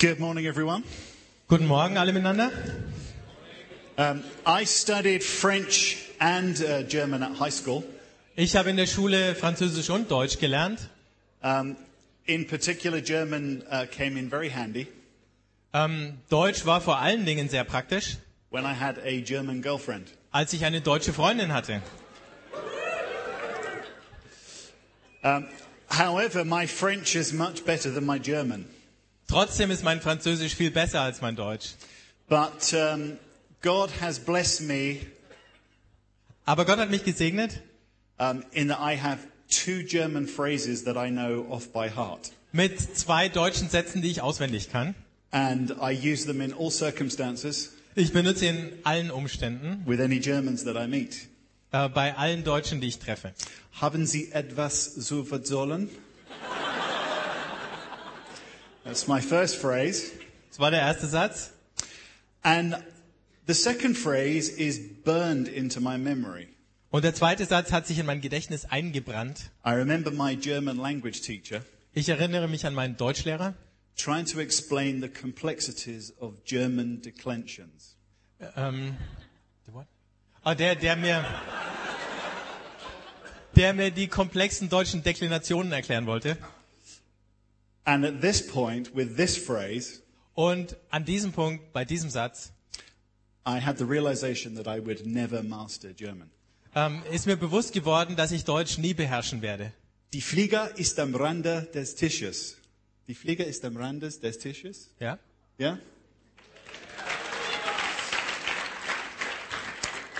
Good 0.00 0.20
morning, 0.20 0.46
everyone. 0.46 0.84
Guten 1.48 1.66
Morgen 1.66 1.96
alle 1.96 2.12
miteinander. 2.12 2.52
Um, 3.96 4.22
I 4.46 4.64
studied 4.64 5.24
French 5.24 5.96
and 6.20 6.56
uh, 6.60 6.82
German 6.84 7.24
at 7.24 7.32
high 7.40 7.50
school. 7.50 7.82
Ich 8.36 8.54
habe 8.54 8.70
in 8.70 8.76
der 8.76 8.86
Schule 8.86 9.34
Französisch 9.34 9.90
und 9.90 10.08
Deutsch 10.08 10.38
gelernt. 10.38 10.88
Um, 11.42 11.74
in 12.26 12.46
particular, 12.46 13.00
German 13.00 13.64
uh, 13.72 13.86
came 13.90 14.16
in 14.16 14.30
very 14.30 14.50
handy 14.50 14.86
Ähm, 15.74 16.18
Deutsch 16.30 16.64
war 16.64 16.80
vor 16.80 16.98
allen 16.98 17.26
Dingen 17.26 17.48
sehr 17.48 17.64
praktisch, 17.64 18.18
when 18.50 18.64
I 18.64 18.74
had 18.74 18.98
a 18.98 19.20
German 19.20 19.62
girlfriend. 19.62 20.12
als 20.30 20.52
ich 20.52 20.64
eine 20.64 20.80
deutsche 20.80 21.12
Freundin 21.12 21.52
hatte. 21.52 21.82
However, 25.90 26.44
my 26.44 26.68
French 26.68 27.16
is 27.16 27.32
much 27.32 27.64
better 27.64 27.92
than 27.92 28.06
my 28.06 28.20
German. 28.20 28.66
Trotzdem 29.28 29.70
ist 29.70 29.84
mein 29.84 30.00
Französisch 30.00 30.54
viel 30.54 30.70
besser 30.70 31.00
als 31.02 31.20
mein 31.20 31.36
Deutsch. 31.36 31.74
But 32.28 32.72
um, 32.74 33.18
God 33.62 33.90
has 34.00 34.18
blessed 34.18 34.62
me 34.62 34.96
Aber 36.46 36.64
Gott 36.64 36.78
hat 36.78 36.90
mich 36.90 37.04
gesegnet 37.04 37.62
um, 38.18 38.42
in 38.52 38.68
that 38.68 38.78
I 38.80 38.96
have 39.00 39.18
two 39.50 39.82
German 39.82 40.26
phrases 40.26 40.84
that 40.84 40.96
I 40.96 41.10
know 41.10 41.46
off 41.50 41.72
by 41.72 41.88
heart. 41.90 42.32
mit 42.52 42.80
zwei 42.96 43.28
deutschen 43.28 43.68
Sätzen, 43.68 44.00
die 44.02 44.10
ich 44.10 44.22
auswendig 44.22 44.70
kann. 44.70 44.94
And 45.30 45.72
I 45.82 45.92
use 45.92 46.24
them 46.26 46.40
in 46.40 46.54
all 46.54 46.70
circumstances 46.70 47.72
Ich 47.94 48.12
benutze 48.12 48.40
sie 48.40 48.46
in 48.48 48.72
allen 48.84 49.10
Umständen, 49.10 49.82
with 49.86 50.00
any 50.00 50.20
Germans 50.20 50.64
that 50.64 50.76
I 50.76 50.86
meet. 50.88 51.16
äh, 51.72 51.88
bei 51.90 52.16
allen 52.16 52.44
Deutschen, 52.44 52.80
die 52.80 52.88
ich 52.88 52.98
treffe. 52.98 53.32
Haben 53.80 54.06
Sie 54.06 54.32
etwas 54.32 54.94
zu 54.94 55.24
verzollen? 55.24 55.90
That's 58.84 59.06
my 59.06 59.20
first 59.20 59.56
phrase. 59.56 60.12
Das 60.50 60.58
war 60.58 60.70
der 60.70 60.80
erste 60.80 61.06
Satz. 61.06 61.52
And 62.42 62.76
the 63.46 63.54
second 63.54 63.96
phrase 63.96 64.50
is 64.50 64.80
burned 65.04 65.48
into 65.48 65.80
my 65.80 65.98
memory. 65.98 66.48
Und 66.90 67.04
der 67.04 67.14
zweite 67.14 67.44
Satz 67.44 67.70
hat 67.70 67.86
sich 67.86 67.98
in 67.98 68.06
mein 68.06 68.20
Gedächtnis 68.20 68.64
eingebrannt. 68.64 69.50
I 69.64 69.70
remember 69.70 70.10
my 70.10 70.36
German 70.36 70.78
language 70.78 71.20
teacher 71.20 71.62
Ich 71.92 72.08
erinnere 72.08 72.48
mich 72.48 72.64
an 72.64 72.74
meinen 72.74 72.96
Deutschlehrer, 72.96 73.54
trying 73.96 74.24
to 74.24 74.40
explain 74.40 75.02
the 75.02 75.08
complexities 75.08 76.14
of 76.20 76.44
German 76.44 77.02
declensions. 77.02 77.96
ähm, 78.56 78.96
ah, 80.44 80.54
der, 80.54 80.76
der 80.76 80.96
mir, 80.96 81.24
der 83.56 83.74
mir 83.74 83.90
die 83.90 84.06
komplexen 84.06 84.68
deutschen 84.68 85.02
Deklinationen 85.02 85.72
erklären 85.72 86.06
wollte. 86.06 86.38
And 87.88 88.04
at 88.04 88.20
this 88.20 88.46
point, 88.46 88.94
with 88.94 89.16
this 89.16 89.38
phrase, 89.38 90.02
Und 90.34 90.76
an 90.90 91.06
diesem 91.06 91.32
Punkt, 91.32 91.72
bei 91.72 91.86
diesem 91.86 92.10
Satz, 92.10 92.52
I 93.46 93.58
had 93.60 93.78
the 93.78 93.84
realization 93.86 94.56
that 94.56 94.66
I 94.66 94.78
would 94.78 95.06
never 95.06 95.42
master 95.42 95.94
German. 95.94 96.30
ähm, 96.74 97.02
ist 97.10 97.24
mir 97.24 97.36
bewusst 97.36 97.72
geworden, 97.72 98.14
dass 98.14 98.30
ich 98.30 98.44
Deutsch 98.44 98.76
nie 98.76 98.92
beherrschen 98.92 99.40
werde. 99.40 99.72
Die 100.12 100.20
Flieger 100.20 100.76
ist 100.76 100.98
am 101.00 101.14
Rande 101.14 101.66
des 101.72 101.94
Tisches. 101.94 102.58
Die 103.06 103.14
Flieger 103.14 103.46
ist 103.46 103.64
am 103.64 103.78
Rande 103.78 104.10
des 104.10 104.38
Tisches. 104.38 104.90
Ja? 105.00 105.18
Yeah? 105.58 105.78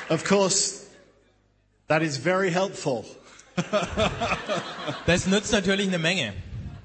Of 0.09 0.25
course, 0.25 0.87
that 1.89 2.01
is 2.01 2.17
very 2.17 2.51
helpful 2.51 3.05
Das 5.07 5.27
nützt 5.27 5.53
natürlich 5.53 5.89
eine 5.89 5.99
Menge. 5.99 6.33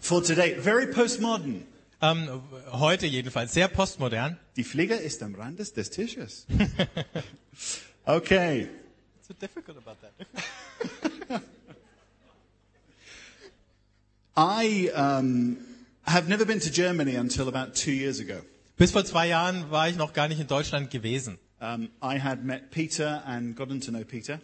For 0.04 0.22
today. 0.22 0.56
Very 0.60 0.88
postmodern. 0.88 1.64
Ähm, 2.02 2.42
heute 2.72 3.08
jedenfalls, 3.08 3.54
sehr 3.54 3.70
postmodern. 3.70 4.38
Die 4.58 4.66
Flieger 4.66 5.00
ist 5.00 5.24
am 5.24 5.36
Rande 5.36 5.64
des 5.64 5.90
Tisches. 5.90 6.46
okay. 8.06 8.68
So 9.26 9.34
difficult 9.34 9.78
about 9.78 9.96
that. 10.02 10.12
I 14.36 14.90
um, 14.94 15.58
have 16.06 16.28
never 16.28 16.46
been 16.46 16.60
to 16.60 16.70
Germany 16.70 17.16
until 17.16 17.48
about 17.48 17.74
two 17.76 17.92
years 17.92 18.20
ago. 18.20 18.42
Bis 18.76 18.92
vor 18.92 19.06
zwei 19.06 19.28
Jahren 19.30 19.72
war 19.72 19.88
ich 19.88 19.96
noch 19.96 20.12
gar 20.12 20.28
nicht 20.28 20.42
in 20.42 20.48
Deutschland 20.48 20.92
gewesen. 20.92 21.38
Um, 21.62 21.90
I 22.02 22.20
had 22.20 22.44
met 22.44 22.72
Peter 22.72 23.24
and 23.26 23.56
gotten 23.56 23.80
to 23.80 23.92
know 23.92 24.04
Peter. 24.04 24.42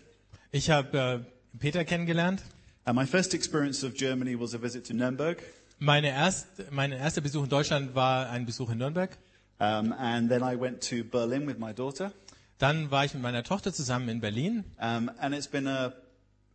Ich 0.53 0.69
habe 0.69 0.97
äh, 0.97 1.57
Peter 1.59 1.83
kennengelernt. 1.83 2.41
And 2.85 2.95
my 2.95 3.05
first 3.05 3.33
experience 3.33 3.83
of 3.83 3.93
Germany 3.93 4.35
was 4.35 4.53
a 4.53 4.57
visit 4.57 4.85
to 4.85 4.93
Nuremberg. 4.93 5.43
Meine 5.81 6.09
erst, 6.09 6.47
mein 6.71 6.91
erster 6.91 7.21
Besuch 7.21 7.43
in 7.43 7.49
Deutschland 7.49 7.95
war 7.95 8.29
ein 8.29 8.45
Besuch 8.45 8.69
in 8.69 8.79
Nürnberg. 8.79 9.17
Um, 9.59 9.93
and 9.93 10.29
then 10.29 10.41
I 10.43 10.59
went 10.59 10.81
to 10.89 11.05
Berlin 11.05 11.47
with 11.47 11.57
my 11.57 11.73
daughter. 11.73 12.11
Dann 12.57 12.91
war 12.91 13.05
ich 13.05 13.13
mit 13.13 13.23
meiner 13.23 13.43
Tochter 13.43 13.73
zusammen 13.73 14.09
in 14.09 14.19
Berlin. 14.19 14.65
Um, 14.77 15.09
and 15.19 15.33
it's 15.33 15.47
been 15.47 15.67
a, 15.67 15.93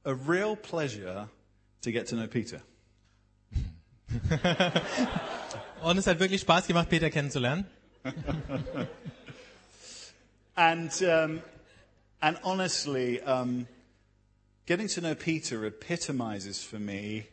a 0.05 0.13
real 0.13 0.55
pleasure 0.57 1.29
to 1.83 1.91
get 1.91 2.07
to 2.09 2.17
know 2.17 2.27
Peter. 2.27 2.61
Und 5.83 5.97
es 5.99 6.07
hat 6.07 6.21
wirklich 6.21 6.43
Spaß 6.43 6.67
gemacht, 6.67 6.91
Peter 6.91 7.11
kennenzulernen. 7.11 7.67
And, 10.57 10.93
um, 11.03 11.43
and 12.21 12.39
honestly, 12.45 13.21
um, 13.23 13.67
getting 14.67 14.87
to 14.89 15.01
know 15.01 15.15
Peter 15.15 15.65
epitomizes 15.65 16.63
for 16.63 16.79
me 16.79 17.27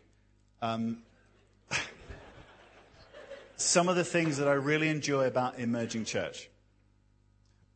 um, 0.62 1.04
some 3.62 3.90
of 3.90 3.96
the 3.98 4.04
things 4.04 4.38
that 4.38 4.48
I 4.48 4.54
really 4.56 4.90
enjoy 4.90 5.26
about 5.28 5.58
emerging 5.58 6.06
church. 6.06 6.50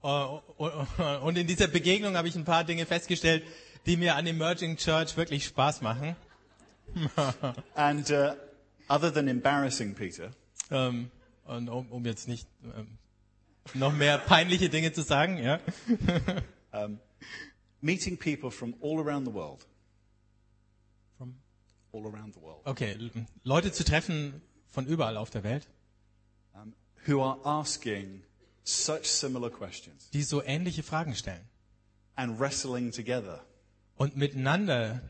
Äh, 0.03 0.07
Und 1.22 1.38
in 1.38 1.47
dieser 1.47 1.68
Begegnung 1.68 2.16
habe 2.16 2.28
ich 2.28 2.35
ein 2.35 2.46
paar 2.46 2.63
Dinge 2.63 2.85
festgestellt, 2.85 3.44
die 3.85 3.97
mir 3.97 4.16
an 4.16 4.28
Emerging 4.28 4.78
Church 4.78 5.18
wirklich 5.18 5.45
Spaß 5.45 5.81
machen. 5.81 6.16
And 7.75 8.09
uh, 8.12 8.35
other 8.88 9.12
than 9.12 9.28
embarrassing 9.28 9.95
Peter, 9.95 10.31
Ähm, 10.72 11.09
Und 11.45 11.69
um, 11.69 11.88
um 11.91 12.06
jetzt 12.06 12.28
nicht 12.28 12.47
ähm, 12.63 12.97
noch 13.74 13.94
mehr 13.94 14.18
peinliche 14.18 14.69
Dinge 14.69 14.94
zu 14.94 15.01
sagen, 15.03 15.38
ja. 15.38 15.59
meeting 17.81 18.18
people 18.18 18.50
from 18.51 18.74
all 18.81 19.00
around 19.00 19.25
the 19.25 19.34
world, 19.34 19.66
From- 21.18 21.35
all 21.94 22.06
around 22.07 22.34
the 22.34 22.41
world, 22.41 22.62
Okay, 22.66 22.97
Leute 23.44 23.72
zu 23.72 23.84
treffen 23.84 24.41
von 24.75 24.86
überall 24.86 25.16
auf 25.18 25.30
der 25.30 25.44
Welt, 25.44 25.68
who 27.08 27.24
are 27.24 27.40
asking 27.46 28.22
such 28.63 29.06
similar 29.06 29.50
questions 29.50 30.09
die 30.12 30.24
so 30.24 30.41
ähnliche 30.44 30.84
Fragen 30.84 31.16
stellen 31.16 31.41
and 32.16 32.40
wrestling 32.40 32.91
together. 32.91 33.44
und 33.97 34.18
miteinander 34.18 35.02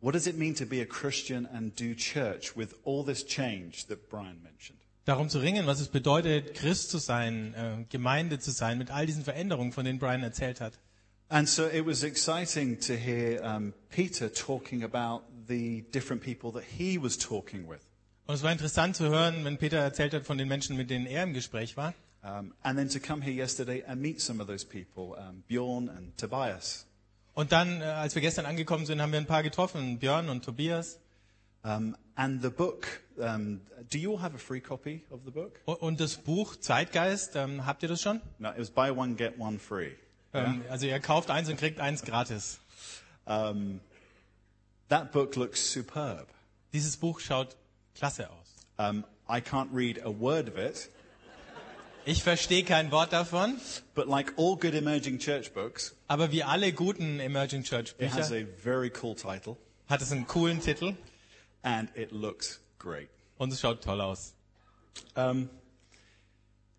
What 0.00 0.14
does 0.14 0.26
it 0.26 0.36
mean 0.36 0.54
to 0.56 0.66
be 0.66 0.82
a 0.82 0.84
Christian 0.84 1.46
and 1.46 1.78
do 1.80 1.94
church 1.94 2.54
with 2.56 2.74
all 2.84 3.04
this 3.04 3.24
change 3.24 3.86
that 3.88 4.08
Brian 4.10 4.42
mentioned? 4.42 4.78
darum 5.04 5.28
zu 5.28 5.38
ringen, 5.38 5.66
was 5.66 5.80
es 5.80 5.88
bedeutet, 5.88 6.54
Christ 6.54 6.90
zu 6.90 6.98
sein, 6.98 7.54
äh, 7.54 7.84
Gemeinde 7.88 8.38
zu 8.40 8.50
sein, 8.50 8.76
mit 8.78 8.90
all 8.90 9.06
diesen 9.06 9.22
Veränderungen, 9.24 9.72
von 9.72 9.84
denen 9.84 10.00
Brian 10.00 10.22
erzählt 10.22 10.60
hat. 10.60 10.78
And 11.28 11.48
so 11.48 11.66
it 11.66 11.86
was 11.86 12.02
exciting 12.02 12.78
to 12.80 12.94
hear 12.94 13.40
um, 13.42 13.72
Peter 13.90 14.32
talking 14.32 14.82
about 14.82 15.22
the 15.48 15.82
different 15.92 16.22
people 16.22 16.52
that 16.52 16.64
he 16.76 16.98
was 17.00 17.16
talking 17.16 17.68
with. 17.68 17.85
Und 18.26 18.34
es 18.34 18.42
war 18.42 18.50
interessant 18.50 18.96
zu 18.96 19.08
hören, 19.08 19.44
wenn 19.44 19.56
Peter 19.56 19.78
erzählt 19.78 20.12
hat 20.12 20.24
von 20.24 20.36
den 20.36 20.48
Menschen, 20.48 20.76
mit 20.76 20.90
denen 20.90 21.06
er 21.06 21.22
im 21.22 21.32
Gespräch 21.32 21.76
war. 21.76 21.94
Um, 22.22 22.52
and 22.62 22.76
then 22.76 22.88
to 22.88 22.98
come 22.98 23.22
here 23.22 23.32
yesterday 23.32 23.84
and 23.86 24.02
meet 24.02 24.20
some 24.20 24.42
of 24.42 24.48
those 24.48 24.66
people, 24.66 25.16
um, 25.16 25.44
Bjorn 25.46 25.88
and 25.88 26.18
Tobias. 26.18 26.86
Und 27.34 27.52
dann, 27.52 27.80
äh, 27.82 27.84
als 27.84 28.16
wir 28.16 28.22
gestern 28.22 28.46
angekommen 28.46 28.84
sind, 28.84 29.00
haben 29.00 29.12
wir 29.12 29.20
ein 29.20 29.26
paar 29.26 29.44
getroffen, 29.44 30.00
Björn 30.00 30.28
und 30.28 30.44
Tobias. 30.44 30.98
Um, 31.62 31.96
and 32.16 32.42
the 32.42 32.48
book, 32.48 32.86
um, 33.16 33.60
do 33.92 33.98
you 33.98 34.12
all 34.12 34.20
have 34.20 34.34
a 34.34 34.38
free 34.38 34.60
copy 34.60 35.04
of 35.10 35.20
the 35.24 35.30
book? 35.30 35.60
Und 35.64 36.00
das 36.00 36.16
Buch 36.16 36.56
Zeitgeist, 36.56 37.36
ähm, 37.36 37.64
habt 37.64 37.84
ihr 37.84 37.88
das 37.88 38.02
schon? 38.02 38.20
No, 38.38 38.50
it 38.50 38.58
was 38.58 38.70
buy 38.70 38.90
one, 38.90 39.14
get 39.14 39.38
one 39.38 39.60
free. 39.60 39.92
Ähm, 40.32 40.62
also 40.68 40.86
ihr 40.86 40.98
kauft 40.98 41.30
eins 41.30 41.48
und 41.48 41.58
kriegt 41.58 41.78
eins 41.78 42.02
gratis. 42.02 42.58
Um, 43.24 43.80
that 44.88 45.12
book 45.12 45.36
looks 45.36 45.72
superb. 45.72 46.26
Dieses 46.72 46.96
Buch 46.96 47.20
schaut 47.20 47.56
klasse 47.96 48.28
aus. 48.30 48.54
Um, 48.78 49.04
I 49.28 49.40
can't 49.40 49.70
read 49.72 50.00
a 50.04 50.10
word 50.10 50.48
of 50.48 50.56
it, 50.56 50.88
Ich 52.08 52.22
verstehe 52.22 52.62
kein 52.62 52.92
Wort 52.92 53.12
davon, 53.12 53.60
but 53.96 54.06
like 54.06 54.32
all 54.36 54.54
good 54.54 54.74
emerging 54.74 55.18
church 55.18 55.52
books, 55.52 55.92
aber 56.06 56.30
wie 56.30 56.44
alle 56.44 56.72
guten 56.72 57.18
Emerging 57.18 57.64
Church 57.64 57.96
it 57.98 58.12
has 58.12 58.30
Bücher 58.30 58.42
a 58.42 58.46
very 58.62 58.92
cool 59.02 59.16
title 59.16 59.56
hat 59.88 60.00
es 60.02 60.12
einen 60.12 60.24
coolen 60.28 60.60
Titel 60.60 60.94
and 61.64 61.88
it 61.96 62.12
looks 62.12 62.60
great. 62.78 63.08
und 63.38 63.52
es 63.52 63.60
schaut 63.60 63.82
toll 63.82 64.00
aus. 64.00 64.34
Um, 65.16 65.50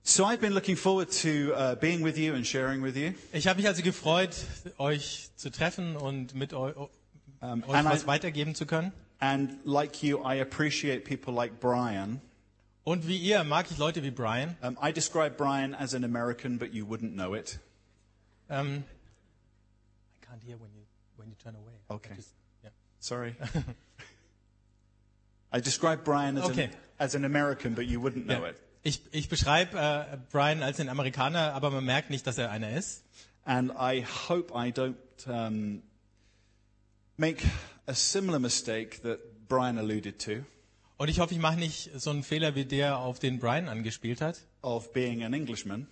so 0.01 0.23
I've 0.23 0.39
been 0.39 0.53
looking 0.53 0.77
forward 0.77 1.11
to 1.23 1.53
uh, 1.53 1.75
being 1.75 2.05
with 2.05 2.17
you 2.17 2.33
and 2.33 2.47
sharing 2.47 2.81
with 2.81 2.95
you. 2.95 3.13
Ich 3.33 3.47
habe 3.47 3.57
mich 3.57 3.67
also 3.67 3.83
gefreut, 3.83 4.33
euch 4.77 5.29
zu 5.35 5.49
treffen 5.49 5.97
und 5.97 6.35
mit 6.35 6.53
eu 6.53 6.87
Um, 7.39 7.63
euch 7.67 7.85
was 7.85 8.03
I, 8.03 8.07
weitergeben 8.07 8.55
zu 8.55 8.65
können. 8.65 8.93
And 9.19 9.59
like 9.65 10.03
you, 10.03 10.19
I 10.23 10.35
appreciate 10.35 11.03
people 11.05 11.33
like 11.33 11.59
Brian 11.59 12.21
Und 12.83 13.05
wie 13.05 13.17
ihr 13.17 13.43
mag 13.43 13.69
ich 13.69 13.77
Leute 13.77 14.01
wie 14.01 14.11
Brian. 14.11 14.55
Um, 14.61 14.77
I 14.81 14.93
describe 14.93 15.35
Brian 15.35 15.75
as 15.75 15.93
an 15.93 16.05
American, 16.05 16.57
but 16.57 16.73
you 16.73 16.85
wouldn't 16.85 17.15
know 17.15 17.33
it. 17.33 17.59
Ähm, 18.49 18.85
I 20.21 20.25
can't 20.25 20.41
hear 20.41 20.55
when 20.57 20.69
you, 20.73 20.83
when 21.17 21.27
you 21.27 21.35
turn 21.43 21.55
away. 21.55 21.73
Okay. 21.89 22.15
Just- 22.15 22.33
yeah. 22.63 22.69
Sorry. 22.99 23.35
I 25.51 25.59
describe 25.59 26.05
Brian 26.05 26.37
as, 26.37 26.45
Okay. 26.45 26.65
an, 26.65 26.71
as 26.97 27.13
an 27.15 27.25
American, 27.25 27.73
but 27.73 27.87
you 27.87 27.99
wouldn't 27.99 28.25
know 28.25 28.43
Ja. 28.43 28.49
it. 28.51 28.61
Ich, 28.83 29.01
ich 29.11 29.27
beschreibe 29.27 29.77
äh, 29.77 30.17
Brian 30.31 30.63
als 30.63 30.77
den 30.77 30.87
Amerikaner, 30.87 31.53
aber 31.55 31.71
man 31.71 31.83
merkt 31.83 32.09
nicht, 32.09 32.25
dass 32.25 32.37
er 32.37 32.51
einer 32.51 32.71
ist. 32.71 33.03
And 33.43 33.71
I 33.71 34.05
hope 34.29 34.53
I 34.53 34.71
don't 34.71 34.95
um, 35.27 35.81
make 37.17 37.43
a 37.87 37.93
similar 37.93 38.39
mistake 38.39 39.01
that 39.01 39.19
Brian 39.47 39.77
alluded 39.77 40.19
to 40.19 40.43
Und 40.97 41.09
ich 41.09 41.19
hoffe, 41.19 41.33
ich 41.33 41.39
mache 41.39 41.57
nicht 41.57 41.91
so 41.95 42.09
einen 42.09 42.23
Fehler 42.23 42.55
wie 42.55 42.65
der, 42.65 42.97
auf 42.97 43.19
den 43.19 43.39
Brian 43.39 43.67
angespielt 43.69 44.19
hat, 44.21 44.39
of 44.61 44.91
being 44.93 45.23
an 45.23 45.33
Englishman 45.33 45.87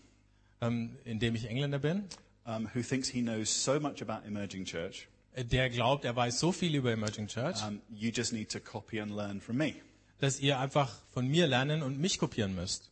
ähm, 0.61 0.97
indem 1.05 1.35
ich 1.35 1.45
Engländer 1.49 1.79
bin, 1.79 2.05
um, 2.45 2.67
who 2.73 2.81
thinks 2.81 3.09
he 3.09 3.21
knows 3.21 3.63
so 3.63 3.79
much 3.79 4.01
about 4.01 4.25
emerging 4.27 4.65
church. 4.65 5.07
äh, 5.33 5.43
der 5.45 5.69
glaubt, 5.69 6.05
er 6.05 6.15
weiß 6.15 6.39
so 6.39 6.51
viel 6.51 6.73
über 6.75 6.91
Emerging 6.91 7.27
Church, 7.27 7.57
Um, 7.67 7.81
you 7.89 8.09
just 8.09 8.33
need 8.33 8.51
to 8.51 8.59
copy 8.59 8.99
and 8.99 9.11
learn 9.15 9.39
from 9.41 9.57
me. 9.57 9.75
dass 10.19 10.39
ihr 10.39 10.59
einfach 10.59 10.91
von 11.11 11.27
mir 11.27 11.45
lernen 11.47 11.83
und 11.83 11.99
mich 11.99 12.17
kopieren 12.19 12.55
müsst. 12.55 12.89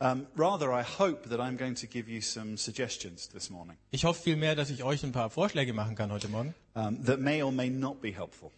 Um, 0.00 0.26
rather, 0.36 0.72
I 0.72 0.82
hope 0.82 1.28
that 1.28 1.38
I'm 1.38 1.56
going 1.56 1.76
to 1.76 1.86
give 1.86 2.08
you 2.08 2.20
some 2.20 2.56
suggestions 2.56 3.28
this 3.28 3.48
morning 3.48 3.76
Ich 3.92 4.04
hoffe 4.04 4.22
vielmehr, 4.22 4.56
dass 4.56 4.70
ich 4.70 4.82
euch 4.82 5.04
ein 5.04 5.12
paar 5.12 5.30
Vorschläge 5.30 5.72
machen 5.72 5.94
kann 5.94 6.10
heute 6.10 6.28
Morgen, 6.28 6.52
um, 6.74 7.04
that 7.04 7.20
may 7.20 7.42
or 7.42 7.52
may 7.52 7.70
not 7.70 8.00
be 8.02 8.12
helpful. 8.12 8.50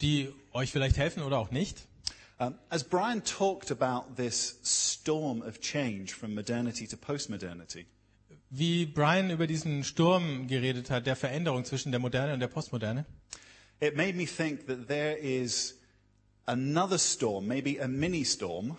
die 0.00 0.32
euch 0.52 0.70
vielleicht 0.70 0.96
helfen 0.96 1.22
oder 1.22 1.38
auch 1.38 1.50
nicht. 1.50 1.86
Um, 2.38 2.54
as 2.68 2.84
Brian 2.84 3.24
talked 3.24 3.70
about 3.72 4.14
this 4.16 4.58
storm 4.62 5.42
of 5.42 5.60
change 5.60 6.14
from 6.14 6.34
modernity 6.34 6.86
to 6.86 6.96
postmodernity, 6.96 7.86
Wie 8.50 8.86
Brian 8.86 9.30
über 9.30 9.46
diesen 9.48 9.82
Sturm 9.82 10.46
geredet 10.46 10.88
hat, 10.90 11.06
der 11.06 11.16
Veränderung 11.16 11.64
zwischen 11.64 11.90
der 11.90 11.98
Moderne 11.98 12.32
und 12.34 12.40
der 12.40 12.48
Postmoderne, 12.48 13.04
it 13.80 13.96
made 13.96 14.12
me 14.14 14.24
think 14.26 14.66
that 14.68 14.86
there 14.86 15.16
is 15.16 15.74
another 16.46 16.98
storm, 16.98 17.48
maybe 17.48 17.82
a 17.82 17.88
mini 17.88 18.24
storm, 18.24 18.76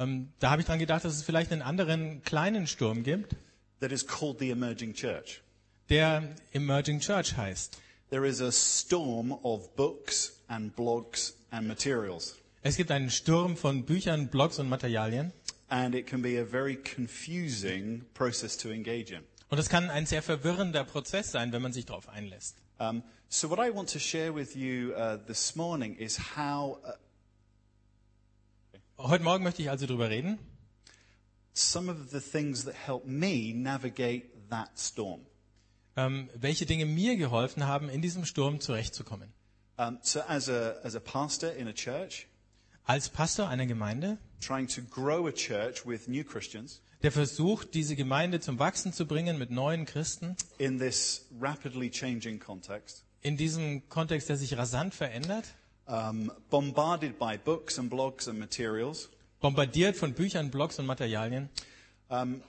ähm, 0.00 0.32
da 0.40 0.50
habe 0.50 0.62
ich 0.62 0.66
dran 0.66 0.78
gedacht, 0.80 1.04
dass 1.04 1.14
es 1.14 1.22
vielleicht 1.22 1.52
einen 1.52 1.62
anderen 1.62 2.22
kleinen 2.24 2.66
Sturm 2.66 3.04
gibt, 3.04 3.36
that 3.80 3.92
is 3.92 4.04
called 4.06 4.38
the 4.40 4.50
emerging 4.50 4.92
church. 4.94 5.42
der 5.88 6.22
Emerging 6.52 6.98
Church 7.00 7.36
heißt. 7.36 7.78
There 8.10 8.26
is 8.26 8.40
a 8.40 8.50
storm 8.50 9.30
of 9.44 9.74
books 9.76 10.32
and 10.48 10.74
blogs 10.74 11.36
and 11.50 11.68
materials, 11.68 12.36
Es 12.62 12.76
gibt 12.76 12.90
einen 12.90 13.10
Sturm 13.10 13.56
von 13.56 13.84
Büchern, 13.84 14.28
Blogs 14.28 14.58
und 14.58 14.68
Materialien. 14.68 15.32
and 15.68 15.94
it 15.94 16.06
can 16.08 16.20
be 16.20 16.36
a 16.40 16.44
very 16.44 16.74
confusing 16.76 18.04
process 18.14 18.56
to 18.56 18.70
engage 18.70 19.12
in. 19.12 19.22
Und 19.50 19.58
es 19.58 19.68
kann 19.68 19.90
ein 19.90 20.06
sehr 20.06 20.22
verwirrender 20.22 20.84
Prozess 20.84 21.30
sein, 21.32 21.52
wenn 21.52 21.62
man 21.62 21.72
sich 21.72 21.86
darauf 21.86 22.08
einlässt. 22.08 22.56
Um, 22.78 23.02
so, 23.28 23.50
what 23.50 23.58
I 23.58 23.70
want 23.74 23.90
to 23.92 23.98
share 23.98 24.34
with 24.34 24.54
you 24.56 24.92
uh, 24.94 25.16
this 25.26 25.54
morning 25.54 25.96
is 25.96 26.18
how 26.36 26.78
uh, 26.84 26.92
Heute 29.02 29.24
Morgen 29.24 29.44
möchte 29.44 29.62
ich 29.62 29.70
also 29.70 29.86
darüber 29.86 30.10
reden, 30.10 30.38
some 31.54 31.90
of 31.90 32.10
the 32.10 32.20
things 32.20 32.66
that 32.66 32.74
help 32.74 33.06
me 33.06 33.54
navigate 33.54 34.26
that 34.50 34.78
storm. 34.78 35.22
ähm, 35.96 36.28
welche 36.34 36.66
Dinge 36.66 36.84
mir 36.84 37.16
geholfen 37.16 37.66
haben, 37.66 37.88
in 37.88 38.02
diesem 38.02 38.26
Sturm 38.26 38.60
zurechtzukommen. 38.60 39.32
Um, 39.78 39.98
so, 40.02 40.20
as 40.20 40.50
a, 40.50 40.74
as 40.82 40.94
a 40.94 41.00
pastor 41.00 41.50
in 41.54 41.66
a 41.66 41.72
church, 41.72 42.26
Als 42.84 43.08
Pastor 43.08 43.48
einer 43.48 43.66
Gemeinde, 43.66 44.18
trying 44.40 44.68
to 44.68 44.82
grow 44.82 45.26
a 45.26 45.32
church 45.32 45.86
with 45.86 46.06
new 46.06 46.22
Christians 46.22 46.82
der 47.02 47.10
versucht, 47.12 47.72
diese 47.72 47.96
Gemeinde 47.96 48.40
zum 48.40 48.58
Wachsen 48.58 48.92
zu 48.92 49.06
bringen 49.06 49.38
mit 49.38 49.50
neuen 49.50 49.86
Christen, 49.86 50.36
in 50.58 50.78
this 50.78 51.26
rapidly 51.40 51.90
changing 51.90 52.38
context, 52.38 53.06
in 53.22 53.38
diesem 53.38 53.88
Kontext, 53.88 54.28
der 54.28 54.36
sich 54.36 54.58
rasant 54.58 54.94
verändert, 54.94 55.46
um, 55.90 56.30
bombarded 56.50 57.18
by 57.18 57.36
books 57.36 57.78
and 57.78 57.90
blogs 57.90 58.28
and 58.28 58.38
materials, 58.38 59.08
bombardiert 59.40 59.96
von 59.96 60.14
Büchern, 60.14 60.50
Blogs 60.50 60.78
und 60.78 60.86
Materialien. 60.86 61.48
um, 62.10 62.42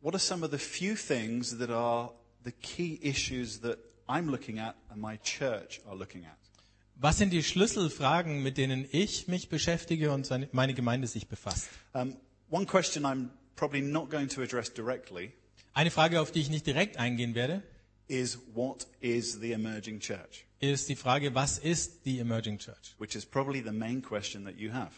what 0.00 0.14
are 0.14 0.18
some 0.20 0.44
of 0.44 0.50
the 0.50 0.58
few 0.58 0.94
things 0.96 1.58
that 1.58 1.70
are 1.70 2.10
the 2.44 2.52
key 2.62 2.98
issues 3.02 3.60
that 3.60 3.78
I'm 4.08 4.28
looking 4.30 4.58
at 4.58 4.74
and 4.90 5.00
my 5.00 5.16
church 5.22 5.80
are 5.88 5.94
looking 5.96 6.24
at? 6.24 6.36
Was 7.00 7.18
sind 7.18 7.30
die 7.32 7.42
Schlüsselfragen, 7.42 8.42
mit 8.42 8.58
denen 8.58 8.86
ich 8.92 9.26
mich 9.28 9.48
beschäftige 9.48 10.12
und 10.12 10.24
seine- 10.26 10.48
meine 10.52 10.74
Gemeinde 10.74 11.06
sich 11.08 11.26
befasst? 11.28 11.68
Um, 11.94 12.16
one 12.50 12.66
question 12.66 13.04
I'm 13.04 13.28
probably 13.56 13.80
not 13.80 14.08
going 14.10 14.28
to 14.28 14.42
address 14.42 14.72
directly 14.72 15.32
Eine 15.74 15.90
Frage, 15.90 16.20
auf 16.20 16.30
die 16.32 16.40
ich 16.40 16.50
nicht 16.50 16.66
direkt 16.66 16.98
eingehen 16.98 17.34
werde, 17.34 17.62
is 18.08 18.38
what 18.54 18.86
is 19.00 19.38
the 19.40 19.52
emerging 19.52 20.00
church? 20.00 20.44
Ist 20.62 20.88
die 20.88 20.96
Frage, 20.96 21.34
was 21.34 21.58
ist 21.58 22.04
die 22.06 22.20
Emerging 22.20 22.58
Church? 22.58 22.94
Which 22.98 23.14
is 23.14 23.26
probably 23.26 23.62
the 23.62 23.72
main 23.72 24.00
question 24.00 24.44
that 24.44 24.56
you 24.56 24.72
have. 24.72 24.92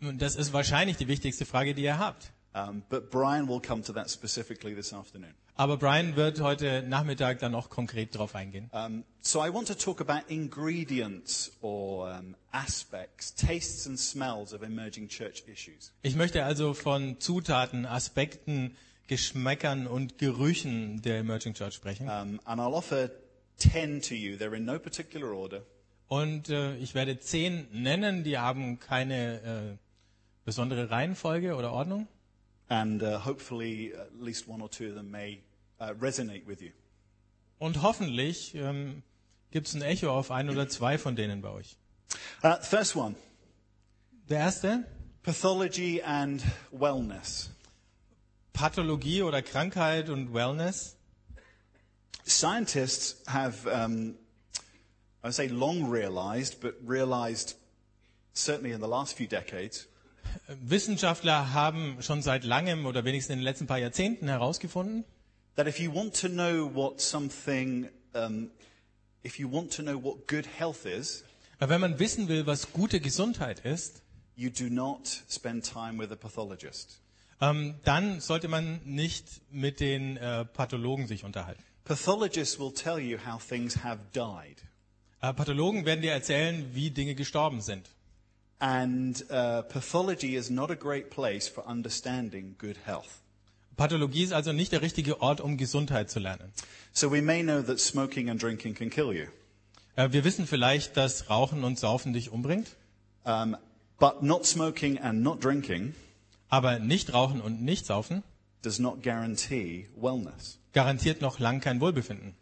Und 0.00 0.22
das 0.22 0.36
ist 0.36 0.52
wahrscheinlich 0.52 0.96
die 0.96 1.08
wichtigste 1.08 1.44
Frage, 1.44 1.74
die 1.74 1.82
ihr 1.82 1.98
habt. 1.98 2.32
Um, 2.54 2.82
but 2.90 3.10
Brian 3.10 3.48
will 3.48 3.60
come 3.60 3.82
to 3.82 3.92
that 3.94 4.10
specifically 4.10 4.74
this 4.74 4.92
afternoon. 4.92 5.34
Aber 5.54 5.76
Brian 5.76 6.16
wird 6.16 6.40
heute 6.40 6.82
Nachmittag 6.82 7.38
dann 7.40 7.52
noch 7.52 7.70
konkret 7.70 8.14
darauf 8.14 8.34
eingehen. 8.34 8.70
Um, 8.72 9.04
so 9.22 9.44
I 9.44 9.52
want 9.52 9.68
to 9.68 9.74
talk 9.74 10.00
about 10.00 10.30
ingredients 10.30 11.52
or 11.62 12.10
um, 12.10 12.36
aspects, 12.52 13.34
tastes 13.34 13.86
and 13.86 13.98
smells 13.98 14.52
of 14.52 14.62
emerging 14.62 15.08
church 15.08 15.42
issues. 15.46 15.92
Ich 16.02 16.14
möchte 16.14 16.44
also 16.44 16.74
von 16.74 17.18
Zutaten, 17.20 17.86
Aspekten, 17.86 18.76
Geschmäckern 19.08 19.86
und 19.86 20.18
Gerüchen 20.18 21.02
der 21.02 21.18
Emerging 21.18 21.54
Church 21.54 21.74
sprechen. 21.74 22.08
Um, 22.08 22.38
and 22.44 22.60
I'll 22.60 22.74
offer 22.74 23.10
10 23.70 24.00
to 24.02 24.14
you. 24.14 24.36
They're 24.36 24.56
in 24.56 24.64
no 24.64 24.78
particular 24.78 25.32
order. 25.32 25.62
Und 26.08 26.50
äh, 26.50 26.76
ich 26.76 26.94
werde 26.94 27.18
zehn 27.18 27.68
nennen, 27.72 28.22
die 28.24 28.38
haben 28.38 28.78
keine 28.78 29.40
äh, 29.40 29.76
besondere 30.44 30.90
Reihenfolge 30.90 31.54
oder 31.54 31.72
Ordnung. 31.72 32.06
And 32.68 33.02
uh, 33.02 33.24
hopefully 33.24 33.94
at 33.94 34.10
least 34.20 34.48
one 34.48 34.62
or 34.62 34.70
two 34.70 34.88
of 34.88 34.94
them 34.94 35.10
may 35.10 35.42
uh, 35.80 35.94
resonate 36.00 36.46
with 36.46 36.60
you. 36.60 36.70
Und 37.58 37.82
hoffentlich 37.82 38.54
ähm, 38.54 39.02
gibt 39.50 39.68
es 39.68 39.74
ein 39.74 39.82
Echo 39.82 40.10
auf 40.10 40.30
ein 40.30 40.50
oder 40.50 40.68
zwei 40.68 40.98
von 40.98 41.14
denen 41.14 41.42
bei 41.42 41.50
euch. 41.50 41.76
Uh, 42.42 42.56
first 42.60 42.96
one, 42.96 43.14
Der 44.28 44.38
erste, 44.38 44.84
pathology 45.22 46.02
and 46.02 46.42
wellness. 46.70 47.50
Pathologie 48.52 49.22
oder 49.22 49.42
Krankheit 49.42 50.08
und 50.08 50.32
Wellness. 50.34 50.96
Scientists 52.24 53.16
have, 53.26 53.66
um, 53.66 54.14
I 55.22 55.28
would 55.28 55.34
say, 55.34 55.48
long 55.48 55.90
realized, 55.90 56.60
but 56.60 56.74
realized 56.84 57.56
certainly 58.32 58.72
in 58.72 58.80
the 58.80 58.88
last 58.88 59.16
few 59.16 59.26
decades, 59.26 59.86
Wissenschaftler 60.48 61.52
haben 61.52 62.00
schon 62.00 62.22
seit 62.22 62.44
langem 62.44 62.86
oder 62.86 63.04
wenigstens 63.04 63.34
in 63.34 63.38
den 63.40 63.44
letzten 63.44 63.66
paar 63.66 63.78
Jahrzehnten 63.78 64.28
herausgefunden, 64.28 65.04
that 65.56 65.66
if 65.66 65.78
you 65.78 65.92
want 65.92 66.14
to 66.18 66.28
know 66.28 66.70
what 66.72 67.00
something, 67.00 67.88
um, 68.14 68.50
if 69.22 69.38
you 69.38 69.50
want 69.50 69.72
to 69.74 69.82
know 69.82 69.96
what 70.02 70.26
good 70.26 70.46
health 70.58 70.86
is, 70.86 71.24
wenn 71.58 71.80
man 71.80 71.98
wissen 71.98 72.28
will, 72.28 72.46
was 72.46 72.72
gute 72.72 73.00
Gesundheit 73.00 73.60
ist, 73.64 74.02
you 74.36 74.50
do 74.50 74.68
not 74.68 75.06
spend 75.28 75.64
time 75.64 75.98
with 75.98 76.10
a 76.10 76.16
pathologist. 76.16 76.98
ähm, 77.40 77.74
dann 77.84 78.20
sollte 78.20 78.48
man 78.48 78.80
nicht 78.84 79.42
mit 79.50 79.80
den 79.80 80.16
äh, 80.16 80.44
Pathologen 80.44 81.06
sich 81.06 81.24
unterhalten. 81.24 81.62
Pathologists 81.84 82.58
will 82.58 82.72
tell 82.72 82.98
you 82.98 83.18
how 83.18 83.40
things 83.40 83.82
have 83.82 83.98
died. 84.12 84.62
Äh, 85.20 85.32
Pathologen 85.32 85.84
werden 85.84 86.02
dir 86.02 86.12
erzählen, 86.12 86.74
wie 86.74 86.90
Dinge 86.90 87.14
gestorben 87.14 87.60
sind. 87.60 87.88
And 88.58 89.20
uh, 89.30 89.62
pathology 89.62 90.36
is 90.36 90.48
not 90.50 90.70
a 90.70 90.76
great 90.76 91.10
place 91.10 91.48
for 91.48 91.66
understanding 91.66 92.54
good 92.58 92.76
health. 92.84 93.22
Pathologie 93.76 94.22
ist 94.22 94.32
also 94.32 94.52
nicht 94.52 94.70
der 94.70 94.82
richtige 94.82 95.20
Ort, 95.20 95.40
um 95.40 95.56
Gesundheit 95.56 96.10
zu 96.10 96.20
lernen. 96.20 96.52
So 96.92 97.10
we 97.10 97.22
may 97.22 97.42
know 97.42 97.62
that 97.62 97.80
smoking 97.80 98.30
and 98.30 98.40
drinking 98.40 98.74
can 98.74 98.90
kill 98.90 99.12
you, 99.12 99.26
Äh, 99.96 100.12
wir 100.12 100.24
wissen 100.24 100.46
vielleicht, 100.46 100.96
dass 100.96 101.28
Rauchen 101.28 101.64
und 101.64 101.78
Saufen 101.78 102.12
dich 102.12 102.30
umbringt, 102.30 102.76
um, 103.24 103.56
but 103.98 104.22
not 104.22 104.46
smoking 104.46 104.98
and 104.98 105.22
not 105.22 105.44
drinking 105.44 105.94
aber 106.52 106.78
nicht 106.78 107.14
Rauchen 107.14 107.40
und 107.40 107.62
nicht 107.62 107.86
Saufen 107.86 108.22
does 108.60 108.78
not 108.78 109.02
guarantee 109.02 109.88
wellness. 109.96 110.58
Garantiert 110.72 111.20
noch 111.20 111.38
lang 111.38 111.60
kein 111.60 111.80
Wohlbefinden. 111.80 112.34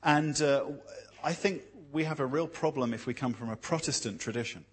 And 0.00 0.40
uh, 0.40 0.60
I 1.24 1.34
think 1.34 1.62
we 1.92 2.08
have 2.08 2.22
a 2.22 2.26
real 2.26 2.46
problem 2.46 2.92
if 2.92 3.06
we 3.06 3.14
come 3.14 3.34
from 3.34 3.50
a 3.50 3.56
Protestant 3.56 4.20
tradition. 4.22 4.64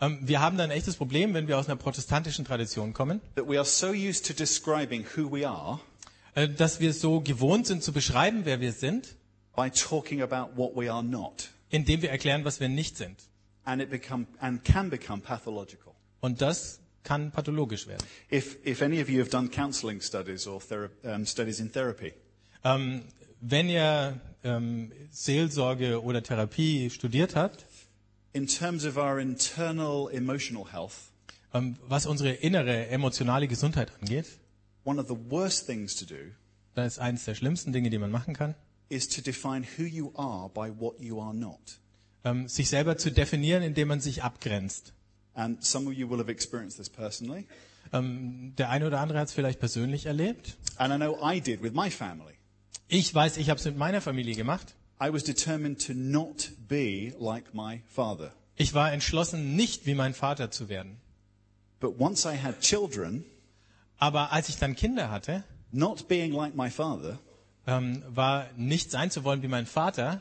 Ähm, 0.00 0.18
wir 0.22 0.40
haben 0.40 0.58
da 0.58 0.64
ein 0.64 0.70
echtes 0.70 0.96
Problem, 0.96 1.32
wenn 1.34 1.48
wir 1.48 1.58
aus 1.58 1.68
einer 1.68 1.76
protestantischen 1.76 2.44
Tradition 2.44 2.92
kommen, 2.92 3.20
That 3.34 3.48
we 3.48 3.56
are 3.56 3.64
so 3.64 3.88
used 3.92 4.26
to 4.26 4.34
describing 4.34 5.04
who 5.16 5.30
we 5.32 5.48
are 5.48 5.80
äh, 6.34 6.48
dass 6.48 6.80
wir 6.80 6.92
so 6.92 7.20
gewohnt 7.20 7.66
sind 7.66 7.82
zu 7.82 7.92
beschreiben, 7.92 8.42
wer 8.44 8.60
wir 8.60 8.72
sind, 8.72 9.16
by 9.56 9.70
talking 9.70 10.20
about 10.22 10.54
what 10.56 10.76
we 10.76 10.92
are 10.92 11.02
not. 11.02 11.48
indem 11.70 12.02
wir 12.02 12.10
erklären, 12.10 12.44
was 12.44 12.60
wir 12.60 12.68
nicht 12.68 12.96
sind. 12.98 13.16
And 13.64 13.80
it 13.82 13.90
become, 13.90 14.26
and 14.38 14.62
can 14.64 14.90
become 14.90 15.22
pathological. 15.22 15.92
Und 16.20 16.40
das 16.42 16.78
kann 17.02 17.30
pathologisch 17.32 17.86
werden. 17.86 18.04
If, 18.30 18.58
if 18.66 18.82
any 18.82 19.00
of 19.00 19.08
you 19.08 19.18
have 19.20 19.30
done 19.30 19.48
counseling 19.48 20.00
studies 20.02 20.46
or 20.46 20.60
thera- 20.60 20.90
um, 21.04 21.24
studies 21.24 21.58
in 21.58 21.72
therapy, 21.72 22.12
Ähm, 22.66 23.02
wenn 23.40 23.68
ihr 23.68 24.20
ähm, 24.42 24.90
Seelsorge 25.12 26.02
oder 26.02 26.20
Therapie 26.20 26.90
studiert 26.90 27.36
habt, 27.36 27.64
in 28.32 28.48
terms 28.48 28.84
of 28.84 28.96
our 28.96 29.20
internal 29.20 30.10
emotional 30.12 30.72
health, 30.72 31.12
ähm, 31.54 31.76
was 31.86 32.06
unsere 32.06 32.32
innere 32.32 32.88
emotionale 32.88 33.46
Gesundheit 33.46 33.92
angeht, 34.00 34.26
one 34.84 35.00
of 35.00 35.06
the 35.06 35.14
worst 35.30 35.66
things 35.66 35.94
to 35.94 36.04
do 36.04 36.32
das 36.74 36.94
ist 36.94 36.98
eines 36.98 37.24
der 37.24 37.36
schlimmsten 37.36 37.72
Dinge, 37.72 37.88
die 37.88 37.98
man 37.98 38.10
machen 38.10 38.34
kann, 38.34 38.56
is 38.88 39.08
to 39.08 39.22
define 39.22 39.64
who 39.78 39.84
you 39.84 40.12
are 40.16 40.48
by 40.48 40.72
what 40.76 41.00
you 41.00 41.20
are 41.20 41.34
not. 41.34 41.78
ähm, 42.24 42.48
sich 42.48 42.68
selber 42.68 42.98
zu 42.98 43.12
definieren, 43.12 43.62
indem 43.62 43.88
man 43.88 44.00
sich 44.00 44.24
abgrenzt. 44.24 44.92
And 45.34 45.64
some 45.64 45.88
of 45.88 45.94
you 45.94 46.10
will 46.10 46.18
have 46.18 46.30
experienced 46.32 46.78
this 46.78 46.90
personally. 46.90 47.46
Ähm, 47.92 48.54
der 48.58 48.70
eine 48.70 48.88
oder 48.88 49.00
andere 49.00 49.20
hat 49.20 49.28
es 49.28 49.34
vielleicht 49.34 49.60
persönlich 49.60 50.06
erlebt. 50.06 50.56
And 50.78 50.92
I 50.92 50.96
know 50.96 51.16
I 51.22 51.40
did 51.40 51.62
with 51.62 51.72
my 51.72 51.90
family. 51.90 52.35
Ich 52.88 53.14
weiß, 53.14 53.36
ich 53.36 53.50
habe 53.50 53.58
es 53.58 53.64
mit 53.64 53.76
meiner 53.76 54.00
Familie 54.00 54.34
gemacht. 54.34 54.74
I 55.02 55.12
was 55.12 55.24
determined 55.24 55.84
to 55.86 55.92
not 55.94 56.50
be 56.68 57.12
like 57.18 57.52
my 57.54 57.82
father. 57.86 58.32
Ich 58.56 58.72
war 58.74 58.92
entschlossen, 58.92 59.54
nicht 59.56 59.86
wie 59.86 59.94
mein 59.94 60.14
Vater 60.14 60.50
zu 60.50 60.68
werden. 60.68 60.96
But 61.80 61.98
once 62.00 62.24
I 62.24 62.38
had 62.42 62.60
children, 62.60 63.24
Aber 63.98 64.32
als 64.32 64.48
ich 64.48 64.56
dann 64.56 64.74
Kinder 64.76 65.10
hatte, 65.10 65.44
not 65.72 66.08
being 66.08 66.32
like 66.32 66.54
my 66.54 66.70
father 66.70 67.18
ähm, 67.66 68.02
war 68.08 68.46
nicht 68.56 68.90
sein 68.90 69.10
zu 69.10 69.24
wollen 69.24 69.42
wie 69.42 69.48
mein 69.48 69.66
Vater, 69.66 70.20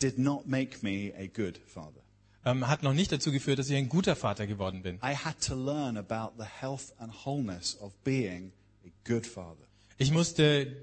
did 0.00 0.18
not 0.18 0.46
make 0.46 0.78
me 0.82 1.12
a 1.18 1.26
good 1.26 1.58
father. 1.66 2.00
ähm, 2.44 2.68
hat 2.68 2.82
noch 2.82 2.92
nicht 2.92 3.10
dazu 3.10 3.32
geführt, 3.32 3.58
dass 3.58 3.70
ich 3.70 3.76
ein 3.76 3.88
guter 3.88 4.14
Vater 4.16 4.46
geworden 4.46 4.82
bin. 4.82 4.96
I 4.96 5.14
had 5.16 5.40
to 5.46 5.54
learn 5.56 5.96
about 5.96 6.34
the 6.40 6.48
health 6.60 6.92
and 6.98 7.12
wholeness 7.24 7.76
of 7.80 7.92
being 8.04 8.52
a 8.84 8.90
good 9.08 9.26
father. 9.26 9.64
Ich 9.98 10.10
musste 10.12 10.76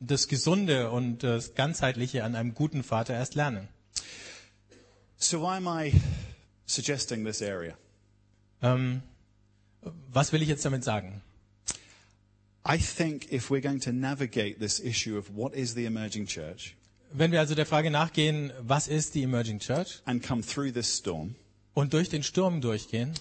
das 0.00 0.28
Gesunde 0.28 0.90
und 0.90 1.22
das 1.22 1.54
Ganzheitliche 1.54 2.24
an 2.24 2.34
einem 2.34 2.54
guten 2.54 2.82
Vater 2.82 3.14
erst 3.14 3.34
lernen. 3.34 3.68
So 5.16 5.40
why 5.40 5.56
am 5.56 5.66
I 5.66 5.92
suggesting 6.66 7.24
this 7.24 7.40
area? 7.40 7.74
Ähm, 8.62 9.02
was 10.12 10.32
will 10.32 10.42
ich 10.42 10.48
jetzt 10.48 10.64
damit 10.64 10.84
sagen? 10.84 11.22
I 12.68 12.78
think 12.78 13.32
if 13.32 13.50
we're 13.50 13.60
going 13.62 13.80
to 13.80 13.92
navigate 13.92 14.58
this 14.58 14.80
issue 14.80 15.16
of 15.16 15.34
what 15.34 15.54
is 15.54 15.74
the 15.74 15.84
emerging 15.86 16.26
church 16.26 16.74
Wenn 17.12 17.30
wir 17.30 17.38
also 17.38 17.54
der 17.54 17.66
Frage 17.66 17.90
nachgehen, 17.90 18.52
was 18.60 18.88
ist 18.88 19.14
die 19.14 19.22
Emerging 19.22 19.60
Church 19.60 20.02
and 20.04 20.22
come 20.22 20.42
through 20.42 20.72
this 20.72 20.98
storm, 20.98 21.36
und 21.72 21.92
durch 21.94 22.08
den 22.08 22.22
Sturm 22.24 22.60
durchgehen, 22.60 23.14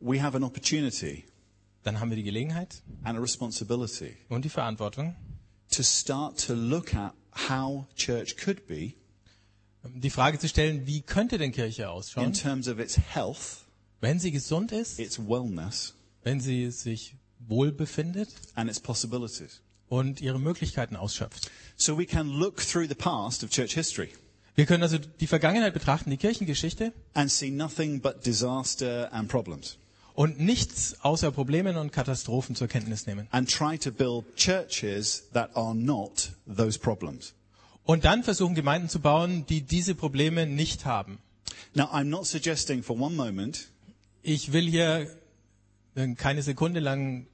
we 0.00 0.20
have 0.22 0.36
an 0.36 0.42
opportunity 0.42 1.24
dann 1.84 2.00
haben 2.00 2.10
wir 2.10 2.16
die 2.16 2.24
Gelegenheit 2.24 2.82
and 3.04 3.16
a 3.16 3.20
responsibility 3.20 4.16
und 4.28 4.44
die 4.44 4.48
Verantwortung, 4.50 5.14
to 5.70 5.82
start 5.82 6.46
to 6.46 6.54
look 6.54 6.94
at 6.94 7.14
how 7.48 7.86
church 7.96 8.36
could 8.36 8.66
be 8.66 8.94
die 9.84 10.10
Frage 10.10 10.38
zu 10.38 10.48
stellen, 10.48 10.86
wie 10.86 11.00
könnte 11.02 11.38
denn 11.38 11.52
Kirche 11.52 11.82
in 11.82 11.88
ausschauen, 11.88 12.32
terms 12.32 12.68
of 12.68 12.78
its 12.78 12.98
health, 12.98 13.64
wenn 14.00 14.18
sie 14.18 14.30
gesund 14.30 14.72
ist, 14.72 14.98
its 14.98 15.18
wellness, 15.18 15.94
wenn 16.22 16.40
sie 16.40 16.70
sich 16.70 17.14
wohl 17.46 17.72
befindet 17.72 18.28
and 18.54 18.68
its 18.68 18.80
possibilities. 18.80 19.60
und 19.88 20.20
ihre 20.20 20.38
Möglichkeiten 20.38 20.96
ausschöpft. 20.96 21.50
So 21.76 21.96
we 21.96 22.06
can 22.06 22.28
look 22.28 22.58
through 22.60 22.88
the 22.88 22.94
past 22.94 23.42
of 23.44 23.50
church 23.50 23.74
history 23.74 24.10
Wir 24.56 24.66
können 24.66 24.82
also 24.82 24.98
die 24.98 25.28
Vergangenheit 25.28 25.72
betrachten, 25.72 26.10
die 26.10 26.16
Kirchengeschichte, 26.16 26.92
and 27.14 27.30
see 27.30 27.50
nothing 27.50 28.00
but 28.00 28.26
disaster 28.26 29.08
and 29.12 29.28
problems 29.28 29.78
und 30.18 30.40
nichts 30.40 30.96
außer 31.02 31.30
Problemen 31.30 31.76
und 31.76 31.92
Katastrophen 31.92 32.56
zur 32.56 32.66
Kenntnis 32.66 33.06
nehmen. 33.06 33.28
and 33.30 33.48
try 33.48 33.78
to 33.78 33.92
build 33.92 34.24
churches 34.34 35.28
that 35.32 35.54
are 35.54 35.76
not 35.76 36.32
those 36.52 36.76
problems. 36.76 37.34
Und 37.84 38.04
dann 38.04 38.24
versuchen, 38.24 38.56
Gemeinden 38.56 38.88
zu 38.88 38.98
bauen, 38.98 39.46
die 39.46 39.60
diese 39.60 39.94
Probleme 39.94 40.44
nicht 40.44 40.84
haben. 40.84 41.18
Now, 41.74 41.84
I'm 41.92 42.06
not 42.06 42.26
suggesting 42.26 42.82
for 42.82 42.98
one 43.00 43.14
moment 43.14 43.68
Ich 44.22 44.52
will 44.52 44.68
hier 44.68 45.06
äh, 45.94 46.14
keine 46.14 46.42
Sekunde 46.42 46.80
lang 46.80 47.28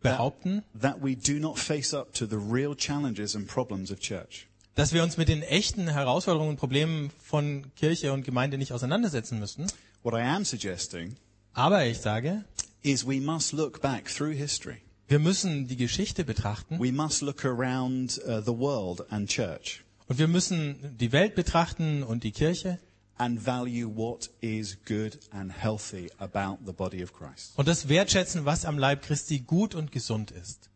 behaupten, 0.00 0.64
that 0.82 0.96
we 1.04 1.14
do 1.14 1.34
not 1.34 1.56
face 1.56 1.94
up 1.94 2.12
to 2.14 2.26
the 2.26 2.34
real 2.36 2.74
challenges 2.74 3.36
and 3.36 3.46
problems 3.46 3.92
of 3.92 4.00
church. 4.00 4.48
dass 4.74 4.92
wir 4.92 5.04
uns 5.04 5.16
mit 5.16 5.28
den 5.28 5.44
echten 5.44 5.86
Herausforderungen 5.86 6.50
und 6.50 6.56
Problemen 6.56 7.12
von 7.22 7.66
Kirche 7.76 8.12
und 8.12 8.24
Gemeinde 8.24 8.58
nicht 8.58 8.72
auseinandersetzen 8.72 9.38
müssen. 9.38 9.68
What 10.02 10.14
I 10.14 10.22
am 10.22 10.44
suggesting 10.44 11.14
Aber 11.54 11.86
ich 11.86 11.98
sage, 11.98 12.44
is 12.82 13.06
we 13.06 13.20
must 13.20 13.52
look 13.52 13.80
back 13.80 14.06
through 14.06 14.36
history. 14.36 14.78
wir 15.08 15.18
müssen 15.18 15.66
die 15.68 15.76
Geschichte 15.76 16.24
betrachten 16.24 16.78
We 16.80 16.92
must 16.92 17.22
look 17.22 17.44
around 17.44 18.20
uh, 18.26 18.40
the 18.40 18.56
world 18.56 19.04
and 19.10 19.28
church 19.28 19.82
und 20.08 20.18
wir 20.18 20.28
müssen 20.28 20.96
die 20.98 21.12
Welt 21.12 21.34
betrachten 21.34 22.02
und 22.02 22.24
die 22.24 22.32
Kirche 22.32 22.78
and 23.16 23.38
value 23.38 23.86
what 23.86 24.30
is 24.40 24.76
good 24.86 25.18
and 25.30 25.52
healthy 25.52 26.10
about 26.18 26.58
the 26.66 26.72
body 26.72 27.02
of 27.02 27.12
Christ. 27.12 27.52
und 27.56 27.68
das 27.68 27.88
wertschätzen, 27.88 28.44
was 28.44 28.64
am 28.64 28.78
Leib 28.78 29.02
Christi 29.02 29.40
gut 29.40 29.74
und 29.74 29.92
gesund 29.92 30.30
ist. 30.30 30.68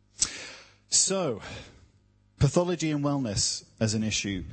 So, 0.88 1.40
pathology 2.38 2.92
and 2.92 3.04
wellness 3.04 3.66
as 3.78 3.94
an 3.94 4.02
issue. 4.02 4.44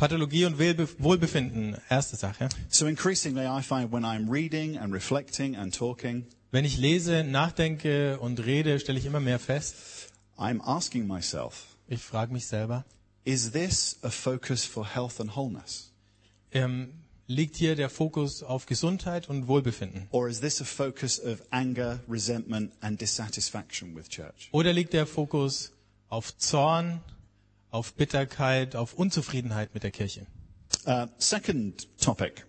Pathologie 0.00 0.46
und 0.46 0.58
Wohlbe- 0.58 0.88
Wohlbefinden, 0.98 1.76
erste 1.90 2.16
Sache. 2.16 2.48
So 2.70 2.86
increasingly 2.86 3.44
I 3.46 3.60
find 3.62 3.92
when 3.92 4.02
I'm 4.02 4.30
reading 4.32 4.78
and 4.78 4.94
reflecting 4.94 5.56
and 5.56 5.76
talking, 5.76 6.24
Wenn 6.50 6.64
ich 6.64 6.78
lese, 6.78 7.22
nachdenke 7.22 8.18
und 8.18 8.40
rede, 8.46 8.80
stelle 8.80 8.98
ich 8.98 9.04
immer 9.04 9.20
mehr 9.20 9.38
fest, 9.38 9.74
I'm 10.38 10.62
asking 10.62 11.06
myself, 11.06 11.66
ich 11.86 12.00
frage 12.00 12.32
mich 12.32 12.46
selber, 12.46 12.86
is 13.24 13.52
this 13.52 13.98
a 14.00 14.08
focus 14.08 14.64
for 14.64 14.86
health 14.86 15.20
and 15.20 15.36
wholeness? 15.36 15.92
ähm, 16.52 16.94
liegt 17.26 17.56
hier 17.56 17.76
der 17.76 17.90
Fokus 17.90 18.42
auf 18.42 18.64
Gesundheit 18.64 19.28
und 19.28 19.48
Wohlbefinden? 19.48 20.08
Or 20.12 20.28
is 20.30 20.40
this 20.40 20.62
a 20.62 20.64
focus 20.64 21.20
of 21.22 21.42
anger, 21.50 22.00
resentment, 22.08 22.72
and 22.80 22.98
dissatisfaction 22.98 23.94
with 23.94 24.08
church? 24.08 24.48
Oder 24.52 24.72
liegt 24.72 24.94
der 24.94 25.06
Fokus 25.06 25.72
auf 26.08 26.34
Zorn, 26.38 27.02
auf 27.70 27.94
Bitterkeit, 27.94 28.76
auf 28.76 28.94
Unzufriedenheit 28.94 29.74
mit 29.74 29.82
der 29.82 29.90
Kirche? 29.90 30.26
Uh, 30.86 31.06
second 31.18 31.88
topic. 32.00 32.46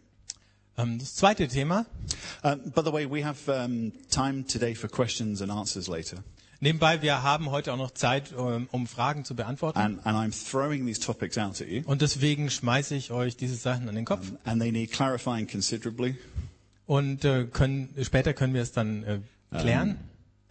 Ähm, 0.78 1.00
das 1.00 1.16
zweite 1.16 1.48
Thema. 1.48 1.86
Um, 2.44 2.72
by 2.72 2.82
the 2.84 2.92
way, 2.92 3.10
we 3.10 3.26
have 3.26 3.52
um, 3.52 3.92
time 4.10 4.46
today 4.46 4.74
for 4.74 4.90
questions 4.90 5.42
and 5.42 5.52
answers 5.52 5.88
later. 5.88 6.24
Nebenbei, 6.64 7.02
wir 7.02 7.24
haben 7.24 7.50
heute 7.50 7.74
auch 7.74 7.78
noch 7.78 7.92
Zeit, 7.92 8.34
um, 8.34 8.68
um 8.72 8.86
Fragen 8.86 9.26
zu 9.26 9.36
beantworten. 9.36 9.80
And, 9.80 10.06
and 10.06 10.16
I'm 10.16 10.32
throwing 10.32 10.86
these 10.86 11.02
topics 11.02 11.38
out 11.38 11.60
at 11.60 11.68
you. 11.68 11.82
Und 11.86 12.02
deswegen 12.02 12.50
schmeiße 12.52 12.96
ich 12.96 13.12
euch 13.12 13.36
diese 13.36 13.56
Sachen 13.56 13.90
an 13.90 13.96
den 13.96 14.06
Kopf. 14.06 14.32
And 14.46 14.62
they 14.62 14.72
need 14.72 14.92
clarifying 14.92 15.48
considerably. 15.48 16.16
Und 16.86 17.26
äh, 17.26 17.46
können, 17.46 17.90
später 18.04 18.34
können 18.34 18.54
wir 18.54 18.62
es 18.62 18.72
dann 18.72 19.04
äh, 19.04 19.20
klären. 19.58 19.98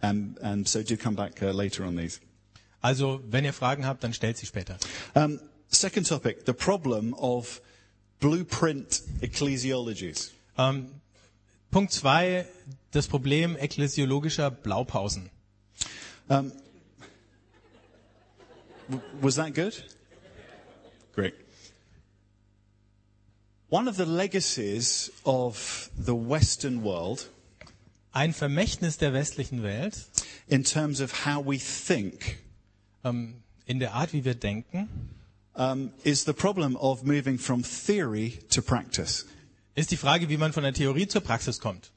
And, 0.01 0.41
and 0.41 0.67
so 0.67 0.83
do 0.83 0.97
come 0.97 1.15
back 1.15 1.41
uh, 1.41 1.51
later 1.51 1.85
on 1.85 1.95
these. 1.95 2.19
Also, 2.81 3.21
wenn 3.29 3.45
ihr 3.45 3.53
Fragen 3.53 3.85
habt, 3.85 4.03
dann 4.03 4.13
stellt 4.13 4.37
sie 4.37 4.45
später. 4.45 4.77
Um, 5.13 5.39
second 5.67 6.07
topic, 6.07 6.45
the 6.45 6.53
problem 6.53 7.13
of 7.13 7.61
blueprint 8.19 9.03
ecclesiologies. 9.21 10.31
Ähm, 10.57 10.89
Punkt 11.69 11.93
zwei, 11.93 12.45
das 12.91 13.07
Problem 13.07 13.55
ekklesiologischer 13.55 14.51
Blaupausen. 14.51 15.29
Um, 16.27 16.51
was 19.21 19.35
that 19.35 19.53
good? 19.53 19.85
Great. 21.13 21.33
One 23.69 23.87
of 23.87 23.95
the 23.95 24.05
legacies 24.05 25.11
of 25.23 25.89
the 25.97 26.13
Western 26.13 26.83
world 26.83 27.29
Ein 28.13 28.33
Vermächtnis 28.33 28.97
der 28.97 29.13
westlichen 29.13 29.63
Welt 29.63 30.05
in 30.47 30.65
terms 30.65 30.99
of 30.99 31.25
how 31.25 31.41
we 31.45 31.57
think 31.57 32.39
ähm, 33.03 33.43
in 33.65 33.79
der 33.79 33.93
Art, 33.93 34.13
wie 34.13 34.25
wir 34.25 34.35
denken, 34.35 34.89
um, 35.53 35.91
is 36.03 36.23
the 36.25 36.33
problem 36.33 36.75
of 36.75 37.03
moving 37.03 37.37
from 37.37 37.63
theory 37.63 38.39
to 38.49 38.61
practice. 38.61 39.25
ist 39.75 39.91
die 39.91 39.97
Frage, 39.97 40.29
wie 40.29 40.37
man 40.37 40.53
von 40.53 40.63
der 40.63 40.73
Theorie 40.73 41.07
zur 41.07 41.21
Praxis 41.21 41.59
kommt. 41.59 41.91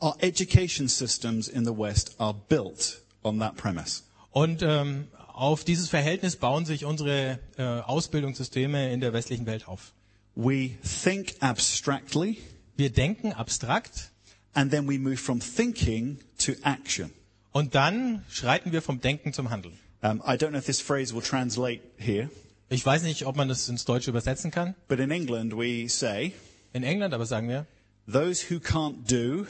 Our 0.00 0.16
education 0.20 0.88
systems 0.88 1.48
in 1.48 1.64
the 1.64 1.76
West 1.76 2.14
are 2.18 2.34
built 2.48 3.02
on 3.22 3.38
that 3.40 3.56
premise. 3.56 4.02
Und 4.30 4.62
ähm, 4.62 5.08
auf 5.32 5.64
dieses 5.64 5.88
Verhältnis 5.88 6.36
bauen 6.36 6.64
sich 6.64 6.84
unsere 6.84 7.38
äh, 7.56 7.62
Ausbildungssysteme 7.62 8.92
in 8.92 9.00
der 9.00 9.12
westlichen 9.12 9.46
Welt 9.46 9.68
auf. 9.68 9.92
We 10.34 10.70
think 10.82 11.34
abstractly, 11.40 12.38
Wir 12.76 12.90
denken 12.90 13.32
abstrakt 13.32 14.10
and 14.54 14.70
then 14.70 14.88
we 14.88 14.98
move 14.98 15.16
from 15.18 15.40
thinking 15.40 16.18
to 16.38 16.52
action. 16.62 17.10
und 17.52 17.74
dann 17.74 18.24
schreiten 18.30 18.72
wir 18.72 18.80
vom 18.80 19.00
Denken 19.00 19.32
zum 19.32 19.50
Handeln. 19.50 19.78
Um, 20.02 20.22
I 20.26 20.36
don't 20.36 20.50
know 20.52 20.58
if 20.58 20.66
this 20.66 20.80
phrase 20.80 21.12
will 21.14 21.22
translate 21.22 21.82
here, 21.98 22.30
Ich 22.70 22.84
weiß 22.86 23.02
nicht, 23.02 23.26
ob 23.26 23.36
man 23.36 23.48
das 23.48 23.68
ins 23.68 23.84
Deutsche 23.84 24.10
übersetzen 24.10 24.50
kann. 24.50 24.74
but 24.88 24.98
in 25.00 25.10
England 25.10 25.52
we 25.56 25.88
say, 25.88 26.32
In 26.72 26.82
England 26.84 27.12
aber 27.14 27.26
sagen 27.26 27.48
wir, 27.48 27.66
those 28.06 28.48
who 28.50 28.60
can't 28.60 29.06
do 29.06 29.46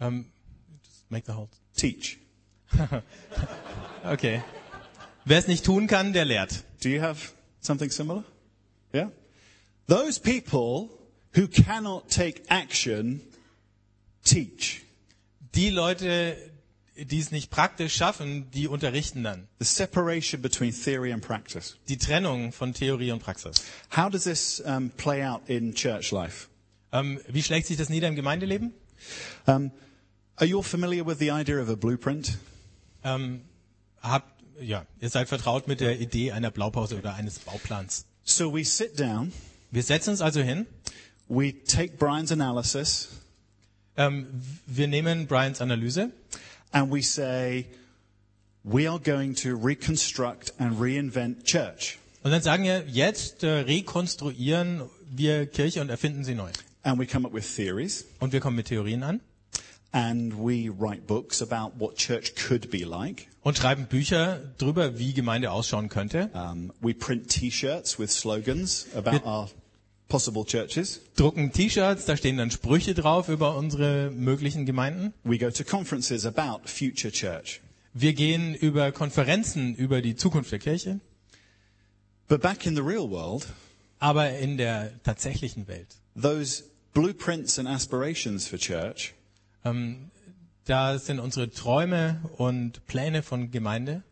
ähm, 0.00 0.26
Make 1.10 1.26
the 1.26 1.32
holes. 1.34 1.50
Teach. 1.76 2.18
Okay. 4.04 4.42
Wer 5.24 5.38
es 5.38 5.48
nicht 5.48 5.64
tun 5.64 5.88
kann, 5.88 6.12
der 6.12 6.24
lehrt. 6.24 6.62
Do 6.82 6.88
you 6.88 7.00
have 7.00 7.32
something 7.60 7.90
similar? 7.90 8.22
Yeah? 8.94 9.10
Those 9.88 10.20
people 10.20 10.88
who 11.34 11.48
cannot 11.48 12.08
take 12.08 12.42
action 12.48 13.20
teach. 14.24 14.82
Die 15.54 15.70
Leute, 15.70 16.36
die 16.96 17.18
es 17.20 17.30
nicht 17.30 17.50
praktisch 17.50 17.94
schaffen, 17.94 18.50
die 18.52 18.68
unterrichten 18.68 19.22
dann. 19.22 19.48
The 19.58 19.64
separation 19.66 20.40
between 20.40 20.72
theory 20.72 21.12
and 21.12 21.22
practice. 21.22 21.76
Die 21.88 21.98
Trennung 21.98 22.52
von 22.52 22.72
Theorie 22.72 23.12
und 23.12 23.22
Praxis. 23.22 23.56
How 23.94 24.10
does 24.10 24.24
this 24.24 24.60
um, 24.60 24.90
play 24.90 25.24
out 25.24 25.42
in 25.48 25.74
church 25.74 26.10
life? 26.10 26.48
Ähm, 26.92 27.20
wie 27.28 27.42
schlägt 27.42 27.66
sich 27.66 27.76
das 27.76 27.88
nieder 27.88 28.08
im 28.08 28.16
Gemeindeleben? 28.16 28.72
Um, 29.46 29.70
are 30.36 30.46
you 30.46 30.58
all 30.58 30.64
familiar 30.64 31.06
with 31.06 31.18
the 31.18 31.30
idea 31.30 31.60
of 31.60 31.68
a 31.68 31.74
blueprint? 31.74 32.38
Ähm, 33.04 33.42
habt, 34.00 34.32
ja, 34.60 34.86
ihr 35.00 35.10
seid 35.10 35.28
vertraut 35.28 35.68
mit 35.68 35.80
der 35.80 36.00
Idee 36.00 36.32
einer 36.32 36.50
Blaupause 36.50 36.96
oder 36.96 37.14
eines 37.14 37.38
Bauplans. 37.40 38.06
So 38.24 38.52
we 38.52 38.64
sit 38.64 38.98
down, 38.98 39.32
Wir 39.70 39.82
setzen 39.82 40.10
uns 40.10 40.20
also 40.20 40.40
hin. 40.40 40.66
we 41.28 41.52
take 41.64 41.96
Brian's 41.98 42.32
analysis, 42.32 43.08
Ähm, 43.98 44.26
wir 44.66 44.88
nehmen 44.88 45.26
Brians 45.26 45.60
Analyse 45.62 46.10
and 46.76 46.90
we 46.92 47.00
say, 47.02 47.66
we 48.64 48.86
are 48.86 48.98
going 48.98 49.34
to 49.34 49.56
reconstruct 49.56 50.52
and 50.58 50.78
reinvent 50.78 51.44
church. 51.44 51.98
und 52.22 52.32
dann 52.32 52.42
sagen 52.42 52.64
wir, 52.64 52.84
jetzt 52.88 53.44
äh, 53.44 53.60
rekonstruieren 53.60 54.82
wir 55.10 55.46
Kirche 55.46 55.80
und 55.80 55.88
erfinden 55.88 56.24
sie 56.24 56.34
neu. 56.34 56.50
And 56.82 56.98
we 57.00 57.06
come 57.06 57.26
up 57.26 57.32
with 57.32 57.46
theories, 57.56 58.04
Und 58.20 58.32
wir 58.32 58.40
kommen 58.40 58.56
mit 58.56 58.66
Theorien 58.66 59.02
an 59.02 59.20
and 59.92 60.34
we 60.34 60.68
write 60.68 61.06
books 61.06 61.40
about 61.40 61.78
what 61.78 61.96
church 61.96 62.34
could 62.34 62.70
be 62.70 62.84
like. 62.84 63.28
und 63.42 63.56
schreiben 63.56 63.86
Bücher 63.86 64.40
drüber, 64.58 64.98
wie 64.98 65.14
Gemeinde 65.14 65.52
ausschauen 65.52 65.88
könnte. 65.88 66.30
Um, 66.34 66.72
we 66.82 66.92
print 66.92 67.30
T-shirts 67.30 67.98
with 67.98 68.10
slogans 68.10 68.86
about 68.94 69.24
our 69.24 69.48
possible 70.08 70.44
churches. 70.44 71.00
Drucken 71.16 71.52
T-Shirts, 71.52 72.04
da 72.04 72.16
stehen 72.16 72.36
dann 72.36 72.50
Sprüche 72.50 72.94
drauf 72.94 73.28
über 73.28 73.56
unsere 73.56 74.10
möglichen 74.10 74.66
Gemeinden. 74.66 75.12
We 75.24 75.38
go 75.38 75.50
to 75.50 75.64
conferences 75.64 76.26
about 76.26 76.68
future 76.68 77.12
church. 77.12 77.60
Wir 77.92 78.12
gehen 78.12 78.54
über 78.54 78.92
Konferenzen 78.92 79.74
über 79.74 80.02
die 80.02 80.16
Zukunft 80.16 80.52
der 80.52 80.58
Kirche. 80.58 81.00
But 82.28 82.42
back 82.42 82.66
in 82.66 82.74
the 82.74 82.82
real 82.82 83.08
world, 83.10 83.46
Aber 83.98 84.30
in 84.38 84.58
der 84.58 84.92
tatsächlichen 85.02 85.68
Welt, 85.68 85.96
those 86.20 86.64
blueprints 86.92 87.58
and 87.58 87.68
aspirations 87.68 88.46
for 88.46 88.58
church 88.58 89.14
ähm, 89.64 90.10
da 90.64 90.98
sind 90.98 91.20
unsere 91.20 91.50
Träume 91.50 92.20
und 92.36 92.84
Pläne 92.86 93.22
von 93.22 93.50
Gemeinde, 93.50 94.02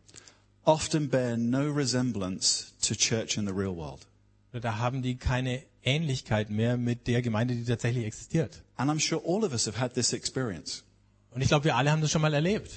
often 0.63 1.09
bear 1.09 1.37
no 1.37 1.69
resemblance 1.71 2.73
to 2.81 2.95
church 2.95 3.37
in 3.37 3.45
the 3.45 3.53
real 3.53 3.75
world. 3.75 4.07
da 4.53 4.77
haben 4.77 5.01
die 5.01 5.17
keine 5.17 5.61
Ähnlichkeit 5.85 6.49
mehr 6.49 6.77
mit 6.77 7.07
der 7.07 7.21
Gemeinde, 7.21 7.55
die 7.55 7.63
tatsächlich 7.63 8.05
existiert. 8.05 8.63
And 8.75 8.91
I'm 8.91 8.99
sure 8.99 9.21
all 9.25 9.45
of 9.45 9.53
us 9.53 9.67
have 9.67 9.79
had 9.79 9.93
this 9.93 10.13
experience. 10.13 10.83
Und 11.31 11.41
ich 11.41 11.47
glaube, 11.47 11.65
wir 11.65 11.75
alle 11.75 11.91
haben 11.91 12.01
das 12.01 12.11
schon 12.11 12.21
mal 12.21 12.33
erlebt. 12.33 12.71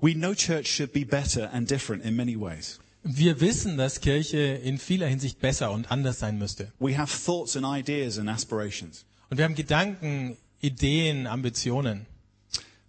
We 0.00 0.12
know 0.12 0.34
church 0.34 0.66
should 0.66 0.92
be 0.92 1.04
better 1.04 1.52
and 1.52 1.70
different 1.70 2.04
in 2.04 2.16
many 2.16 2.38
ways. 2.38 2.80
Wir 3.04 3.40
wissen, 3.40 3.76
dass 3.76 4.00
Kirche 4.00 4.38
in 4.38 4.78
vieler 4.78 5.06
Hinsicht 5.06 5.38
besser 5.38 5.70
und 5.70 5.90
anders 5.90 6.18
sein 6.18 6.38
müsste. 6.38 6.72
We 6.78 6.98
have 6.98 7.12
thoughts 7.24 7.56
and 7.56 7.64
ideas 7.66 8.18
and 8.18 8.28
aspirations. 8.28 9.04
Und 9.30 9.38
wir 9.38 9.44
haben 9.44 9.54
Gedanken, 9.54 10.36
Ideen, 10.60 11.26
Ambitionen. 11.26 12.06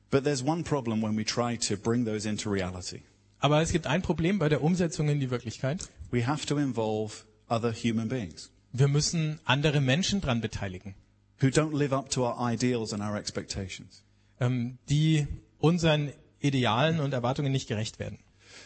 But 0.09 0.23
there's 0.23 0.41
one 0.41 0.63
problem 0.63 1.03
when 1.03 1.17
we 1.17 1.25
try 1.25 1.57
to 1.57 1.77
bring 1.77 2.05
those 2.05 2.27
into 2.27 2.49
reality. 2.49 3.01
Aber 3.39 3.61
es 3.61 3.71
gibt 3.71 3.87
ein 3.87 4.01
Problem 4.01 4.39
bei 4.39 4.49
der 4.49 4.63
Umsetzung 4.63 5.09
in 5.09 5.19
die 5.19 5.29
Wirklichkeit. 5.29 5.89
We 6.11 6.25
have 6.25 6.45
to 6.45 6.57
involve 6.57 7.25
other 7.49 7.73
human 7.73 8.07
beings 8.07 8.49
Wir 8.77 8.87
müssen 8.87 9.39
andere 9.45 9.79
Menschen 9.81 10.21
dran 10.21 10.41
beteiligen, 10.41 10.95
who 11.41 11.47
don't 11.47 11.73
live 11.77 11.93
up 11.93 12.09
to 12.09 12.25
our 12.25 12.35
ideals 12.51 12.91
and 12.93 13.01
our 13.01 13.15
expectations. 13.17 14.03
ähm, 14.39 14.77
die 14.89 15.27
unseren 15.59 16.11
Idealen 16.41 16.99
und 16.99 17.13
Erwartungen 17.13 17.51
nicht 17.51 17.67
gerecht 17.67 17.99
werden. 17.99 18.19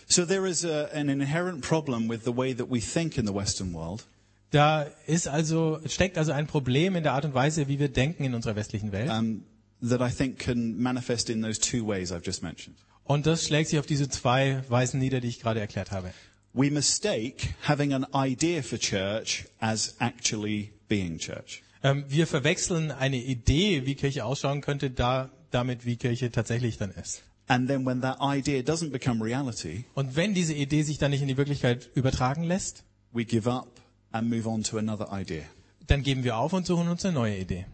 So 0.08 0.26
there 0.26 0.48
is 0.48 0.66
a, 0.66 0.86
an 0.94 1.10
inherent 1.10 1.62
problem 1.62 2.10
with 2.10 2.22
the 2.26 2.36
way 2.36 2.54
that 2.56 2.70
we 2.72 2.80
think 2.80 3.18
in 3.18 3.28
the 3.28 3.34
Western 3.34 3.74
world. 3.74 4.06
Da 4.52 4.88
ist 5.06 5.28
also, 5.28 5.80
steckt 5.86 6.18
also 6.18 6.32
ein 6.32 6.48
Problem 6.48 6.96
in 6.96 7.04
der 7.04 7.14
Art 7.14 7.26
und 7.26 7.36
Weise, 7.36 7.68
wie 7.68 7.78
wir 7.78 7.90
denken 7.90 8.24
in 8.24 8.34
unserer 8.34 8.56
westlichen 8.56 8.92
Welt. 8.92 9.10
um, 9.12 9.44
that 9.88 10.02
I 10.02 10.10
think 10.14 10.40
can 10.40 10.76
manifest 10.82 11.30
in 11.30 11.42
those 11.44 11.60
two 11.60 11.86
ways 11.88 12.12
I've 12.12 12.26
just 12.26 12.42
mentioned. 12.42 12.78
Und 13.04 13.26
das 13.28 13.46
schlägt 13.46 13.70
sich 13.70 13.80
auf 13.80 13.86
diese 13.86 14.10
zwei 14.10 14.64
Weisen 14.70 15.00
nieder, 15.00 15.20
die 15.22 15.28
ich 15.28 15.40
gerade 15.40 15.60
erklärt 15.60 15.92
habe. 15.92 16.12
We 16.54 16.72
mistake 16.72 17.54
having 17.68 17.94
an 17.94 18.06
idea 18.14 18.64
for 18.64 18.80
church 18.80 19.46
as 19.60 19.96
actually 20.00 20.74
being 20.88 21.18
church. 21.20 21.62
Ähm, 21.84 22.06
wir 22.10 22.28
verwechseln 22.28 22.92
eine 22.92 23.18
Idee, 23.18 23.86
wie 23.86 23.96
Kirche 23.96 24.26
ausschauen 24.26 24.62
könnte, 24.62 24.90
da, 24.90 25.30
damit, 25.52 25.86
wie 25.86 25.96
Kirche 25.96 26.32
tatsächlich 26.32 26.78
dann 26.78 26.92
ist. 26.92 27.24
And 27.48 27.68
then 27.68 27.86
when 27.86 28.02
that 28.02 28.18
idea 28.22 28.62
doesn't 28.62 28.92
become 28.92 29.24
reality, 29.24 29.86
Und 29.96 30.16
wenn 30.16 30.34
diese 30.34 30.54
Idee 30.54 30.84
sich 30.84 30.98
dann 30.98 31.12
nicht 31.12 31.22
in 31.22 31.28
die 31.28 31.38
Wirklichkeit 31.38 31.90
übertragen 31.96 32.44
lässt, 32.44 32.84
we 33.12 33.26
give 33.26 33.50
up 33.50 33.80
and 34.12 34.30
move 34.30 34.48
on 34.48 34.64
to 34.64 34.78
another 34.78 35.08
idea. 35.12 35.44
dann 35.88 36.04
geben 36.04 36.24
wir 36.24 36.38
auf 36.38 36.54
und 36.54 36.66
suchen 36.66 36.88
uns 36.90 37.06
eine 37.06 37.14
neue 37.14 37.38
Idee. 37.38 37.66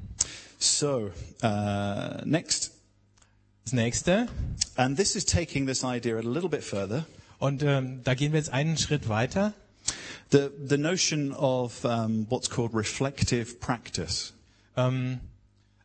So, 0.59 1.11
uh, 1.43 2.25
next. 2.25 2.71
Das 3.65 3.73
nächste, 3.73 4.27
And 4.75 4.95
this 4.97 5.15
is 5.15 5.25
taking 5.25 5.65
this 5.65 5.83
idea 5.83 6.17
a 6.17 6.21
little 6.21 6.49
bit 6.49 6.63
further. 6.63 7.05
Und 7.39 7.63
ähm, 7.63 8.01
da 8.03 8.13
gehen 8.13 8.31
wir 8.31 8.39
jetzt 8.39 8.51
einen 8.51 8.77
Schritt 8.77 9.09
weiter. 9.09 9.53
The, 10.31 10.49
the 10.67 10.77
notion 10.77 11.31
of 11.31 11.83
um, 11.85 12.27
what's 12.29 12.49
called 12.49 12.73
reflective 12.73 13.55
practice. 13.59 14.33
Ähm, 14.75 15.19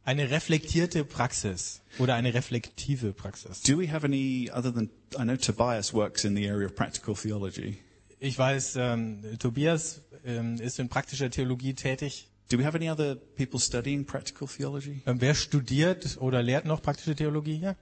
eine 0.04 0.30
reflektierte 0.30 1.04
Praxis 1.04 1.82
oder 1.98 2.14
eine 2.14 2.32
reflektive 2.32 3.12
Praxis. 3.12 3.62
Do 3.62 3.78
we 3.78 3.92
have 3.92 4.04
any 4.04 4.50
other 4.50 4.72
than, 4.72 4.90
I 5.18 5.24
know 5.24 5.36
Tobias 5.36 5.92
works 5.92 6.24
in 6.24 6.34
the 6.34 6.48
area 6.48 6.66
of 6.66 6.74
practical 6.74 7.14
theology. 7.14 7.78
Ich 8.18 8.38
weiß, 8.38 8.76
ähm, 8.76 9.22
Tobias 9.38 10.02
ähm, 10.24 10.56
ist 10.56 10.78
in 10.78 10.88
praktischer 10.88 11.30
Theologie 11.30 11.74
tätig. 11.74 12.28
Do 12.50 12.58
we 12.58 12.64
have 12.64 12.76
any 12.76 12.90
other 12.90 13.14
people 13.14 13.60
studying 13.60 14.04
practical 14.04 14.48
theology? 14.48 15.02
Ähm, 15.06 15.20
wer 15.20 15.34
studiert 15.34 16.18
oder 16.20 16.42
lehrt 16.42 16.64
noch 16.64 16.82
praktische 16.82 17.14
Theologie 17.14 17.58
hier? 17.58 17.76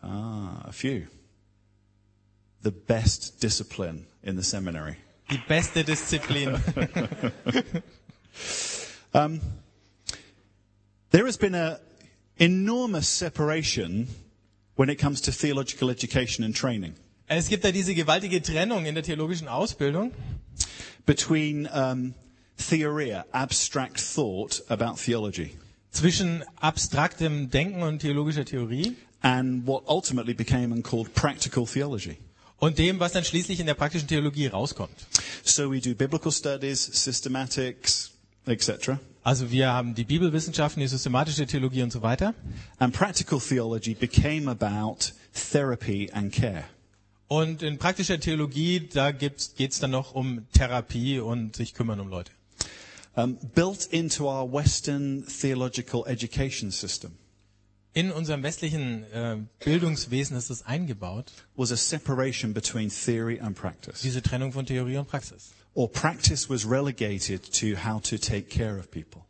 Ah, 0.00 0.64
a 0.64 0.72
few. 0.72 1.02
The 2.64 2.72
best 2.72 3.40
discipline 3.40 4.06
in 4.24 4.36
the 4.36 4.42
seminary. 4.42 4.96
Die 5.28 5.42
beste 5.48 5.84
Disziplin. 5.84 6.60
There 11.10 11.26
has 11.26 11.36
been 11.36 11.54
an 11.54 11.76
enormous 12.36 13.06
separation 13.06 14.08
when 14.74 14.90
it 14.90 14.96
comes 14.96 15.20
to 15.20 15.30
theological 15.30 15.88
education 15.88 16.42
and 16.42 16.52
training 16.52 16.96
es 17.26 17.48
gibt 17.48 17.64
da 17.64 17.72
diese 17.72 17.94
gewaltige 17.94 18.42
Trennung 18.42 18.86
in 18.86 18.94
der 18.94 19.02
theologischen 19.02 19.48
Ausbildung 19.48 20.12
between 21.06 21.66
um, 21.72 22.14
theoria, 22.56 23.24
abstract 23.32 23.98
thought 23.98 24.62
about 24.68 24.96
theology, 24.96 25.56
zwischen 25.90 26.44
abstraktem 26.60 27.50
Denken 27.50 27.82
und 27.82 28.00
theologischer 28.00 28.44
Theorie 28.44 28.96
and 29.22 29.66
what 29.66 29.84
ultimately 29.86 30.34
became 30.34 30.72
and 30.72 30.84
called 30.84 31.14
practical 31.14 31.66
theology. 31.66 32.18
Und 32.64 32.78
dem, 32.78 32.98
was 32.98 33.12
dann 33.12 33.24
schließlich 33.24 33.60
in 33.60 33.66
der 33.66 33.74
praktischen 33.74 34.08
Theologie 34.08 34.46
rauskommt. 34.46 34.96
So 35.42 35.70
we 35.70 35.80
do 35.80 35.94
biblical 35.94 36.32
studies, 36.32 36.82
systematics, 36.82 38.12
etc. 38.46 38.92
Also 39.22 39.50
wir 39.50 39.70
haben 39.70 39.94
die 39.94 40.04
Bibelwissenschaften, 40.04 40.80
die 40.80 40.86
systematische 40.88 41.46
Theologie 41.46 41.82
und 41.82 41.92
so 41.92 42.00
weiter. 42.00 42.32
And 42.78 42.94
practical 42.94 43.38
theology 43.38 43.92
became 43.94 44.50
about 44.50 45.12
therapy 45.52 46.10
and 46.10 46.32
care. 46.32 46.64
Und 47.28 47.62
in 47.62 47.76
praktischer 47.76 48.18
Theologie, 48.18 48.88
da 48.92 49.12
geht 49.12 49.54
es 49.58 49.78
dann 49.80 49.90
noch 49.90 50.14
um 50.14 50.46
Therapie 50.54 51.18
und 51.20 51.56
sich 51.56 51.74
kümmern 51.74 52.00
um 52.00 52.08
Leute. 52.08 52.32
Um, 53.16 53.36
built 53.54 53.84
into 53.86 54.24
our 54.24 54.50
Western 54.50 55.24
theological 55.26 56.04
education 56.06 56.70
system 56.70 57.12
In 57.96 58.10
unserem 58.10 58.42
westlichen 58.42 59.04
äh, 59.12 59.36
Bildungswesen 59.64 60.36
ist 60.36 60.50
es 60.50 60.66
eingebaut, 60.66 61.32
was 61.54 61.70
a 61.70 61.76
separation 61.76 62.52
between 62.52 62.90
theory 62.90 63.38
and 63.38 63.56
practice. 63.56 64.00
diese 64.02 64.20
Trennung 64.20 64.50
von 64.52 64.66
Theorie 64.66 64.96
und 64.96 65.06
Praxis. 65.06 65.52
Or 65.74 65.90
practice 65.90 66.50
was 66.50 66.68
relegated 66.68 67.42
to 67.60 67.76
how 67.76 68.00
to 68.02 68.18
take 68.18 68.48
care 68.48 68.78
of 68.78 68.90
people. 68.90 69.22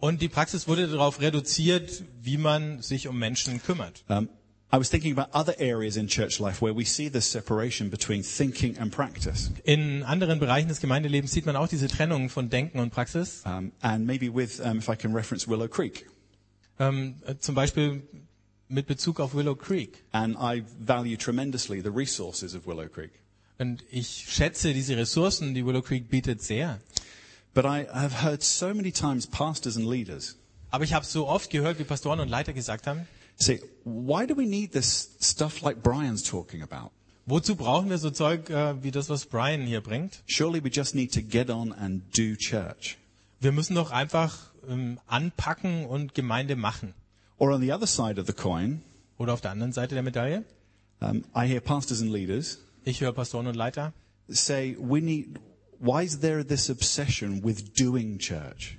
Und 0.00 0.20
die 0.20 0.28
Praxis 0.28 0.66
wurde 0.66 0.88
darauf 0.88 1.20
reduziert, 1.20 2.02
wie 2.20 2.38
man 2.38 2.82
sich 2.82 3.06
um 3.06 3.18
Menschen 3.18 3.62
kümmert. 3.62 4.04
Um, 4.08 4.28
I 4.72 4.78
was 4.78 4.90
thinking 4.90 5.16
about 5.16 5.30
other 5.32 5.54
areas 5.60 5.96
in 5.96 6.08
church 6.08 6.40
life 6.40 6.60
where 6.60 6.76
we 6.76 6.84
see 6.84 7.08
this 7.08 7.30
separation 7.30 7.88
between 7.88 8.24
thinking 8.24 8.76
and 8.78 8.90
practice. 8.90 9.52
In 9.62 10.02
anderen 10.02 10.40
Bereichen 10.40 10.68
des 10.68 10.80
Gemeindelebens 10.80 11.32
sieht 11.32 11.46
man 11.46 11.54
auch 11.54 11.68
diese 11.68 11.86
Trennung 11.86 12.30
von 12.30 12.50
Denken 12.50 12.80
und 12.80 12.90
Praxis. 12.90 13.42
Um, 13.46 13.70
and 13.80 14.06
maybe 14.06 14.28
with, 14.28 14.60
um, 14.60 14.78
if 14.78 14.88
I 14.88 14.96
can 14.96 15.14
reference 15.14 15.46
Willow 15.46 15.68
Creek. 15.68 16.06
Ähm, 16.78 17.16
äh, 17.26 17.36
zum 17.38 17.54
Beispiel 17.54 18.02
mit 18.68 18.86
Bezug 18.86 19.20
auf 19.20 19.34
Willow 19.34 19.54
Creek. 19.54 20.04
And 20.12 20.36
I 20.36 20.64
value 20.78 21.16
tremendously 21.16 21.80
the 21.80 21.90
resources 21.90 22.54
of 22.54 22.66
Willow 22.66 22.88
Creek. 22.88 23.12
Und 23.58 23.84
ich 23.90 24.26
schätze 24.28 24.72
diese 24.72 24.96
Ressourcen, 24.96 25.54
die 25.54 25.66
Willow 25.66 25.82
Creek 25.82 26.08
bietet, 26.08 26.42
sehr. 26.42 26.80
But 27.54 27.64
I 27.64 27.86
have 27.90 28.22
heard 28.22 28.42
so 28.42 28.68
many 28.68 28.92
times 28.92 29.26
pastors 29.26 29.76
and 29.76 29.86
leaders 29.86 30.36
Aber 30.70 30.84
ich 30.84 30.92
habe 30.92 31.04
so 31.04 31.26
oft 31.26 31.50
gehört, 31.50 31.78
wie 31.78 31.84
Pastoren 31.84 32.20
und 32.20 32.28
Leiter 32.28 32.52
gesagt 32.52 32.86
haben, 32.86 33.08
say, 33.36 33.60
why 33.84 34.26
do 34.26 34.36
we 34.36 34.46
need 34.46 34.72
this 34.72 35.16
stuff 35.20 35.62
like 35.62 35.82
Brian's 35.82 36.22
talking 36.22 36.62
about? 36.62 36.90
wozu 37.28 37.56
brauchen 37.56 37.90
wir 37.90 37.98
so 37.98 38.10
Zeug 38.10 38.48
äh, 38.48 38.82
wie 38.82 38.90
das, 38.90 39.10
was 39.10 39.26
Brian 39.26 39.62
hier 39.62 39.82
bringt? 39.82 40.22
Surely 40.26 40.64
we 40.64 40.70
just 40.70 40.94
need 40.94 41.12
to 41.12 41.20
get 41.20 41.50
on 41.50 41.72
and 41.72 42.02
do 42.16 42.34
church. 42.36 42.96
Wir 43.40 43.52
müssen 43.52 43.74
doch 43.74 43.90
einfach 43.90 44.50
ähm, 44.68 45.00
anpacken 45.06 45.86
und 45.86 46.14
Gemeinde 46.14 46.56
machen. 46.56 46.94
Or 47.38 47.52
on 47.52 47.60
the 47.60 47.72
other 47.72 47.86
side 47.86 48.20
of 48.20 48.26
the 48.26 48.32
coin, 48.32 48.82
Oder 49.16 49.32
auf 49.32 49.40
der 49.40 49.50
anderen 49.50 49.72
Seite 49.72 49.94
der 49.94 50.02
Medaille, 50.02 50.44
um, 51.00 51.24
I 51.34 51.46
hear 51.46 51.60
pastors 51.60 52.00
and 52.02 52.10
leaders 52.10 52.58
ich 52.84 53.00
höre 53.00 53.12
Pastoren 53.12 53.46
und 53.46 53.54
Leiter, 53.54 53.92
say, 54.28 54.76
we 54.80 55.00
need, 55.00 55.38
why 55.78 56.04
is 56.04 56.20
there 56.20 56.44
this 56.46 56.70
obsession 56.70 57.44
with 57.44 57.72
doing 57.74 58.18
church? 58.18 58.78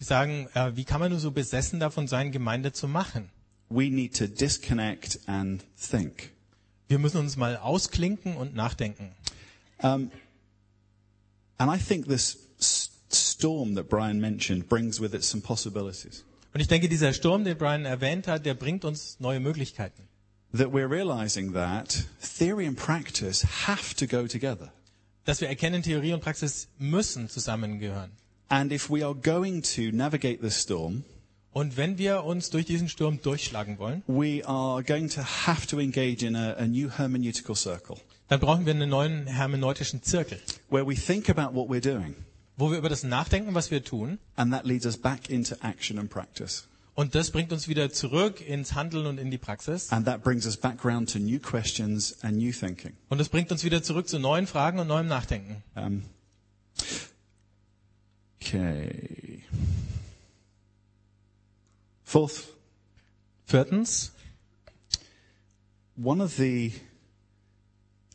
die 0.00 0.04
sagen, 0.04 0.48
äh, 0.54 0.76
wie 0.76 0.84
kann 0.84 1.00
man 1.00 1.10
nur 1.10 1.18
so 1.20 1.30
besessen 1.32 1.80
davon 1.80 2.06
sein, 2.06 2.30
Gemeinde 2.30 2.72
zu 2.72 2.86
machen? 2.86 3.30
We 3.68 3.90
need 3.90 4.16
to 4.16 4.26
disconnect 4.28 5.18
and 5.26 5.64
think. 5.76 6.30
Wir 6.86 6.98
müssen 6.98 7.18
uns 7.18 7.36
mal 7.36 7.56
ausklinken 7.56 8.36
und 8.36 8.54
nachdenken. 8.54 9.10
And 9.80 10.10
I 11.60 11.76
think 11.78 12.06
this 12.08 12.38
s- 12.58 12.87
storm 13.38 13.76
that 13.76 13.88
Brian 13.88 14.20
mentioned 14.20 14.68
brings 14.68 15.00
with 15.00 15.14
it 15.14 15.22
some 15.22 15.40
possibilities. 15.40 16.24
Und 16.52 16.60
ich 16.60 16.66
denke, 16.66 16.88
dieser 16.88 17.12
Sturm, 17.12 17.44
den 17.44 17.56
Brian 17.56 17.84
erwähnt 17.84 18.26
hat, 18.26 18.44
der 18.44 18.54
bringt 18.54 18.84
uns 18.84 19.20
neue 19.20 19.38
Möglichkeiten. 19.38 20.08
That 20.52 20.68
we're 20.68 20.90
realizing 20.90 21.52
that 21.52 22.06
theory 22.38 22.66
and 22.66 22.76
practice 22.76 23.44
have 23.66 23.94
to 23.96 24.06
go 24.06 24.26
together. 24.26 24.72
Dass 25.24 25.40
wir 25.40 25.48
erkennen, 25.48 25.82
Theorie 25.82 26.14
und 26.14 26.20
Praxis 26.20 26.68
müssen 26.78 27.28
zusammengehören. 27.28 28.10
And 28.48 28.72
if 28.72 28.90
we 28.90 29.04
are 29.04 29.14
going 29.14 29.62
to 29.62 29.92
navigate 29.92 30.40
this 30.40 30.60
storm, 30.62 31.04
Und 31.52 31.76
wenn 31.76 31.98
wir 31.98 32.24
uns 32.24 32.50
durch 32.50 32.66
diesen 32.66 32.88
Sturm 32.88 33.20
durchschlagen 33.22 33.78
wollen, 33.78 34.02
we 34.06 34.42
are 34.46 34.82
going 34.82 35.08
to 35.08 35.22
have 35.22 35.66
to 35.66 35.78
engage 35.78 36.24
in 36.24 36.36
a, 36.36 36.52
a 36.54 36.66
new 36.66 36.90
hermeneutical 36.90 37.54
circle 37.54 37.96
dann 38.28 38.40
brauchen 38.40 38.66
wir 38.66 38.74
einen 38.74 38.90
neuen 38.90 39.26
hermeneutischen 39.26 40.02
Zirkel, 40.02 40.38
where 40.68 40.86
we 40.86 40.94
think 40.94 41.30
about 41.30 41.54
what 41.54 41.68
we're 41.68 41.80
doing 41.80 42.14
wo 42.58 42.70
wir 42.70 42.76
über 42.78 42.88
das 42.88 43.04
nachdenken, 43.04 43.54
was 43.54 43.70
wir 43.70 43.82
tun. 43.82 44.18
and 44.36 44.52
that 44.52 44.66
leads 44.66 44.84
us 44.84 44.96
back 44.96 45.30
into 45.30 45.54
action 45.62 45.98
and 45.98 46.10
practice. 46.10 46.68
Und 46.94 47.14
das 47.14 47.30
bringt 47.30 47.52
uns 47.52 47.68
wieder 47.68 47.92
zurück 47.92 48.40
ins 48.40 48.74
Handeln 48.74 49.06
und 49.06 49.18
in 49.18 49.30
die 49.30 49.38
Praxis. 49.38 49.92
And 49.92 50.04
that 50.06 50.24
brings 50.24 50.46
us 50.46 50.56
back 50.56 50.84
round 50.84 51.08
to 51.12 51.20
new 51.20 51.38
questions 51.38 52.16
and 52.22 52.36
new 52.38 52.52
thinking. 52.52 52.92
Und 53.08 53.18
das 53.18 53.28
bringt 53.28 53.52
uns 53.52 53.62
wieder 53.62 53.84
zurück 53.84 54.08
zu 54.08 54.18
neuen 54.18 54.48
Fragen 54.48 54.80
und 54.80 54.88
neuem 54.88 55.06
Nachdenken. 55.06 55.62
Um, 55.76 56.02
okay. 58.40 59.44
Fourth, 62.02 62.48
Viertens, 63.46 64.10
one 65.96 66.20
of 66.20 66.34
the 66.36 66.72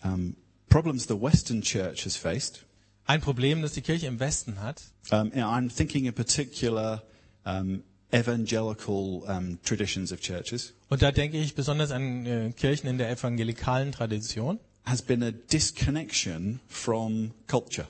um, 0.04 0.36
problems 0.68 1.08
the 1.08 1.16
Western 1.16 1.62
Church 1.62 2.04
has 2.04 2.18
faced. 2.18 2.66
Ein 3.06 3.22
Problem, 3.22 3.62
das 3.62 3.74
die 3.74 3.82
Kirche 3.82 4.08
im 4.08 4.20
Westen 4.20 4.62
hat. 4.62 4.82
Um, 5.12 5.32
I'm 5.34 5.70
thinking 5.76 6.06
in 6.06 6.14
particular 6.14 7.04
um, 7.46 7.84
evangelical 8.12 9.24
um, 9.28 9.60
traditions 9.64 10.12
of 10.12 10.20
churches. 10.22 10.74
Und 10.90 11.02
da 11.02 11.12
denke 11.12 11.38
ich 11.38 11.56
besonders 11.56 11.92
an 11.92 12.26
äh, 12.26 12.52
Kirchen 12.56 12.88
in 12.88 12.98
der 12.98 13.10
evangelikalen 13.10 13.92
Tradition, 13.92 14.60
Has 14.86 15.02
been 15.02 15.24
a 15.24 15.32
disconnection 15.32 16.60
from 16.68 17.32
culture. 17.48 17.88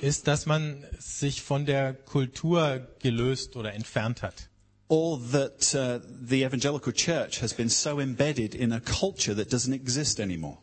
ist, 0.00 0.26
dass 0.26 0.46
man 0.46 0.84
sich 0.98 1.42
von 1.42 1.64
der 1.66 1.94
Kultur 1.94 2.86
gelöst 3.00 3.56
oder 3.56 3.72
entfernt 3.74 4.22
hat. 4.22 4.48
Or 4.88 5.20
that 5.32 5.74
uh, 5.74 6.00
the 6.26 6.42
evangelical 6.44 6.92
church 6.92 7.42
has 7.42 7.52
been 7.54 7.68
so 7.68 8.00
embedded 8.00 8.54
in 8.54 8.72
a 8.72 8.80
culture 8.80 9.34
that 9.36 9.52
doesn't 9.52 9.74
exist 9.74 10.18
anymore. 10.18 10.58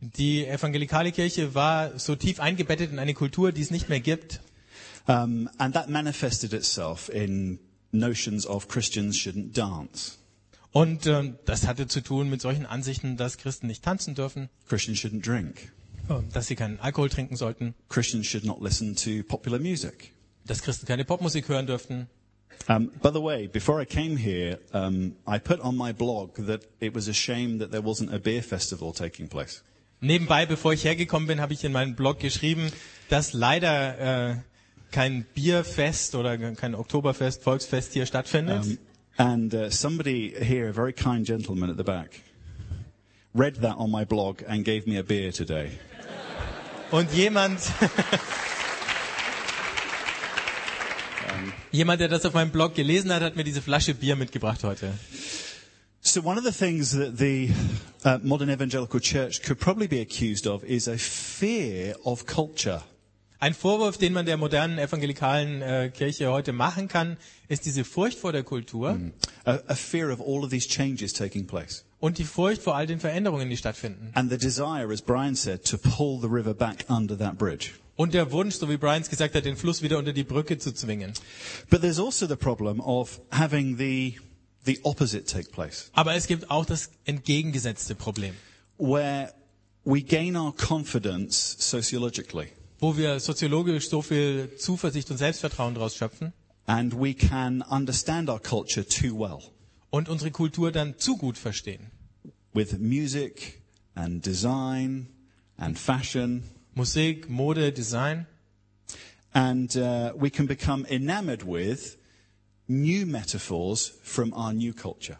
Die 0.00 0.46
evangelikale 0.46 1.12
Kirche 1.12 1.54
war 1.54 1.98
so 1.98 2.16
tief 2.16 2.40
eingebettet 2.40 2.90
in 2.90 2.98
eine 2.98 3.14
Kultur, 3.14 3.52
die 3.52 3.60
es 3.60 3.70
nicht 3.70 3.88
mehr 3.88 4.00
gibt. 4.00 4.40
Um, 5.06 5.48
and 5.58 5.74
that 5.74 5.88
manifested 5.88 6.52
itself 6.52 7.08
in 7.08 7.58
notions 7.92 8.46
of 8.46 8.68
Christians 8.68 9.16
shouldn't 9.16 9.52
dance, 9.54 10.18
Und 10.72 11.06
ähm, 11.06 11.36
das 11.46 11.66
hatte 11.66 11.88
zu 11.88 12.00
tun 12.00 12.30
mit 12.30 12.40
solchen 12.40 12.64
Ansichten, 12.66 13.16
dass 13.16 13.38
Christen 13.38 13.66
nicht 13.66 13.82
tanzen 13.82 14.14
dürfen, 14.14 14.48
Christians 14.68 14.98
shouldn't 15.00 15.22
drink, 15.22 15.72
dass 16.32 16.46
sie 16.46 16.54
keinen 16.54 16.78
Alkohol 16.80 17.08
trinken 17.08 17.36
sollten, 17.36 17.74
Christians 17.88 18.26
should 18.26 18.44
not 18.44 18.62
listen 18.62 18.94
to 18.94 19.22
popular 19.26 19.58
music. 19.58 20.12
dass 20.46 20.62
Christen 20.62 20.86
keine 20.86 21.04
Popmusik 21.04 21.48
hören 21.48 21.66
dürften. 21.66 22.08
Um, 22.68 22.90
by 23.02 23.10
the 23.10 23.22
way, 23.22 23.48
before 23.48 23.82
I 23.82 23.86
came 23.86 24.16
here, 24.18 24.58
um, 24.72 25.16
I 25.26 25.38
put 25.38 25.60
on 25.60 25.76
my 25.76 25.92
blog 25.92 26.36
that 26.46 26.68
it 26.78 26.94
was 26.94 27.08
a 27.08 27.14
shame 27.14 27.58
that 27.58 27.70
there 27.70 27.82
wasn't 27.82 28.12
a 28.12 28.18
beer 28.18 28.42
festival 28.42 28.92
taking 28.92 29.28
place. 29.28 29.62
Nebenbei, 30.00 30.46
bevor 30.46 30.72
ich 30.72 30.84
hergekommen 30.84 31.26
bin, 31.26 31.40
habe 31.40 31.52
ich 31.52 31.62
in 31.62 31.72
meinem 31.72 31.94
Blog 31.94 32.20
geschrieben, 32.20 32.72
dass 33.10 33.34
leider 33.34 34.30
äh, 34.30 34.36
kein 34.90 35.24
Bierfest 35.34 36.14
oder 36.14 36.38
kein 36.54 36.74
Oktoberfest, 36.74 37.42
Volksfest 37.42 37.92
hier 37.92 38.06
stattfindet. 38.06 38.64
Um, 38.64 38.78
and 39.18 39.54
uh, 39.54 39.70
somebody 39.70 40.34
here, 40.40 40.70
a 40.70 40.72
very 40.72 40.94
kind 40.94 41.26
gentleman 41.26 41.68
at 41.68 41.76
the 41.76 41.84
back, 41.84 42.22
read 43.34 43.60
that 43.60 43.76
on 43.76 43.90
my 43.90 44.06
blog 44.06 44.42
and 44.48 44.64
gave 44.64 44.86
me 44.86 44.98
a 44.98 45.02
beer 45.02 45.32
today. 45.32 45.70
Und 46.90 47.12
jemand, 47.12 47.60
jemand, 51.70 52.00
der 52.00 52.08
das 52.08 52.24
auf 52.24 52.32
meinem 52.32 52.50
Blog 52.50 52.74
gelesen 52.74 53.12
hat, 53.12 53.22
hat 53.22 53.36
mir 53.36 53.44
diese 53.44 53.60
Flasche 53.60 53.94
Bier 53.94 54.16
mitgebracht 54.16 54.64
heute. 54.64 54.94
So 56.02 56.22
one 56.22 56.38
of 56.38 56.44
the 56.44 56.52
things 56.52 56.92
that 56.92 57.18
the 57.18 57.50
uh, 58.04 58.18
modern 58.22 58.50
evangelical 58.50 59.00
church 59.00 59.42
could 59.42 59.60
probably 59.60 59.86
be 59.86 60.00
accused 60.00 60.46
of 60.46 60.64
is 60.64 60.88
a 60.88 60.96
fear 60.96 61.94
of 62.04 62.24
culture. 62.26 62.82
Ein 63.38 63.54
Vorwurf, 63.54 63.96
den 63.96 64.12
man 64.12 64.26
der 64.26 64.36
modernen 64.36 64.78
evangelikalen 64.78 65.62
äh, 65.62 65.90
Kirche 65.90 66.30
heute 66.30 66.52
machen 66.52 66.88
kann, 66.88 67.16
ist 67.48 67.64
diese 67.64 67.84
Furcht 67.84 68.18
vor 68.18 68.32
der 68.32 68.42
Kultur 68.44 68.98
A, 69.44 69.58
a 69.66 69.74
fear 69.74 70.10
of 70.10 70.20
all 70.20 70.44
of 70.44 70.50
these 70.50 70.68
changes 70.68 71.12
taking 71.12 71.46
place. 71.46 71.84
und 72.00 72.18
die 72.18 72.24
Furcht 72.24 72.62
vor 72.62 72.76
all 72.76 72.86
den 72.86 72.98
Veränderungen, 73.00 73.48
die 73.48 73.56
stattfinden. 73.56 74.10
And 74.14 74.30
the 74.30 74.38
desire, 74.38 74.90
as 74.92 75.02
Brian 75.02 75.34
said, 75.34 75.64
to 75.64 75.76
pull 75.78 76.20
the 76.20 76.28
river 76.28 76.54
back 76.54 76.84
under 76.88 77.16
that 77.16 77.38
bridge. 77.38 77.72
Und 77.96 78.14
der 78.14 78.32
Wunsch, 78.32 78.56
so 78.56 78.68
wie 78.70 78.78
Brian 78.78 79.02
es 79.02 79.10
gesagt 79.10 79.34
hat, 79.34 79.44
den 79.44 79.56
Fluss 79.56 79.82
wieder 79.82 79.98
unter 79.98 80.14
die 80.14 80.24
Brücke 80.24 80.56
zu 80.58 80.72
zwingen. 80.72 81.12
But 81.68 81.82
there's 81.82 82.00
also 82.00 82.26
the 82.26 82.36
problem 82.36 82.80
of 82.80 83.20
having 83.30 83.76
the, 83.76 84.18
the 84.64 84.78
opposite 84.84 85.24
take 85.26 85.50
place, 85.50 85.90
Aber 85.92 86.14
es 86.14 86.26
gibt 86.26 86.50
auch 86.50 86.64
das 86.66 86.90
entgegengesetzte 87.04 87.94
Problem, 87.94 88.34
where 88.78 89.32
we 89.84 90.02
gain 90.02 90.36
our 90.36 90.54
confidence 90.54 91.56
sociologically 91.58 92.48
wo 92.82 92.96
wir 92.96 93.20
soziologisch 93.20 93.90
so 93.90 94.00
viel 94.00 94.56
Zuversicht 94.56 95.10
und 95.10 95.18
Selbstvertrauen 95.18 95.74
daraus 95.74 95.96
schöpfen 95.96 96.32
and 96.66 96.94
we 96.94 97.12
can 97.14 97.62
understand 97.62 98.30
our 98.30 98.40
culture 98.40 98.86
too 98.86 99.18
well 99.18 99.40
und 99.90 100.08
unsere 100.08 100.30
Kultur 100.30 100.72
dann 100.72 100.98
zu 100.98 101.16
gut 101.18 101.36
verstehen. 101.36 101.90
with 102.54 102.78
music 102.78 103.60
and 103.94 104.22
design 104.22 105.08
and 105.58 105.78
fashion. 105.78 106.42
Musik, 106.74 107.28
Mode, 107.28 107.72
Design. 107.72 108.26
And 109.34 109.74
uh, 109.76 110.12
we 110.16 110.30
can 110.30 110.46
become 110.46 110.86
enamored 110.90 111.42
with 111.42 111.96
new 112.70 113.04
metaphors 113.06 113.92
from 114.02 114.32
our 114.32 114.52
new 114.52 114.72
culture. 114.72 115.18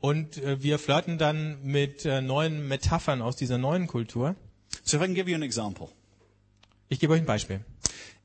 Und 0.00 0.38
äh, 0.38 0.62
wir 0.62 0.78
flirten 0.78 1.18
dann 1.18 1.62
mit 1.62 2.04
äh, 2.04 2.20
neuen 2.22 2.66
Metaphern 2.68 3.20
aus 3.20 3.36
dieser 3.36 3.58
neuen 3.58 3.86
Kultur. 3.86 4.36
So 4.84 4.96
if 4.96 5.02
I 5.02 5.06
can 5.06 5.14
give 5.14 5.28
you 5.28 5.34
an 5.36 5.42
example. 5.42 5.88
Ich 6.88 7.00
gebe 7.00 7.12
euch 7.12 7.20
ein 7.20 7.26
Beispiel. 7.26 7.60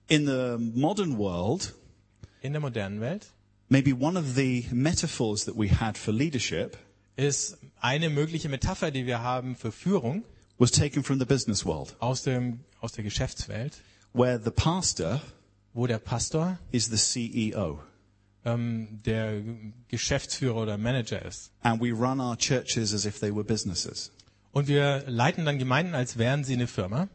In 0.08 0.26
the 0.26 0.58
modern 0.60 1.18
world, 1.18 1.74
In 2.42 2.52
der 2.54 2.62
modernen 2.62 3.00
Welt 3.02 3.32
maybe 3.70 3.94
one 3.94 4.18
of 4.20 4.36
the 4.36 4.66
metaphors 4.72 5.46
that 5.46 5.56
we 5.58 5.68
had 5.70 5.98
for 5.98 6.14
leadership 6.14 6.78
ist 7.16 7.58
eine 7.80 8.10
mögliche 8.10 8.50
Metapher, 8.50 8.92
die 8.92 9.06
wir 9.06 9.22
haben 9.22 9.56
für 9.56 9.72
Führung 9.72 10.24
was 10.60 10.72
taken 10.72 11.04
from 11.04 11.20
the 11.20 11.26
business 11.26 11.66
world, 11.66 11.96
aus, 12.00 12.22
dem, 12.24 12.60
aus 12.80 12.92
der 12.92 13.04
Geschäftswelt, 13.04 13.82
where 14.14 14.40
the 14.44 14.52
pastor 14.52 15.22
wo 15.74 15.88
der 15.88 15.98
Pastor 15.98 16.60
is 16.72 16.86
the 16.86 16.98
CEO. 16.98 17.80
Ähm, 18.46 19.00
der 19.06 19.42
Geschäftsführer 19.88 20.56
oder 20.56 20.78
Manager 20.78 21.24
ist. 21.24 21.52
And 21.62 21.82
we 21.82 21.92
run 21.92 22.20
our 22.20 22.38
churches 22.38 22.94
as 22.94 23.06
if 23.06 23.20
they 23.20 23.34
were 23.34 23.44
businesses. 23.44 24.12
Und 24.52 24.68
wir 24.68 25.04
leiten 25.08 25.46
dann 25.46 25.58
Gemeinden, 25.58 25.96
als 25.96 26.18
wären 26.18 26.44
sie 26.44 26.54
eine 26.54 26.68
Firma. 26.68 27.10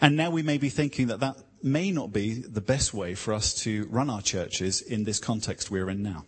And 0.00 0.16
now 0.16 0.34
we 0.34 0.42
may 0.42 0.58
be 0.58 0.70
thinking 0.70 1.08
that 1.08 1.20
that 1.20 1.36
may 1.62 1.92
not 1.92 2.12
be 2.12 2.42
the 2.42 2.60
best 2.60 2.92
way 2.92 3.14
for 3.14 3.34
us 3.34 3.54
to 3.54 3.86
run 3.90 4.10
our 4.10 4.22
churches 4.22 4.80
in 4.80 5.04
this 5.04 5.20
context 5.20 5.70
we're 5.70 5.90
in 5.90 6.02
now. 6.02 6.24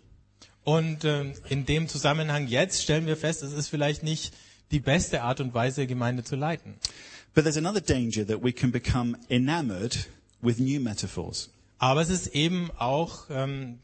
Und 0.62 1.04
ähm, 1.04 1.34
in 1.48 1.66
dem 1.66 1.88
Zusammenhang 1.88 2.46
jetzt 2.46 2.82
stellen 2.82 3.06
wir 3.06 3.16
fest, 3.16 3.42
es 3.42 3.52
ist 3.52 3.68
vielleicht 3.68 4.02
nicht 4.02 4.32
die 4.70 4.80
beste 4.80 5.22
Art 5.22 5.40
und 5.40 5.52
Weise, 5.52 5.86
Gemeinde 5.86 6.24
zu 6.24 6.36
leiten. 6.36 6.76
But 7.34 7.44
there's 7.44 7.56
another 7.56 7.80
danger 7.80 8.26
that 8.26 8.42
we 8.42 8.52
can 8.52 8.70
become 8.70 9.18
enamored 9.28 10.08
with 10.40 10.58
new 10.58 10.80
metaphors. 10.80 11.50
Aber 11.78 12.00
es 12.00 12.08
ist 12.08 12.28
eben 12.28 12.70
auch 12.78 13.24
ähm, 13.28 13.80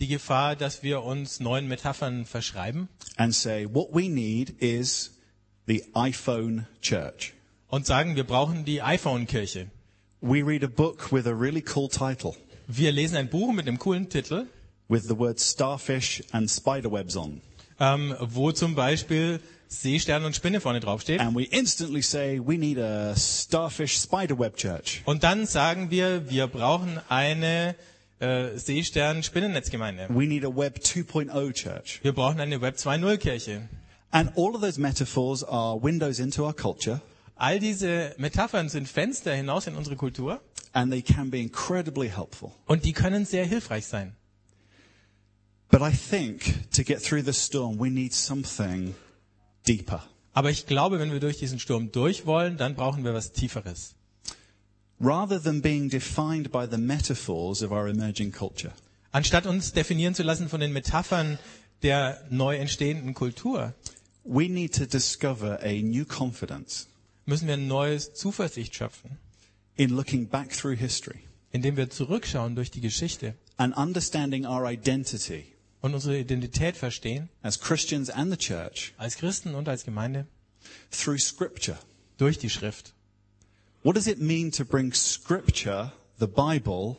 die 0.00 0.08
Gefahr, 0.08 0.56
dass 0.56 0.82
wir 0.82 1.02
uns 1.02 1.40
neuen 1.40 1.68
Metaphern 1.68 2.24
verschreiben 2.24 2.88
and 3.16 3.34
say, 3.34 3.66
what 3.70 3.88
we 3.92 4.08
need 4.08 4.50
is 4.60 5.12
the 5.66 5.84
iPhone 5.94 6.66
church. 6.80 7.34
und 7.68 7.86
sagen, 7.86 8.16
wir 8.16 8.24
brauchen 8.24 8.64
die 8.64 8.82
iPhone-Kirche. 8.82 9.70
We 10.22 10.42
read 10.44 10.64
a 10.64 10.66
book 10.66 11.12
with 11.12 11.26
a 11.26 11.32
really 11.32 11.62
cool 11.74 11.88
title, 11.88 12.34
Wir 12.66 12.92
lesen 12.92 13.16
ein 13.16 13.28
Buch 13.28 13.52
mit 13.52 13.66
einem 13.68 13.78
coolen 13.78 14.08
Titel, 14.08 14.46
with 14.88 15.04
the 15.04 15.16
word 15.18 15.38
starfish 15.40 16.22
and 16.32 16.50
spiderwebs 16.50 17.16
on. 17.16 17.40
ähm, 17.78 18.14
wo 18.20 18.52
zum 18.52 18.74
Beispiel 18.74 19.40
Seestern 19.68 20.24
und 20.24 20.34
Spinne 20.34 20.60
vorne 20.60 20.80
draufsteht. 20.80 21.20
And 21.20 21.36
we 21.36 21.44
instantly 21.44 22.02
say, 22.02 22.40
we 22.44 22.58
need 22.58 22.76
a 22.78 23.14
starfish 23.16 24.00
spiderweb 24.02 24.56
church. 24.56 25.02
Und 25.04 25.22
dann 25.22 25.46
sagen 25.46 25.90
wir, 25.90 26.28
wir 26.28 26.48
brauchen 26.48 27.00
eine 27.08 27.76
äh, 28.20 28.56
Seestern-Spinnennetzgemeinde. 28.56 30.08
We 30.10 30.26
need 30.26 30.44
a 30.44 30.54
Web 30.54 30.78
2.0 30.78 31.52
church. 31.52 32.00
Wir 32.02 32.12
brauchen 32.12 32.40
eine 32.40 32.60
Web 32.60 32.76
2.0 32.76 33.16
Kirche. 33.18 33.68
And 34.12 34.30
all 34.36 34.54
of 34.54 34.60
those 34.60 34.80
metaphors 34.80 35.44
are 35.44 35.80
windows 35.82 36.18
into 36.18 36.44
our 36.44 36.54
culture, 36.54 37.00
All 37.36 37.58
diese 37.58 38.14
Metaphern 38.18 38.68
sind 38.68 38.86
Fenster 38.86 39.34
hinaus 39.34 39.66
in 39.66 39.74
unsere 39.74 39.96
Kultur 39.96 40.42
and 40.72 40.92
they 40.92 41.00
can 41.00 41.30
be 41.30 41.40
incredibly 41.40 42.10
helpful. 42.10 42.52
und 42.66 42.84
die 42.84 42.92
können 42.92 43.24
sehr 43.24 43.46
hilfreich 43.46 43.86
sein. 43.86 44.14
But 45.70 45.80
I 45.80 45.90
think 45.92 46.70
to 46.72 46.82
get 46.82 47.02
through 47.02 47.22
the 47.24 47.32
storm, 47.32 47.78
we 47.78 47.88
need 47.90 48.12
something 48.12 48.94
deeper. 49.66 50.02
Aber 50.32 50.50
ich 50.50 50.66
glaube, 50.66 50.98
wenn 50.98 51.12
wir 51.12 51.20
durch 51.20 51.38
diesen 51.38 51.58
Sturm 51.58 51.92
durch 51.92 52.26
wollen, 52.26 52.56
dann 52.58 52.74
brauchen 52.74 53.04
wir 53.04 53.14
was 53.14 53.32
Tieferes. 53.32 53.94
Rather 55.00 55.38
than 55.38 55.62
being 55.62 55.88
defined 55.88 56.50
by 56.52 56.66
the 56.66 56.76
metaphors 56.76 57.62
of 57.62 57.72
our 57.72 57.88
emerging 57.88 58.32
culture, 58.32 58.72
Anstatt 59.12 59.46
uns 59.46 59.72
definieren 59.72 60.14
zu 60.14 60.22
lassen 60.22 60.48
von 60.48 60.60
den 60.60 60.72
Metaphern 60.72 61.38
der 61.82 62.22
neu 62.30 62.56
entstehenden 62.56 63.14
Kultur, 63.14 63.74
we 64.24 64.48
need 64.48 64.74
to 64.74 64.86
discover 64.86 65.58
a 65.62 65.82
new 65.82 66.04
confidence 66.04 66.86
müssen 67.26 67.46
wir 67.46 67.54
ein 67.54 67.66
neues 67.66 68.12
Zuversicht 68.14 68.74
schöpfen, 68.74 69.18
in 69.76 69.90
looking 69.90 70.26
back 70.26 70.50
through 70.50 70.76
history 70.76 71.20
indem 71.52 71.76
wir 71.76 71.90
zurückschauen 71.90 72.54
durch 72.54 72.70
die 72.70 72.80
Geschichte 72.80 73.34
and 73.56 73.76
understanding 73.76 74.46
our 74.46 74.70
identity 74.70 75.44
und 75.80 75.94
unsere 75.94 76.18
Identität 76.18 76.76
verstehen, 76.76 77.28
as 77.42 77.58
Christians 77.58 78.10
and 78.10 78.30
the 78.30 78.36
church 78.36 78.92
als 78.98 79.16
Christen 79.16 79.54
und 79.54 79.68
als 79.68 79.84
Gemeinde, 79.84 80.26
through 80.90 81.18
scripture. 81.18 81.78
durch 82.18 82.38
die 82.38 82.50
Schrift. 82.50 82.92
What 83.82 83.94
does 83.96 84.06
it 84.06 84.20
mean 84.20 84.50
to 84.52 84.64
bring 84.64 84.92
scripture, 84.92 85.92
the 86.18 86.26
Bible, 86.26 86.98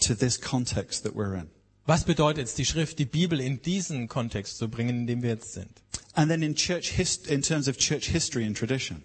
to 0.00 0.14
this 0.14 0.36
context 0.36 1.02
that 1.02 1.14
we're 1.14 1.34
in? 1.34 1.48
Was 1.86 2.04
bedeutet 2.04 2.44
es, 2.44 2.54
die 2.54 2.64
Schrift, 2.64 2.98
die 3.00 3.04
Bibel 3.04 3.40
in 3.40 3.60
diesen 3.62 4.06
Kontext 4.06 4.58
zu 4.58 4.68
bringen, 4.68 5.00
in 5.00 5.06
dem 5.06 5.22
wir 5.22 5.30
jetzt 5.30 5.54
sind? 5.54 5.70
And 6.14 6.30
then 6.30 6.42
in 6.42 6.54
church 6.54 6.90
hist- 6.96 7.26
in 7.26 7.42
terms 7.42 7.66
of 7.66 7.78
church 7.78 8.08
history 8.10 8.44
and 8.44 8.56
tradition, 8.56 9.02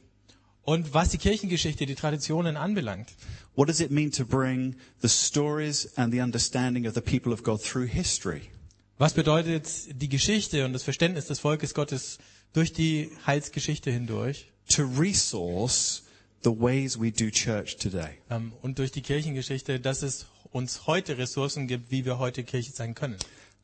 Und 0.63 0.93
was 0.95 1.09
die 1.09 1.17
Kirchengeschichte, 1.19 1.85
die 1.85 1.93
Traditionen 1.95 2.57
anbelangt, 2.57 3.13
what 3.55 3.69
does 3.69 3.79
it 3.79 3.91
mean 3.91 4.11
to 4.11 4.25
bring 4.25 4.75
the 5.01 5.07
stories 5.07 5.88
and 5.95 6.11
the 6.11 6.21
understanding 6.21 6.88
of 6.88 6.93
the 6.95 7.01
people 7.01 7.31
of 7.33 7.43
God 7.43 7.61
through 7.61 7.88
history? 7.88 8.49
was 8.97 9.13
bedeutet 9.13 9.67
die 10.01 10.09
Geschichte 10.09 10.63
und 10.65 10.73
das 10.73 10.83
Verständnis 10.83 11.25
des 11.25 11.39
Volkes 11.39 11.73
Gottes 11.73 12.17
durch 12.53 12.71
die 12.71 13.09
Heilsgeschichte 13.25 13.89
hindurch 13.91 14.47
To 14.69 14.83
resource 14.83 16.03
the 16.45 16.51
ways 16.51 16.97
we 16.97 17.12
do 17.12 17.29
church 17.29 17.75
today. 17.77 18.17
ähm, 18.29 18.53
und 18.62 18.77
durch 18.79 18.91
die 18.91 19.01
Kirchengeschichte, 19.01 19.79
dass 19.79 20.03
es 20.03 20.27
uns 20.51 20.86
heute 20.88 21.17
Ressourcen 21.17 21.67
gibt, 21.67 21.91
wie 21.91 22.05
wir 22.05 22.17
heute 22.19 22.43
Kirche 22.43 22.71
sein 22.71 22.93
können. 22.95 23.17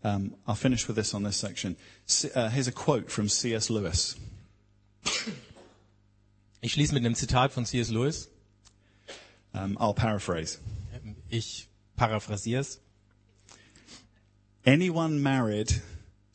Um, 0.04 0.36
I'll 0.48 0.56
finish 0.56 0.88
with 0.89 0.96
this 0.96 1.13
on 1.13 1.24
this 1.24 1.39
section. 1.39 1.78
C- 2.08 2.32
uh, 2.36 2.50
here's 2.50 2.67
a 2.67 2.72
quote 2.72 3.12
from 3.12 3.28
C.S. 3.30 3.70
Lewis. 3.70 4.15
Ich 6.62 6.74
schließe 6.74 6.94
mit 6.94 7.06
einem 7.06 7.13
Zitat 7.15 7.54
von 7.54 7.65
C.S. 7.65 7.89
Lewis. 7.91 8.28
Um, 9.54 9.78
I'll 9.78 9.94
paraphrase. 9.94 10.58
Ich 11.30 11.67
paraphrasiere 11.96 12.62
es. 12.62 12.80
Anyone 14.65 15.20
married 15.22 15.82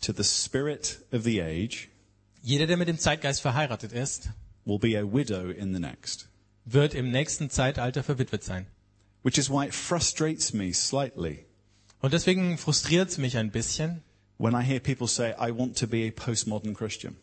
to 0.01 0.13
the 0.13 0.25
spirit 0.25 0.99
of 1.13 1.25
the 1.25 1.41
age 1.43 1.89
Jeder, 2.43 2.67
der 2.69 2.77
mit 2.77 2.87
dem 2.87 2.99
Zeitgeist 2.99 3.41
verheiratet 3.41 3.93
ist, 3.93 4.31
will 4.65 4.79
be 4.79 4.97
a 4.97 5.03
widow 5.05 5.51
in 5.51 5.73
the 5.75 5.81
next. 5.81 6.29
Wird 6.67 6.95
im 6.95 7.11
nächsten 7.11 7.49
Zeitalter 7.49 8.03
verwitwet 8.03 8.45
sein. 8.45 8.67
Which 9.23 9.39
is 9.39 9.49
why 9.49 9.67
it 9.67 9.75
frustrates 9.75 10.53
me 10.53 10.73
slightly 10.75 11.47
Und 12.03 12.13
deswegen 12.13 12.59
frustriert 12.59 13.09
es 13.09 13.19
mich 13.19 13.37
ein 13.39 13.51
bisschen, 13.51 14.03
when 14.39 14.55
I 14.55 14.63
hear 14.63 14.81
people 14.81 15.09
say, 15.09 15.31
I 15.33 15.51
want 15.51 15.79
to 15.79 15.87
be 15.87 16.07
a 16.07 16.11
postmodern 16.11 16.75
Christian. 16.75 17.17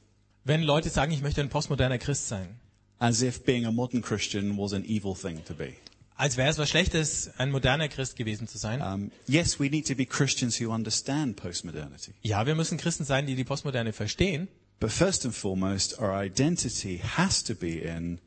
wenn 0.44 0.64
Leute 0.64 0.90
sagen, 0.90 1.12
ich 1.12 1.22
möchte 1.22 1.42
ein 1.42 1.50
postmoderner 1.50 2.00
Christ 2.00 2.28
sein. 2.28 2.60
As 3.00 3.22
if 3.22 3.44
being 3.44 3.66
a 3.66 3.72
modern 3.72 4.02
Christian 4.02 4.58
was 4.58 4.74
an 4.74 4.84
evil 4.86 5.14
thing 5.16 5.44
to 5.46 5.54
be. 5.54 5.74
Als 6.16 6.38
wäre 6.38 6.50
es 6.50 6.58
was 6.58 6.70
Schlechtes, 6.70 7.32
ein 7.38 7.52
moderner 7.52 7.90
Christ 7.90 8.16
gewesen 8.16 8.48
zu 8.48 8.58
sein. 8.58 8.82
Um, 8.82 9.12
yes, 9.28 9.60
we 9.60 9.70
need 9.70 9.88
to 9.88 9.96
be 9.96 10.06
Christians 10.06 10.60
who 10.60 10.72
understand 10.72 11.36
postmodernity. 11.36 12.14
Ja, 12.22 12.46
wir 12.46 12.56
müssen 12.56 12.78
Christen 12.78 13.04
sein, 13.04 13.26
die 13.26 13.36
die 13.36 13.44
Postmoderne 13.44 13.94
verstehen. 13.94 14.48
But 14.80 14.92
first 14.92 15.26
and 15.26 15.34
foremost, 15.34 16.00
our 16.00 16.14
identity 16.14 17.00
has 17.00 17.44
to 17.44 17.56
be 17.56 17.80
in 17.80 18.20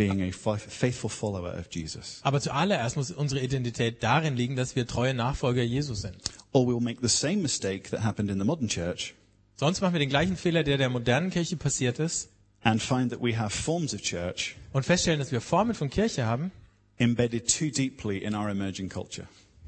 being 0.00 0.22
a 0.22 0.32
fa- 0.32 0.56
faithful 0.56 1.10
follower 1.10 1.52
of 1.58 1.66
Jesus. 1.70 2.20
Aber 2.22 2.40
zuallererst 2.40 2.96
muss 2.96 3.10
unsere 3.10 3.42
Identität 3.42 4.02
darin 4.02 4.34
liegen, 4.34 4.56
dass 4.56 4.74
wir 4.74 4.86
treue 4.86 5.12
Nachfolger 5.12 5.62
Jesus 5.62 6.00
sind. 6.00 6.16
Or 6.52 6.66
we'll 6.66 6.80
make 6.80 7.00
the 7.02 7.08
same 7.08 7.42
mistake 7.42 7.90
that 7.90 8.02
happened 8.02 8.30
in 8.30 8.38
the 8.38 8.44
modern 8.44 8.68
church 8.68 9.14
Sonst 9.56 9.82
machen 9.82 9.92
wir 9.92 9.98
den 10.00 10.08
gleichen 10.08 10.38
Fehler, 10.38 10.62
der 10.64 10.78
der 10.78 10.88
modernen 10.88 11.28
Kirche 11.28 11.54
passiert 11.56 11.98
ist, 11.98 12.30
and 12.62 12.80
find 12.80 13.10
that 13.10 13.20
we 13.22 13.36
have 13.38 13.50
forms 13.50 13.92
of 13.92 14.00
church 14.00 14.56
und 14.72 14.84
feststellen, 14.86 15.18
dass 15.20 15.32
wir 15.32 15.42
Formen 15.42 15.74
von 15.74 15.90
Kirche 15.90 16.24
haben, 16.24 16.50
embedded 16.98 17.46
too 17.46 17.68
deeply 17.70 18.16
in 18.18 18.34
our 18.34 18.48
emerging 18.48 18.88
culture. 18.88 19.26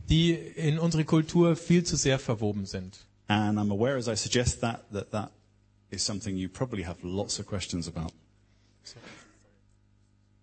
die 0.08 0.32
in 0.32 0.78
unsere 0.78 1.04
Kultur 1.04 1.56
viel 1.56 1.84
zu 1.84 1.96
sehr 1.96 2.18
verwoben 2.18 2.64
sind. 2.64 2.96
And 3.28 3.58
I'm 3.58 3.70
aware 3.70 3.96
as 3.98 4.08
I 4.08 4.16
suggest 4.16 4.62
that, 4.62 4.90
that 4.92 5.10
that 5.10 5.30
is 5.90 6.02
something 6.04 6.36
you 6.38 6.48
probably 6.48 6.84
have 6.84 6.96
lots 7.02 7.38
of 7.38 7.46
questions 7.46 7.86
about. 7.86 8.12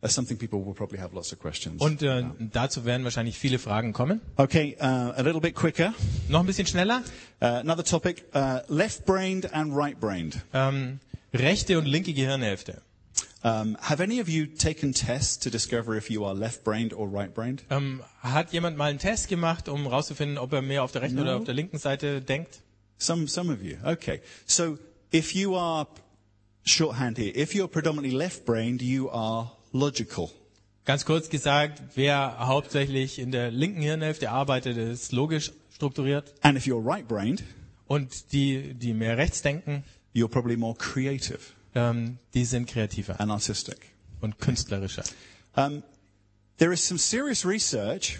That's 0.02 0.16
something 0.16 0.38
people 0.38 0.66
will 0.66 0.74
probably 0.74 1.00
have 1.00 1.14
lots 1.14 1.34
of 1.34 1.40
questions. 1.40 1.82
Und 1.82 2.02
äh, 2.02 2.24
dazu 2.54 2.86
werden 2.86 3.04
wahrscheinlich 3.04 3.38
viele 3.38 3.60
Fragen 3.60 3.92
kommen. 3.92 4.22
Okay, 4.38 4.78
uh, 4.80 4.84
a 4.86 5.22
little 5.22 5.42
bit 5.42 5.56
quicker. 5.56 5.94
Noch 6.30 6.40
ein 6.40 6.46
bisschen 6.46 6.68
schneller. 6.68 7.04
Uh, 7.42 7.46
another 7.46 7.84
topic, 7.84 8.24
uh, 8.34 8.60
left-brained 8.70 9.54
and 9.54 9.76
right-brained. 9.76 10.42
Ähm, 10.54 11.00
rechte 11.34 11.78
und 11.78 11.86
linke 11.86 12.14
Gehirnhälfte. 12.14 12.82
Um, 13.42 13.78
have 13.82 14.02
any 14.02 14.20
of 14.22 14.28
you 14.28 14.46
taken 14.46 14.94
tests 14.94 15.38
to 15.40 15.50
discover 15.50 15.96
if 15.96 16.10
you 16.10 16.26
are 16.26 16.34
left-brained 16.34 16.94
or 16.94 17.08
right-brained? 17.10 17.64
Ähm, 17.70 18.02
hat 18.22 18.52
jemand 18.54 18.78
mal 18.78 18.90
einen 18.90 19.00
Test 19.00 19.28
gemacht, 19.30 19.70
um 19.70 19.84
herauszufinden, 19.84 20.38
ob 20.38 20.52
er 20.54 20.62
mehr 20.62 20.84
auf 20.84 20.92
der 20.92 21.02
rechten 21.02 21.18
No. 21.18 21.24
oder 21.24 21.38
auf 21.38 21.44
der 21.46 21.54
linken 21.54 21.78
Seite 21.78 22.22
denkt? 22.22 22.62
Some, 22.98 23.28
some 23.28 23.52
of 23.54 23.62
you. 23.62 23.76
Okay. 23.84 24.20
So 24.46 24.78
if 25.14 25.34
you 25.34 25.56
are, 25.58 25.88
shorthand 26.64 27.18
here, 27.18 27.32
if 27.34 27.54
you're 27.54 27.70
predominantly 27.70 28.16
left-brained, 28.18 28.82
you 28.82 29.10
are 29.10 29.52
logical. 29.72 30.30
Ganz 30.86 31.06
kurz 31.06 31.30
gesagt, 31.30 31.82
wer 31.96 32.48
hauptsächlich 32.48 33.20
in 33.20 33.32
der 33.32 33.52
linken 33.52 33.82
Hirnhälfte 33.82 34.32
arbeitet, 34.32 34.78
ist 34.78 35.12
logisch 35.12 35.52
strukturiert. 35.72 36.34
And 36.42 36.58
if 36.58 36.66
you're 36.66 36.84
right-brained, 36.84 37.44
Und 37.88 38.34
die, 38.34 38.74
die 38.76 38.94
mehr 38.94 39.18
rechts 39.18 39.42
denken, 39.42 39.84
you're 40.14 40.28
probably 40.28 40.56
more 40.58 40.76
creative 40.78 41.40
ähm, 41.76 42.18
die 42.34 42.46
sind 42.46 42.68
kreativer 42.68 43.20
and 43.20 43.32
artistic. 43.32 43.78
und 44.22 44.40
künstlerischer. 44.40 45.04
Um, 45.56 45.84
there 46.58 46.74
is 46.74 46.86
some 46.88 46.98
serious 47.00 47.46
research 47.46 48.20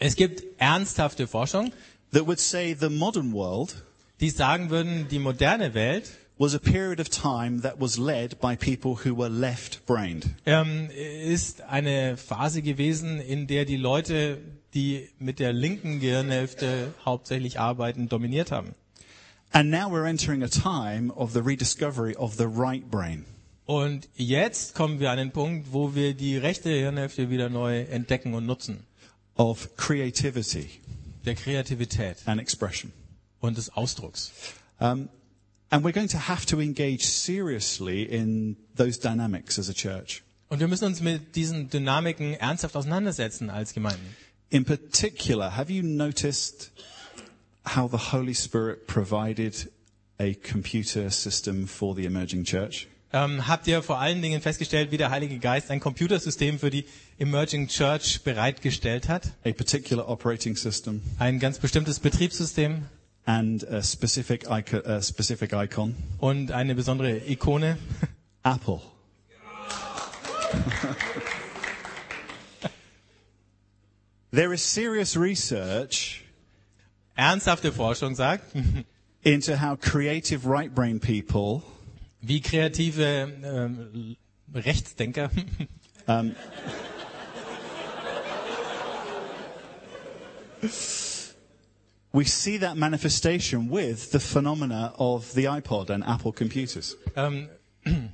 Es 0.00 0.14
gibt 0.14 0.44
ernsthafte 0.58 1.26
Forschung, 1.26 1.72
that 2.12 2.26
would 2.26 2.38
say 2.38 2.74
the 2.78 2.88
modern 2.88 3.32
world 3.32 3.82
die 4.20 4.30
sagen 4.30 4.70
würden, 4.70 5.06
die 5.08 5.18
moderne 5.20 5.74
Welt 5.74 6.10
was 6.38 6.54
a 6.54 6.58
period 6.58 7.00
of 7.00 7.08
time 7.10 7.62
that 7.62 7.80
was 7.80 7.98
led 7.98 8.38
by 8.40 8.56
people 8.56 8.96
who 9.04 9.14
were 9.14 9.28
left-brained. 9.28 10.30
ähm, 10.46 10.88
ist 10.90 11.62
eine 11.62 12.16
Phase 12.16 12.62
gewesen, 12.62 13.20
in 13.20 13.46
der 13.46 13.64
die 13.64 13.76
Leute, 13.76 14.38
die 14.74 15.08
mit 15.18 15.38
der 15.40 15.52
linken 15.52 15.98
Gehirnhälfte 16.00 16.94
hauptsächlich 17.04 17.58
arbeiten, 17.58 18.08
dominiert 18.08 18.52
haben. 18.52 18.74
And 19.50 19.70
now 19.70 19.90
we're 19.90 20.06
entering 20.06 20.42
a 20.42 20.48
time 20.48 21.10
of 21.12 21.32
the 21.32 21.40
rediscovery 21.40 22.14
of 22.16 22.34
the 22.36 22.44
right 22.46 22.88
brain. 22.90 23.24
Und 23.64 24.08
jetzt 24.14 24.74
kommen 24.74 25.00
wir 25.00 25.10
an 25.10 25.18
den 25.18 25.30
Punkt, 25.32 25.72
wo 25.72 25.94
wir 25.94 26.14
die 26.14 26.36
rechte 26.38 26.70
Hirnhälfte 26.70 27.28
wieder 27.30 27.48
neu 27.50 27.80
entdecken 27.82 28.34
und 28.34 28.46
nutzen. 28.46 28.84
of 29.36 29.68
creativity 29.76 30.68
Der 31.24 31.34
Kreativität 31.34 32.16
and 32.26 32.40
expression. 32.40 32.92
und 33.40 33.56
des 33.56 33.70
Ausdrucks. 33.70 34.32
Um, 34.80 35.08
and 35.70 35.84
we're 35.84 35.92
going 35.92 36.08
to 36.08 36.18
have 36.18 36.46
to 36.46 36.60
engage 36.60 37.04
seriously 37.04 38.02
in 38.02 38.56
those 38.76 38.98
dynamics 38.98 39.58
as 39.58 39.68
a 39.68 39.74
church. 39.74 40.22
Und 40.48 40.60
wir 40.60 40.68
müssen 40.68 40.86
uns 40.86 41.02
mit 41.02 41.36
diesen 41.36 41.68
Dynamiken 41.68 42.34
ernsthaft 42.34 42.74
auseinandersetzen 42.74 43.50
als 43.50 43.74
Gemeinden. 43.74 44.16
In 44.50 44.64
particular, 44.64 45.56
have 45.56 45.70
you 45.70 45.82
noticed 45.82 46.70
how 47.64 47.90
the 47.90 48.12
Holy 48.12 48.34
Spirit 48.34 48.86
provided 48.86 49.70
a 50.18 50.32
computer 50.34 51.10
system 51.10 51.66
for 51.66 51.94
the 51.94 52.06
emerging 52.06 52.44
church? 52.44 52.88
Ähm, 53.12 53.46
habt 53.46 53.66
ihr 53.66 53.82
vor 53.82 53.98
allen 53.98 54.20
Dingen 54.20 54.42
festgestellt, 54.42 54.90
wie 54.90 54.98
der 54.98 55.10
Heilige 55.10 55.38
Geist 55.38 55.70
ein 55.70 55.80
Computersystem 55.80 56.58
für 56.58 56.70
die 56.70 56.84
Emerging 57.18 57.68
Church 57.68 58.20
bereitgestellt 58.22 59.08
hat? 59.08 59.32
A 59.44 59.52
particular 59.52 60.08
operating 60.08 60.56
system 60.56 61.02
Ein 61.18 61.38
ganz 61.38 61.58
bestimmtes 61.58 62.00
Betriebssystem 62.00 62.84
and 63.28 63.62
a 63.64 63.82
specific, 63.82 64.50
icon, 64.50 64.80
a 64.86 65.02
specific 65.02 65.52
icon? 65.52 65.94
und 66.18 66.50
eine 66.50 66.74
besondere 66.74 67.20
Ikone. 67.28 67.76
Apple. 68.42 68.80
there 74.30 74.52
is 74.54 74.62
serious 74.62 75.14
research 75.14 76.24
Ernsthafte 77.18 77.70
Forschung 77.72 78.14
sagt, 78.14 78.44
into 79.22 79.56
how 79.56 79.76
creative 79.76 80.46
right 80.46 80.74
brain 80.74 80.98
people 80.98 81.62
wie 82.22 82.40
kreative 82.40 82.98
ähm, 82.98 84.16
Rechtsdenker 84.54 85.30
we 92.12 92.24
see 92.24 92.58
that 92.58 92.76
manifestation 92.76 93.68
with 93.70 94.10
the 94.12 94.20
phenomena 94.20 94.92
of 94.98 95.32
the 95.34 95.44
iPod 95.46 95.90
and 95.90 96.02
Apple 96.04 96.32
computers. 96.32 96.96
ähm, 97.16 97.48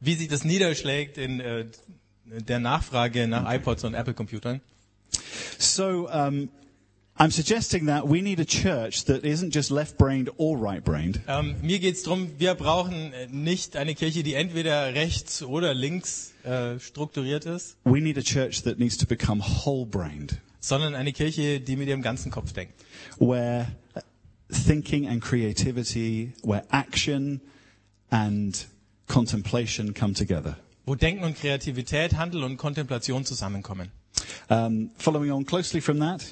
wie 0.00 0.14
sich 0.14 0.28
das 0.28 0.44
niederschlägt 0.44 1.18
in 1.18 1.40
äh, 1.40 1.66
der 2.26 2.58
Nachfrage 2.60 3.26
nach 3.28 3.50
iPods 3.52 3.84
und 3.84 3.94
Apple-Computern. 3.94 4.60
So 5.58 6.08
um, 6.08 6.48
I'm 7.18 7.30
suggesting 7.30 7.86
that 7.86 8.06
we 8.08 8.20
need 8.20 8.40
a 8.40 8.44
church 8.44 9.04
that 9.06 9.24
isn't 9.24 9.54
just 9.54 9.70
left-brained 9.70 10.28
or 10.36 10.58
right-brained, 10.58 11.20
Ähm, 11.28 11.56
mir 11.62 11.78
geht's 11.78 12.02
drum, 12.02 12.30
wir 12.38 12.54
brauchen 12.54 13.12
äh, 13.14 13.26
nicht 13.28 13.76
eine 13.76 13.94
Kirche, 13.94 14.22
die 14.22 14.34
entweder 14.34 14.92
rechts 14.94 15.42
oder 15.42 15.72
links 15.72 16.34
äh, 16.44 16.78
strukturiert 16.78 17.46
ist, 17.46 17.76
we 17.84 18.00
need 18.02 18.18
a 18.18 18.22
church 18.22 18.62
that 18.64 18.78
needs 18.78 18.98
to 18.98 19.06
become 19.06 19.40
whole-brained, 19.42 20.36
sondern 20.60 20.94
eine 20.94 21.12
Kirche, 21.12 21.60
die 21.60 21.76
mit 21.76 21.88
ihrem 21.88 22.02
ganzen 22.02 22.30
Kopf 22.30 22.52
denkt. 22.52 22.74
where 23.18 23.66
thinking 24.50 25.08
and 25.08 25.20
creativity, 25.22 26.32
where 26.42 26.64
action 26.70 27.40
and 28.10 28.66
contemplation 29.08 29.92
come 29.94 30.12
together. 30.14 30.56
Wo 30.84 30.94
Denken 30.94 31.24
und 31.24 31.36
Kreativität, 31.36 32.16
Handel 32.16 32.44
und 32.44 32.56
Kontemplation 32.56 33.24
zusammenkommen. 33.24 33.90
Um, 34.48 34.90
following 34.96 35.30
on 35.32 35.44
closely 35.44 35.80
from 35.80 35.98
that 35.98 36.24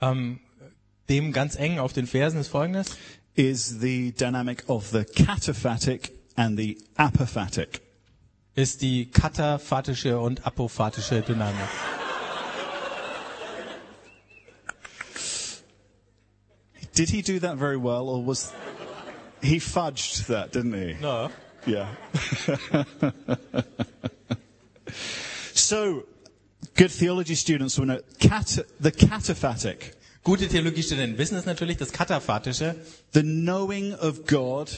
Ähm, 0.00 0.38
dem 1.08 1.32
ganz 1.32 1.56
eng 1.56 1.78
auf 1.78 1.92
den 1.92 2.06
Fersen 2.06 2.38
ist 2.40 2.48
folgendes. 2.48 2.96
is 3.34 3.80
the 3.80 4.12
dynamic 4.12 4.64
of 4.68 4.88
the 4.90 5.04
cataphatic 5.04 6.12
and 6.36 6.56
the 6.58 6.78
apophatic. 6.96 7.80
Ist 8.54 8.80
die 8.80 9.10
kataphatische 9.10 10.18
und 10.18 10.46
apophatische 10.46 11.20
Dynamik. 11.22 11.68
Did 16.96 17.10
he 17.10 17.20
do 17.20 17.38
that 17.40 17.58
very 17.58 17.76
well, 17.76 18.08
or 18.08 18.24
was 18.24 18.50
he 19.42 19.58
fudged 19.58 20.26
that? 20.28 20.50
Didn't 20.50 20.72
he? 20.72 20.94
No. 20.98 21.30
Yeah. 21.66 21.94
so, 25.52 26.04
good 26.74 26.90
theology 26.90 27.34
students 27.34 27.78
will 27.78 27.84
know 27.84 28.00
cat, 28.18 28.58
the 28.80 28.90
cataphatic, 28.90 29.92
Gute 30.24 30.48
Theologiestudenten 30.48 31.18
wissen 31.18 31.36
es 31.36 31.44
natürlich, 31.44 31.76
das 31.76 31.92
kataphatische, 31.92 32.74
the 33.12 33.22
knowing 33.22 33.92
of 33.92 34.24
God 34.26 34.70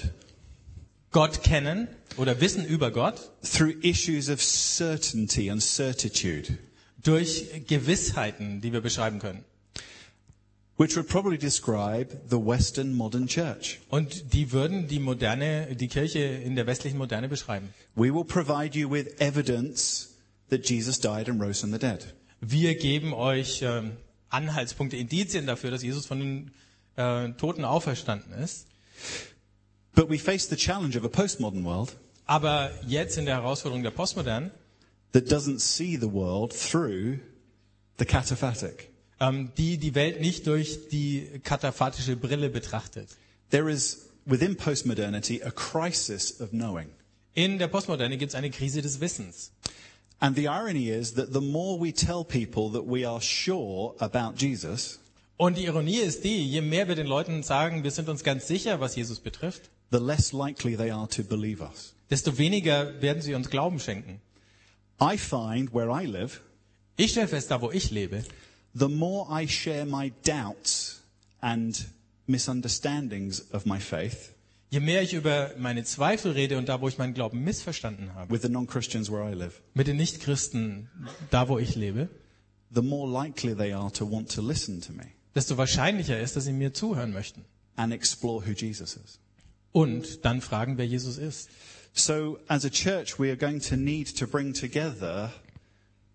Gott 1.13 1.45
kennen 1.45 1.87
oder 2.17 2.41
Wissen 2.41 2.67
über 2.67 2.91
Gott 2.91 3.31
through 3.43 3.75
issues 3.83 4.29
of 4.29 4.43
certainty 4.43 5.49
and 5.51 5.63
certitude, 5.63 6.59
durch 7.03 7.65
Gewissheiten, 7.69 8.61
die 8.61 8.73
wir 8.73 8.81
beschreiben 8.81 9.21
können. 9.21 9.45
Which 10.79 10.97
would 10.97 11.09
probably 11.09 11.37
describe 11.37 12.29
the 12.29 12.39
Western 12.39 12.95
modern 12.95 13.27
church. 13.27 13.81
Und 13.91 14.33
die 14.33 14.53
würden 14.53 14.87
die 14.87 15.01
moderne, 15.01 15.75
die 15.75 15.89
Kirche 15.89 16.21
in 16.21 16.55
der 16.55 16.67
westlichen 16.67 16.97
Moderne 16.97 17.29
beschreiben. 17.29 17.75
We 17.95 18.15
will 18.15 18.25
provide 18.25 18.79
you 18.79 18.89
with 18.89 19.21
evidence 19.21 20.15
that 20.51 20.69
Jesus 20.69 20.99
died 20.99 21.29
and 21.29 21.43
rose 21.43 21.61
from 21.61 21.73
the 21.73 21.79
dead. 21.79 22.15
Wir 22.41 22.77
geben 22.77 23.13
euch 23.13 23.63
ähm, 23.63 23.97
Anhaltspunkte, 24.31 24.97
Indizien 24.97 25.47
dafür, 25.47 25.73
dass 25.73 25.83
Jesus 25.83 26.07
von 26.07 26.21
den 26.21 26.51
äh, 26.97 27.33
Toten 27.33 27.65
auferstanden 27.65 28.33
ist. 28.33 28.69
But 29.95 30.09
we 30.09 30.19
face 30.19 30.49
the 30.49 30.57
challenge 30.57 30.97
of 30.97 31.05
a 31.05 31.09
postmodern 31.09 31.65
world 31.65 31.97
Aber 32.27 32.71
jetzt 32.87 33.17
in 33.19 33.25
der 33.25 33.37
Herausforderung 33.37 33.83
der 33.83 33.91
Postmodern, 33.91 34.53
that 35.13 35.25
doesn't 35.25 35.61
see 35.61 35.97
the 35.97 36.13
world 36.13 36.53
through 36.53 37.19
the 37.99 38.05
cataphatic. 38.05 38.91
Ähm, 39.21 39.51
die 39.57 39.79
die 39.79 39.95
Welt 39.95 40.21
nicht 40.21 40.47
durch 40.47 40.89
die 40.91 41.41
kataphatische 41.45 42.17
Brille 42.17 42.49
betrachtet. 42.51 43.09
There 43.51 43.71
is, 43.71 44.09
within 44.27 44.57
postmodernity, 44.57 45.43
a 45.43 45.51
crisis 45.51 46.41
of 46.41 46.51
knowing. 46.51 46.89
In 47.35 47.59
der 47.59 47.69
Postmoderne 47.69 48.17
gibt 48.19 48.31
es 48.31 48.35
eine 48.35 48.51
Krise 48.51 48.83
des 48.83 49.01
Wissens. 49.01 49.53
And 50.21 50.37
the 50.37 50.47
irony 50.47 50.91
is 50.91 51.15
that 51.15 51.33
the 51.33 51.41
more 51.41 51.81
we 51.81 51.93
tell 51.93 52.25
people 52.25 52.71
that 52.73 52.85
we 52.89 53.07
are 53.09 53.21
sure 53.21 53.95
about 54.01 54.35
Jesus, 54.37 54.99
Und 55.37 55.57
die 55.57 55.67
Ironie 55.67 55.99
ist 56.01 56.25
die, 56.25 56.45
je 56.51 56.61
mehr 56.61 56.89
wir 56.89 56.97
den 56.97 57.07
Leuten 57.07 57.45
sagen, 57.45 57.85
wir 57.85 57.93
sind 57.93 58.09
uns 58.09 58.25
ganz 58.25 58.49
sicher, 58.49 58.81
was 58.81 58.97
Jesus 58.97 59.21
betrifft, 59.21 59.71
the 59.93 59.99
less 59.99 60.33
likely 60.33 60.77
they 60.77 60.91
are 60.91 61.07
to 61.09 61.23
believe 61.23 61.63
us. 61.63 61.95
desto 62.11 62.37
weniger 62.39 63.01
werden 63.01 63.23
sie 63.23 63.35
uns 63.35 63.49
Glauben 63.49 63.79
schenken. 63.79 64.21
I 65.01 65.17
find 65.17 65.73
where 65.73 65.91
I 65.93 66.07
live, 66.07 66.41
Ich 66.97 67.13
stelle 67.13 67.29
fest, 67.29 67.53
da 67.53 67.61
wo 67.63 67.71
ich 67.71 67.93
lebe, 67.93 68.25
the 68.79 68.89
more 68.89 69.27
I 69.31 69.47
share 69.47 69.87
my 69.87 70.13
doubts 70.25 71.03
and 71.41 71.87
misunderstandings 72.27 73.53
of 73.53 73.67
my 73.67 73.79
faith 73.79 74.35
je 74.71 74.81
mehr 74.81 75.03
ich 75.03 75.15
über 75.15 75.53
meine 75.59 75.85
Zweifel 75.85 76.33
rede 76.33 76.59
und 76.59 76.69
da 76.69 76.81
wo 76.81 76.89
ich 76.89 76.99
meinen 76.99 77.15
Glauben 77.15 77.43
missverstanden 77.43 78.15
habe, 78.15 78.33
with 78.33 78.43
the 78.43 78.49
non-Christians 78.49 79.11
where 79.11 79.31
I 79.31 79.35
live, 79.35 79.63
mit 79.75 79.87
den 79.87 79.97
Nichtchristen, 79.97 80.89
da 81.31 81.49
wo 81.49 81.59
ich 81.59 81.75
lebe, 81.75 82.09
the 82.75 82.83
more 82.83 83.11
likely 83.11 83.55
they 83.55 83.73
are 83.73 83.91
to 83.93 84.11
want 84.11 84.31
to 84.35 84.43
listen 84.43 84.81
to 84.81 84.93
me 84.93 85.13
desto 85.35 85.57
wahrscheinlicher 85.57 86.21
ist, 86.21 86.37
dass 86.37 86.45
sie 86.45 86.53
mir 86.53 86.75
zuhören 86.75 87.13
möchten. 87.13 87.45
and 87.77 87.93
explore 87.93 88.45
who 88.45 88.53
Jesus 88.53 88.97
is. 88.97 89.19
Und 89.73 90.25
dann 90.25 90.41
fragen, 90.41 90.79
wer 90.79 90.87
Jesus 90.87 91.17
ist. 91.17 91.49
So, 91.93 92.39
as 92.49 92.65
a 92.65 92.71
church, 92.71 93.19
we 93.19 93.29
are 93.29 93.37
going 93.37 93.61
to 93.61 93.77
need 93.77 94.17
to 94.19 94.27
bring 94.27 94.53
together 94.53 95.33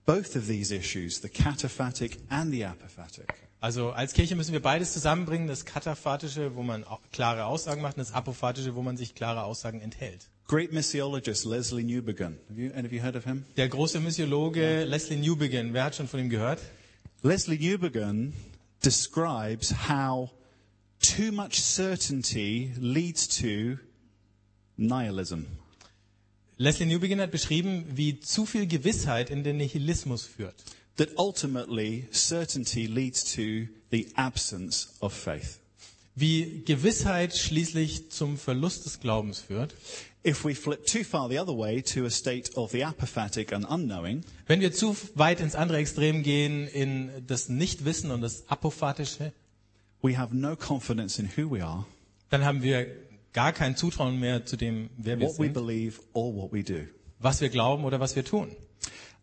both 0.06 0.36
of 0.36 0.48
these 0.48 0.72
issues, 0.72 1.22
the 1.22 1.30
cataphatic 1.30 2.18
and 2.30 2.52
the 2.52 2.66
apophatic. 2.66 3.30
Also 3.62 3.92
als 3.92 4.14
Kirche 4.14 4.36
müssen 4.36 4.52
wir 4.52 4.62
beides 4.62 4.92
zusammenbringen, 4.92 5.48
das 5.48 5.64
Kataphatische, 5.64 6.56
wo 6.56 6.64
man 6.64 6.86
klare 7.14 7.46
Aussagen 7.46 7.82
macht, 7.82 7.96
und 7.98 8.02
das 8.02 8.14
Apophatische, 8.14 8.76
wo 8.76 8.82
man 8.82 8.98
sich 8.98 9.16
klare 9.16 9.44
Aussagen 9.44 9.80
enthält. 9.80 10.28
Great 10.48 10.74
missiologist 10.74 11.46
Leslie 11.46 11.84
Newbegin. 11.84 12.38
Have 12.50 12.60
you, 12.60 12.72
any 12.74 12.86
of 12.86 12.92
you 12.92 13.02
heard 13.02 13.16
of 13.16 13.24
him? 13.24 13.46
Der 13.56 13.70
große 13.70 14.02
Missiologe 14.02 14.84
Leslie 14.84 15.16
Newbegin, 15.16 15.74
wer 15.74 15.86
hat 15.86 15.96
schon 15.96 16.10
von 16.10 16.20
ihm 16.20 16.30
gehört? 16.30 16.60
Leslie 17.22 17.58
Newbegin 17.58 18.34
describes 18.84 19.74
how 19.88 20.30
too 21.00 21.32
much 21.32 21.62
certainty 21.62 22.74
leads 22.78 23.30
to 23.30 23.78
nihilism. 24.76 25.46
Leslie 26.58 26.86
Newbegin 26.86 27.20
hat 27.20 27.32
beschrieben, 27.32 27.86
wie 27.96 28.20
zu 28.20 28.46
viel 28.46 28.68
Gewissheit 28.68 29.30
in 29.30 29.44
den 29.44 29.58
Nihilismus 29.58 30.26
führt. 30.26 30.56
That 30.98 31.10
ultimately, 31.18 32.08
certainty 32.12 32.86
leads 32.86 33.24
to 33.36 33.68
the 33.92 34.08
absence 34.16 34.90
of 35.00 35.14
faith. 35.14 35.60
Wie 36.16 36.62
Gewissheit 36.66 37.36
schließlich 37.36 38.12
zum 38.12 38.38
Verlust 38.38 38.86
des 38.86 39.00
Glaubens 39.00 39.40
führt. 39.40 39.74
If 40.26 40.46
we 40.46 40.54
flip 40.54 40.86
too 40.86 41.04
far 41.04 41.28
the 41.28 41.40
other 41.40 41.58
way 41.58 41.82
to 41.82 42.06
a 42.06 42.10
state 42.12 42.56
of 42.56 42.72
the 42.72 42.84
apophatic 42.86 43.52
and 43.52 43.66
unknowing, 43.68 44.24
Wenn 44.46 44.62
wir 44.62 44.72
zu 44.72 44.96
weit 45.16 45.40
ins 45.42 45.56
andere 45.56 45.80
Extrem 45.80 46.22
gehen, 46.22 46.68
in 46.68 47.10
das 47.26 47.50
Nichtwissen 47.50 48.12
und 48.12 48.22
das 48.22 48.48
Apophatische, 48.48 49.34
we 50.04 50.18
have 50.18 50.36
no 50.36 50.56
confidence 50.56 51.18
in 51.18 51.30
who 51.36 51.50
we 51.50 51.66
are, 51.66 51.86
dann 52.30 52.46
haben 52.46 52.62
wir 52.62 52.88
gar 53.34 53.52
kein 53.52 53.76
Zutrauen 53.76 54.20
mehr 54.20 54.46
zu 54.46 54.58
dem, 54.58 54.90
wer 54.98 55.20
wir 55.20 55.30
sind, 55.30 55.54
believe, 55.54 56.00
or 56.14 56.36
what 56.36 56.54
we 56.54 56.64
do. 56.64 56.88
was 57.20 57.42
wir 57.42 57.50
glauben 57.50 57.86
oder 57.86 58.00
was 58.00 58.16
wir 58.16 58.24
tun. 58.24 58.56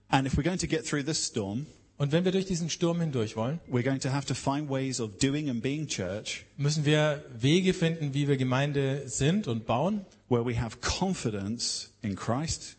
And 0.09 0.27
if 0.27 0.37
we're 0.37 0.43
going 0.43 0.59
to 0.59 0.67
get 0.67 0.87
through 0.87 1.05
this 1.05 1.27
storm, 1.27 1.67
Und 1.97 2.13
wenn 2.13 2.25
wir 2.25 2.33
durch 2.33 2.47
diesen 2.47 2.71
Sturm 2.71 2.99
hindurch 3.01 3.37
wollen, 3.37 3.61
we're 3.71 3.83
going 3.83 4.01
to 4.01 4.11
have 4.11 4.27
to 4.27 4.35
find 4.35 4.71
ways 4.71 5.01
of 5.01 5.19
doing 5.19 5.51
and 5.51 5.63
being 5.63 5.87
church 5.87 6.47
müssen 6.57 6.87
wir 6.87 7.23
Wege 7.39 7.75
finden, 7.75 8.15
wie 8.15 8.27
wir 8.27 8.39
Gemeinde 8.39 9.03
sind 9.07 9.47
und 9.49 9.67
bauen, 9.67 10.07
where 10.31 10.47
we 10.47 10.59
have 10.59 10.79
confidence 10.81 11.91
in 12.01 12.17
Christ 12.17 12.79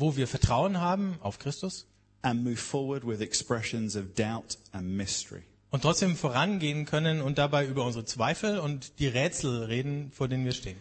wo 0.00 0.16
wir 0.16 0.26
Vertrauen 0.26 0.80
haben 0.80 1.16
auf 1.20 1.38
Christus 1.38 1.86
and 2.22 2.42
move 2.42 2.56
forward 2.56 3.06
with 3.06 3.20
expressions 3.20 3.96
of 3.96 4.14
doubt 4.14 4.56
and 4.72 4.96
mystery. 4.96 5.42
Und 5.70 5.82
trotzdem 5.82 6.16
vorangehen 6.16 6.84
können 6.84 7.20
und 7.20 7.38
dabei 7.38 7.66
über 7.66 7.84
unsere 7.84 8.04
Zweifel 8.04 8.58
und 8.58 8.98
die 8.98 9.06
Rätsel 9.08 9.64
reden, 9.64 10.10
vor 10.12 10.28
denen 10.28 10.44
wir 10.44 10.52
stehen. 10.52 10.78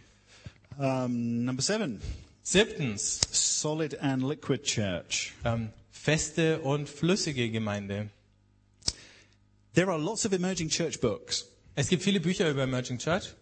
Um, 0.77 1.43
number 1.43 1.61
seven, 1.61 2.01
Siebtens, 2.41 3.19
solid 3.31 3.99
and 3.99 4.23
liquid 4.23 4.63
church. 4.63 5.33
ähm, 5.43 5.69
feste 5.91 6.59
und 6.61 6.87
flüssige 6.87 7.49
Gemeinde. 7.51 8.09
There 9.75 9.91
are 9.91 9.99
lots 9.99 10.25
of 10.25 10.31
emerging 10.31 10.69
church 10.69 10.99
books 10.99 11.45
Es 11.75 11.87
gibt 11.87 12.03
viele 12.03 12.19
Bücher 12.19 12.49
über 12.49 12.63
Emerging 12.63 12.97
Church, 12.97 13.33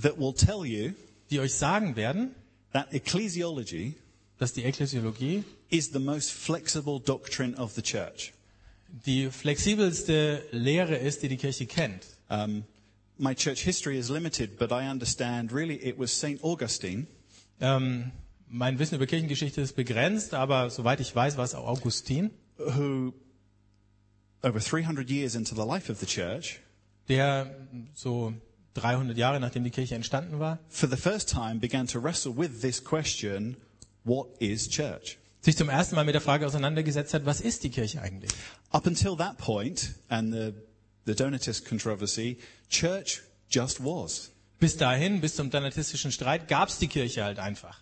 that 0.00 0.18
will 0.18 0.32
tell 0.32 0.64
you 0.64 0.92
die 1.30 1.40
euch 1.40 1.54
sagen 1.54 1.96
werden, 1.96 2.34
that 2.72 2.92
ecclesiology 2.92 3.94
dass 4.38 4.52
die 4.52 4.64
Ekklesiologie 4.64 5.42
is 5.68 5.90
the 5.92 5.98
most 5.98 6.30
flexible 6.30 7.00
doctrine 7.00 7.56
of 7.56 7.72
the 7.74 7.82
church. 7.82 8.32
Die 9.06 9.30
flexibelste 9.30 10.42
Lehre 10.50 10.96
ist, 10.96 11.22
die 11.22 11.28
die 11.28 11.36
Kirche 11.36 11.66
kennt. 11.66 12.06
Um, 12.28 12.64
my 13.18 13.34
church 13.34 13.62
history 13.62 13.98
is 13.98 14.08
limited, 14.08 14.58
but 14.58 14.70
I 14.70 14.88
understand 14.88 15.52
really 15.52 15.76
it 15.76 15.98
was 15.98 16.12
St. 16.12 16.42
Augustine 16.42 17.06
Ähm, 17.60 18.12
mein 18.48 18.78
Wissen 18.78 18.96
über 18.96 19.06
Kirchengeschichte 19.06 19.60
ist 19.60 19.74
begrenzt, 19.74 20.34
aber 20.34 20.70
soweit 20.70 21.00
ich 21.00 21.14
weiß, 21.14 21.36
war 21.36 21.44
es 21.44 21.54
auch 21.54 21.66
Augustin, 21.66 22.30
who, 22.58 23.12
over 24.42 24.60
300 24.60 25.08
years 25.10 25.34
into 25.34 25.54
the 25.54 25.66
life 25.66 25.90
of 25.90 25.98
the 25.98 26.06
church, 26.06 26.60
der 27.08 27.54
so 27.94 28.32
300 28.74 29.16
Jahre 29.16 29.40
nachdem 29.40 29.64
die 29.64 29.70
Kirche 29.70 29.94
entstanden 29.94 30.38
war, 30.38 30.58
for 30.68 30.88
the 30.88 30.96
first 30.96 31.28
time 31.28 31.56
began 31.56 31.86
to 31.86 32.02
wrestle 32.02 32.36
with 32.36 32.60
this 32.60 32.82
question 32.82 33.56
what 34.04 34.28
is 34.40 34.68
church? 34.68 35.18
sich 35.40 35.56
zum 35.56 35.68
ersten 35.68 35.94
Mal 35.94 36.04
mit 36.04 36.14
der 36.14 36.22
Frage 36.22 36.46
auseinandergesetzt 36.46 37.12
hat, 37.12 37.26
was 37.26 37.40
ist 37.40 37.64
die 37.64 37.70
Kirche 37.70 38.00
eigentlich? 38.00 38.30
Up 38.74 38.86
until 38.86 39.14
that 39.16 39.38
point, 39.38 39.94
and 40.10 40.32
the, 40.32 40.52
the 41.04 41.14
Donatist 41.14 41.64
controversy, 41.64 42.38
church 42.68 43.22
just 43.48 43.78
was. 43.78 44.30
Bis 44.58 44.76
dahin, 44.76 45.20
bis 45.20 45.36
zum 45.36 45.48
donatistischen 45.48 46.10
Streit, 46.10 46.48
gab 46.48 46.68
es 46.68 46.80
die 46.80 46.88
Kirche 46.88 47.22
halt 47.22 47.38
einfach. 47.38 47.78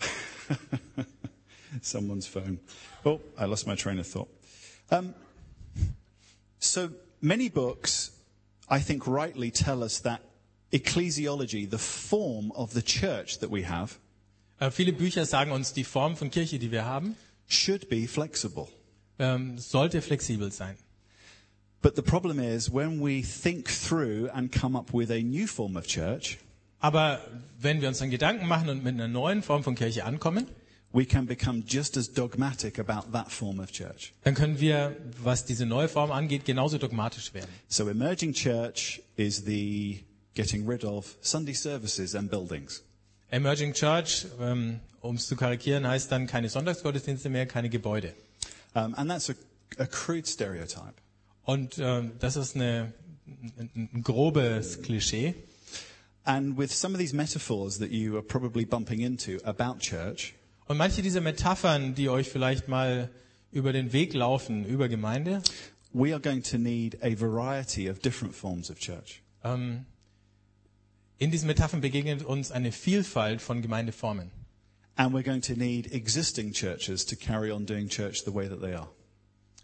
Someone's 1.82 2.26
phone. 2.26 2.58
Oh, 3.04 3.20
I 3.38 3.44
lost 3.44 3.66
my 3.66 3.74
train 3.74 3.98
of 3.98 4.06
thought. 4.06 4.28
Um, 4.90 5.14
so 6.60 6.88
many 7.20 7.50
books, 7.50 8.10
I 8.70 8.80
think, 8.80 9.06
rightly 9.06 9.50
tell 9.50 9.82
us 9.84 10.00
that 10.00 10.22
ecclesiology, 10.72 11.68
the 11.68 11.78
form 11.78 12.52
of 12.52 12.72
the 12.72 12.82
church 12.82 13.38
that 13.40 13.50
we 13.50 13.64
have, 13.64 13.98
Äh, 14.60 14.70
viele 14.70 14.92
Bücher 14.92 15.24
sagen 15.24 15.52
uns, 15.52 15.72
die 15.72 15.84
Form 15.84 16.16
von 16.16 16.30
Kirche, 16.30 16.58
die 16.58 16.70
wir 16.70 16.84
haben, 16.84 17.16
should 17.52 17.88
be 17.88 18.06
flexible. 18.06 18.68
ähm, 19.18 19.58
sollte 19.58 20.00
flexibel 20.02 20.50
sein. 20.50 20.76
But 21.82 21.96
the 21.96 22.02
problem 22.02 22.38
is 22.38 22.72
when 22.72 23.00
we 23.00 23.22
think 23.22 23.68
through 23.68 24.30
and 24.32 24.50
come 24.52 24.76
up 24.76 24.92
with 24.92 25.10
a 25.10 25.20
new 25.22 25.46
form 25.46 25.76
of 25.76 25.86
church, 25.86 26.38
Aber 26.82 27.20
wenn 27.60 27.80
wir 27.82 27.88
uns 27.88 27.98
dann 27.98 28.10
Gedanken 28.10 28.46
machen 28.46 28.68
und 28.70 28.82
mit 28.82 28.94
einer 28.94 29.08
neuen 29.08 29.42
Form 29.42 29.62
von 29.62 29.74
Kirche 29.74 30.04
ankommen, 30.04 30.46
we 30.92 31.04
can 31.04 31.26
become 31.26 31.62
just 31.66 31.96
as 31.98 32.10
dogmatic 32.10 32.78
about 32.78 33.12
that 33.12 33.30
form 33.30 33.60
of 33.60 33.70
church. 33.70 34.12
dann 34.24 34.34
können 34.34 34.58
wir, 34.60 34.96
was 35.22 35.44
diese 35.44 35.66
neue 35.66 35.88
Form 35.88 36.10
angeht, 36.10 36.44
genauso 36.46 36.78
dogmatisch 36.78 37.32
werden. 37.34 37.50
So 37.68 37.88
emerging 37.88 38.32
church 38.32 39.02
is 39.16 39.44
the 39.44 40.02
getting 40.34 40.66
rid 40.66 40.84
of 40.84 41.16
Sunday 41.20 41.54
services 41.54 42.14
and 42.14 42.30
buildings. 42.30 42.82
Emerging 43.30 43.72
Church, 43.74 44.26
ähm, 44.40 44.80
um 45.00 45.16
es 45.16 45.26
zu 45.26 45.36
karikieren, 45.36 45.86
heißt 45.86 46.10
dann 46.10 46.26
keine 46.26 46.48
Sonntagsgottesdienste 46.48 47.28
mehr, 47.30 47.46
keine 47.46 47.68
Gebäude. 47.70 48.14
Um, 48.74 48.94
and 48.94 49.10
that's 49.10 49.30
a, 49.30 49.34
a 49.78 49.86
crude 49.86 50.26
stereotype. 50.26 50.94
Und 51.44 51.78
ähm, 51.78 52.12
das 52.20 52.36
ist 52.36 52.54
eine, 52.54 52.92
ein, 53.26 53.88
ein 53.94 54.02
grobes 54.02 54.82
Klischee. 54.82 55.34
And 56.24 56.56
with 56.58 56.72
some 56.72 56.94
of 56.94 57.00
these 57.00 57.14
metaphors 57.14 57.78
that 57.78 57.90
you 57.90 58.14
are 58.16 58.22
probably 58.22 58.64
bumping 58.64 59.00
into 59.00 59.38
about 59.44 59.78
church, 59.80 60.34
Und 60.70 60.76
manche 60.76 61.02
dieser 61.02 61.20
Metaphern, 61.20 61.96
die 61.96 62.08
euch 62.08 62.28
vielleicht 62.28 62.68
mal 62.68 63.10
über 63.50 63.72
den 63.72 63.92
Weg 63.92 64.14
laufen, 64.14 64.64
über 64.64 64.88
Gemeinde, 64.88 65.42
we 65.92 66.12
are 66.12 66.20
going 66.20 66.44
to 66.44 66.58
need 66.58 66.96
a 67.02 67.10
variety 67.18 67.90
of 67.90 67.98
different 67.98 68.32
forms 68.36 68.70
of 68.70 68.78
church. 68.78 69.20
ähm, 69.42 69.84
in 71.20 71.30
diesen 71.30 71.46
Metaphern 71.46 71.82
begegnet 71.82 72.24
uns 72.24 72.50
eine 72.50 72.72
Vielfalt 72.72 73.40
von 73.42 73.62
Gemeindeformen. 73.62 74.32
And 74.96 75.14
we're 75.14 75.22
going 75.22 75.42
to 75.42 75.52
need 75.54 75.92
existing 75.92 76.52
churches 76.52 77.06
to 77.06 77.14
carry 77.14 77.52
on 77.52 77.66
doing 77.66 77.88
church 77.88 78.24
the 78.24 78.34
way 78.34 78.48
that 78.48 78.60
they 78.60 78.74
are. 78.74 78.88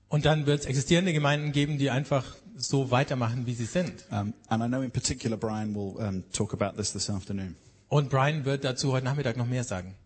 Und 0.09 0.25
dann 0.25 0.47
wird 0.47 0.61
es 0.61 0.67
existierende 0.67 1.13
Gemeinden 1.13 1.51
geben, 1.53 1.79
die 1.79 1.91
einfach 1.91 2.37
so 2.57 2.91
weitermachen, 2.91 3.47
wie 3.47 3.55
sie 3.55 3.65
sind. 3.65 4.05
Um, 4.11 4.35
and 4.49 4.63
I 4.63 4.69
know 4.69 4.83
in 4.83 4.91
particular 4.91 5.37
Brian 5.37 5.75
will 5.75 5.97
um, 5.99 6.23
talk 6.31 6.53
about 6.53 6.77
this 6.77 6.93
this 6.93 7.11
afternoon. 7.11 7.57
Und 7.89 8.11
Brian 8.11 8.45
wird 8.45 8.63
dazu 8.63 8.93
heute 8.93 9.07
Nachmittag 9.07 9.37
noch 9.37 9.47
mehr 9.47 9.65
sagen. 9.65 9.97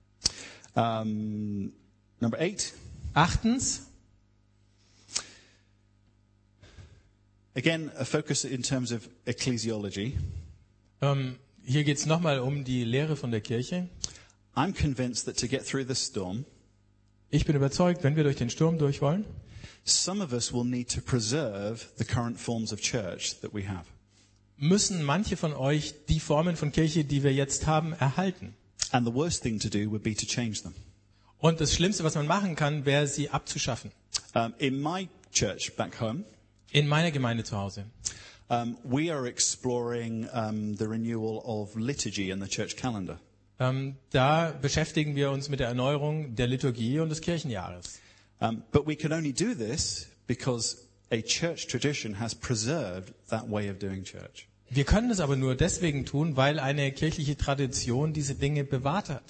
Um, 0.74 1.72
number 2.20 2.38
eight, 2.40 2.72
Achtens, 3.12 3.80
again, 7.56 7.90
a 7.98 8.04
focus 8.04 8.44
in 8.44 8.62
terms 8.62 8.92
of 8.92 9.08
ecclesiology. 9.26 10.16
Ähm, 11.00 11.36
hier 11.64 11.84
geht 11.84 11.98
es 11.98 12.06
nochmal 12.06 12.40
um 12.40 12.64
die 12.64 12.84
Lehre 12.84 13.16
von 13.16 13.30
der 13.30 13.40
Kirche. 13.40 13.88
I'm 14.54 14.72
convinced 14.72 15.26
that 15.26 15.38
to 15.38 15.46
get 15.46 15.66
through 15.66 15.86
this 15.86 16.06
storm, 16.06 16.44
Ich 17.32 17.44
bin 17.44 17.54
überzeugt, 17.54 18.02
wenn 18.02 18.16
wir 18.16 18.24
durch 18.24 18.36
den 18.36 18.50
Sturm 18.50 18.76
durch 18.78 19.00
wollen, 19.00 19.24
some 19.84 20.22
of 20.22 20.32
us 20.32 20.52
will 20.52 20.64
need 20.64 20.90
to 20.92 21.00
preserve 21.00 21.86
the 21.96 22.04
current 22.04 22.38
forms 22.40 22.72
of 22.72 22.80
church 22.80 23.38
that 23.40 23.54
we 23.54 23.68
have. 23.68 23.84
müssen 24.56 25.04
manche 25.04 25.36
von 25.36 25.52
euch 25.54 25.94
die 26.08 26.18
Formen 26.20 26.56
von 26.56 26.72
Kirche, 26.72 27.04
die 27.04 27.22
wir 27.22 27.32
jetzt 27.32 27.66
haben, 27.66 27.92
erhalten. 27.92 28.54
And 28.90 29.06
the 29.06 29.14
worst 29.14 29.42
thing 29.42 29.60
to 29.60 29.68
do 29.68 29.90
would 29.90 30.02
be 30.02 30.14
to 30.14 30.26
change 30.26 30.62
them. 30.62 30.74
Und 31.38 31.60
das 31.60 31.72
Schlimmste, 31.72 32.02
was 32.02 32.16
man 32.16 32.26
machen 32.26 32.56
kann, 32.56 32.84
wäre, 32.84 33.06
sie 33.06 33.30
abzuschaffen. 33.30 33.92
Um, 34.34 34.52
in 34.58 34.82
my 34.82 35.08
church 35.32 35.72
back 35.76 36.00
home, 36.00 36.24
In 36.72 36.86
meiner 36.86 37.10
Gemeinde 37.10 37.42
zu 37.44 37.56
Hause. 37.56 37.86
Um, 38.50 38.76
we 38.84 39.10
are 39.10 39.26
exploring 39.26 40.28
um, 40.32 40.74
the 40.76 40.86
renewal 40.86 41.42
of 41.46 41.74
liturgy 41.76 42.30
in 42.30 42.40
the 42.40 42.48
church 42.48 42.76
calendar. 42.76 43.18
Ähm, 43.58 43.96
da 44.10 44.52
beschäftigen 44.52 45.14
wir 45.14 45.30
uns 45.30 45.48
mit 45.48 45.60
der 45.60 45.68
Erneuerung 45.68 46.34
der 46.34 46.46
Liturgie 46.46 46.98
und 47.00 47.10
des 47.10 47.20
Kirchenjahres. 47.20 48.00
Um, 48.40 48.62
but 48.72 48.86
we 48.86 48.96
can 48.96 49.12
only 49.12 49.32
do 49.32 49.54
this 49.54 50.08
because 50.26 50.86
a 51.12 51.20
church 51.20 51.66
tradition 51.68 52.18
has 52.18 52.34
preserved 52.34 53.12
that 53.28 53.48
way 53.48 53.70
of 53.70 53.78
doing 53.78 54.02
church. 54.02 54.48
Wir 54.70 54.84
können 54.84 55.10
es 55.10 55.20
aber 55.20 55.36
nur 55.36 55.56
deswegen 55.56 56.04
tun, 56.06 56.36
weil 56.36 56.58
eine 56.58 56.92
kirchliche 56.92 57.36
Tradition 57.36 58.12
diese 58.12 58.34
Dinge 58.34 58.64
bewahrt 58.64 59.08
hat. 59.08 59.24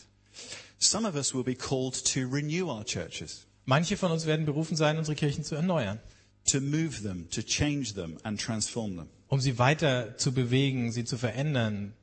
Some 0.78 1.08
of 1.08 1.14
us 1.14 1.34
will 1.34 1.44
be 1.44 1.54
called 1.54 1.94
to 2.14 2.20
renew 2.28 2.70
our 2.70 2.84
churches, 2.84 3.46
Manche 3.66 3.96
von 3.96 4.10
uns 4.10 4.26
werden 4.26 4.46
berufen 4.46 4.76
sein, 4.76 4.98
unsere 4.98 5.14
Kirchen 5.14 5.44
zu 5.44 5.54
erneuern, 5.54 6.00
to 6.47 6.61
move 6.61 7.03
them, 7.03 7.28
to 7.30 7.43
change 7.43 7.95
them, 7.95 8.18
and 8.22 8.41
transform 8.41 8.97
them. 8.97 9.09
um 9.30 9.41
sie 9.41 9.59
weiter 9.59 10.16
zu 10.18 10.32
bewegen, 10.32 10.93
sie 10.93 11.05
zu 11.05 11.16
verändern. 11.16 11.95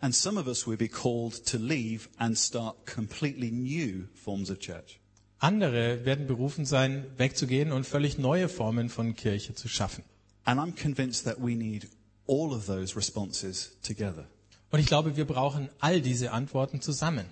And 0.00 0.14
some 0.14 0.38
of 0.38 0.46
us 0.46 0.66
will 0.66 0.76
be 0.76 0.88
called 0.88 1.44
to 1.46 1.56
leave 1.58 2.08
and 2.18 2.38
start 2.38 2.86
completely 2.86 3.50
new 3.50 4.06
forms 4.14 4.50
of 4.50 4.60
church. 4.60 5.00
Andere 5.40 6.04
werden 6.04 6.26
berufen 6.26 6.64
sein, 6.64 7.06
wegzugehen 7.16 7.72
und 7.72 7.84
völlig 7.84 8.18
neue 8.18 8.48
Formen 8.48 8.90
von 8.90 9.16
Kirche 9.16 9.54
zu 9.54 9.66
schaffen. 9.66 10.04
And 10.44 10.60
I'm 10.60 10.72
convinced 10.72 11.24
that 11.24 11.38
we 11.40 11.56
need 11.56 11.88
all 12.28 12.52
of 12.52 12.66
those 12.66 12.96
responses 12.96 13.76
together. 13.82 14.26
Und 14.70 14.80
ich 14.80 14.86
glaube, 14.86 15.16
wir 15.16 15.24
brauchen 15.24 15.68
all 15.80 16.00
diese 16.00 16.32
Antworten 16.32 16.80
zusammen. 16.80 17.24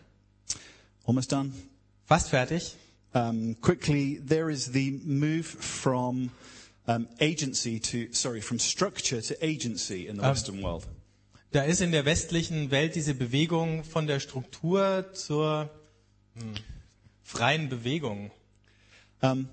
Almost 1.04 1.30
done? 1.30 1.52
Fast 2.06 2.30
fertig. 2.30 2.74
Um, 3.16 3.54
quickly, 3.62 4.18
there 4.18 4.50
is 4.50 4.72
the 4.72 5.00
move 5.02 5.46
from 5.46 6.30
um, 6.86 7.08
agency 7.18 7.78
to, 7.78 8.12
sorry, 8.12 8.42
from 8.42 8.58
structure 8.58 9.22
to 9.22 9.34
agency 9.42 10.06
in 10.06 10.18
the 10.18 10.22
Western 10.22 10.60
world. 10.60 10.86
Da 11.50 11.62
ist 11.62 11.80
in 11.80 11.92
der 11.92 12.04
westlichen 12.04 12.70
Welt 12.70 12.94
diese 12.94 13.14
Bewegung 13.14 13.84
von 13.84 14.06
der 14.06 14.20
Struktur 14.20 15.06
zur 15.14 15.70
hm, 16.34 16.56
freien 17.22 17.70
Bewegung. 17.70 18.30
Um, 19.22 19.48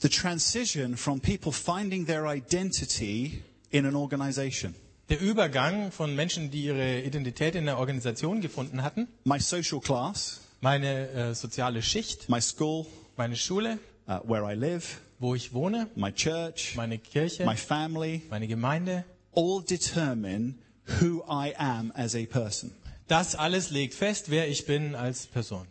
the 0.00 0.08
transition 0.08 0.96
from 0.96 1.18
people 1.18 1.50
finding 1.50 2.06
their 2.06 2.28
identity 2.28 3.42
in 3.72 3.84
an 3.84 3.96
organization. 3.96 4.76
Der 5.08 5.20
Übergang 5.20 5.90
von 5.90 6.14
Menschen, 6.14 6.52
die 6.52 6.66
ihre 6.66 7.00
Identität 7.00 7.56
in 7.56 7.64
der 7.64 7.78
Organisation 7.78 8.40
gefunden 8.40 8.84
hatten, 8.84 9.08
My 9.24 9.40
social 9.40 9.80
class, 9.80 10.45
meine 10.60 11.08
äh, 11.10 11.34
soziale 11.34 11.82
Schicht, 11.82 12.28
my 12.28 12.40
school, 12.40 12.86
meine 13.16 13.36
Schule, 13.36 13.78
uh, 14.08 14.20
where 14.24 14.50
I 14.50 14.54
live, 14.54 15.00
wo 15.18 15.34
ich 15.34 15.52
wohne, 15.52 15.88
my 15.94 16.12
church, 16.12 16.74
meine 16.76 16.98
Kirche, 16.98 17.44
my 17.44 17.56
family, 17.56 18.22
meine 18.30 18.46
Gemeinde. 18.46 19.04
all 19.34 19.60
determine 19.60 20.54
who 21.00 21.22
I 21.28 21.54
am 21.58 21.92
as 21.94 22.14
a 22.14 22.26
person. 22.26 22.72
Das 23.08 23.36
alles 23.36 23.70
legt 23.70 23.94
fest, 23.94 24.30
wer 24.30 24.48
ich 24.48 24.66
bin 24.66 24.94
als 24.94 25.26
Person. 25.26 25.66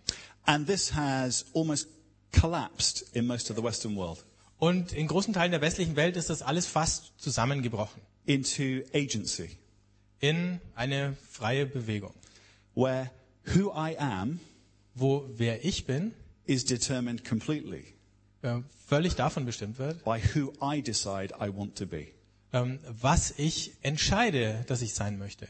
And 0.46 0.68
this 0.68 0.94
has 0.94 1.46
almost 1.54 1.88
collapsed 2.32 3.06
in 3.14 3.26
most 3.26 3.50
of 3.50 3.58
the 3.58 3.64
Western 3.64 3.96
world. 3.96 4.24
Und 4.58 4.94
in 4.94 5.08
großen 5.08 5.34
Teilen 5.34 5.52
der 5.52 5.62
westlichen 5.62 5.96
Welt 5.96 6.16
ist 6.16 6.30
das 6.30 6.42
alles 6.42 6.66
fast 6.66 7.12
zusammengebrochen. 7.18 8.02
Into 8.26 8.84
agency, 8.94 9.58
in 10.20 10.62
eine 10.76 11.16
freie 11.30 11.66
Bewegung, 11.66 12.14
where 12.74 13.12
who 13.54 13.72
I 13.72 13.98
am 13.98 14.40
wo 14.96 15.30
wer 15.38 15.64
ich 15.64 15.86
bin 15.86 16.14
is 16.46 16.66
determined 16.66 17.24
completely 17.24 17.84
äh, 18.42 18.62
völlig 18.88 19.16
davon 19.16 19.46
bestimmt 19.46 19.78
wird, 19.80 20.04
by 20.04 20.20
who 20.34 20.52
I 20.62 20.82
decide 20.82 21.34
I 21.40 21.50
want 21.56 21.78
to 21.78 21.86
be. 21.86 22.08
ähm, 22.54 22.80
was 23.02 23.34
ich 23.38 23.74
entscheide, 23.82 24.64
dass 24.68 24.82
ich 24.82 24.94
sein 24.94 25.18
möchte. 25.18 25.48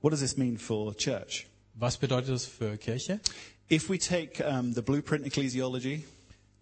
What 0.00 0.12
does 0.12 0.20
this 0.20 0.36
mean 0.36 0.58
for 0.58 0.94
church? 0.96 1.46
Was 1.74 1.96
bedeutet 1.96 2.30
das 2.30 2.44
für 2.44 2.76
Kirche? 2.76 3.20
If 3.70 3.88
we 3.88 3.98
take 3.98 4.44
um, 4.46 4.72
the 4.74 4.82
blueprint 4.82 5.26
ecclesiology, 5.26 6.04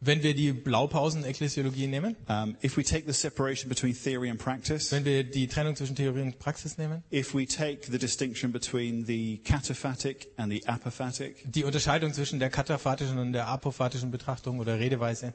Wenn 0.05 0.24
wir 0.24 0.34
die 0.34 0.53
Blaupausen-Ekklesiologie 0.53 1.86
nehmen, 1.86 2.16
um, 2.28 2.57
if 2.64 2.76
we 2.76 2.82
take 2.82 3.05
the 3.07 3.12
separation 3.12 3.68
between 3.68 3.94
theory 3.94 4.30
and 4.30 4.38
practice, 4.40 4.90
wenn 4.90 5.05
wir 5.05 5.22
die 5.22 5.46
Trennung 5.46 5.76
zwischen 5.76 5.94
Theorie 5.94 6.22
und 6.22 6.40
Praxis 6.40 6.76
nehmen, 6.76 7.05
if 7.12 7.34
we 7.34 7.46
take 7.46 7.88
the 7.88 7.98
distinction 7.98 8.50
between 8.50 9.07
the 9.07 9.38
cataphatic 9.44 10.26
and 10.36 10.50
the 10.50 10.66
apophatic, 10.66 11.36
die 11.44 11.62
Unterscheidung 11.62 12.12
zwischen 12.12 12.40
der 12.40 12.50
kataphatischen 12.50 13.16
und 13.18 13.32
der 13.32 13.46
apophatischen 13.46 14.11
Betrachtung 14.11 14.59
oder 14.59 14.80
Redeweise, 14.80 15.34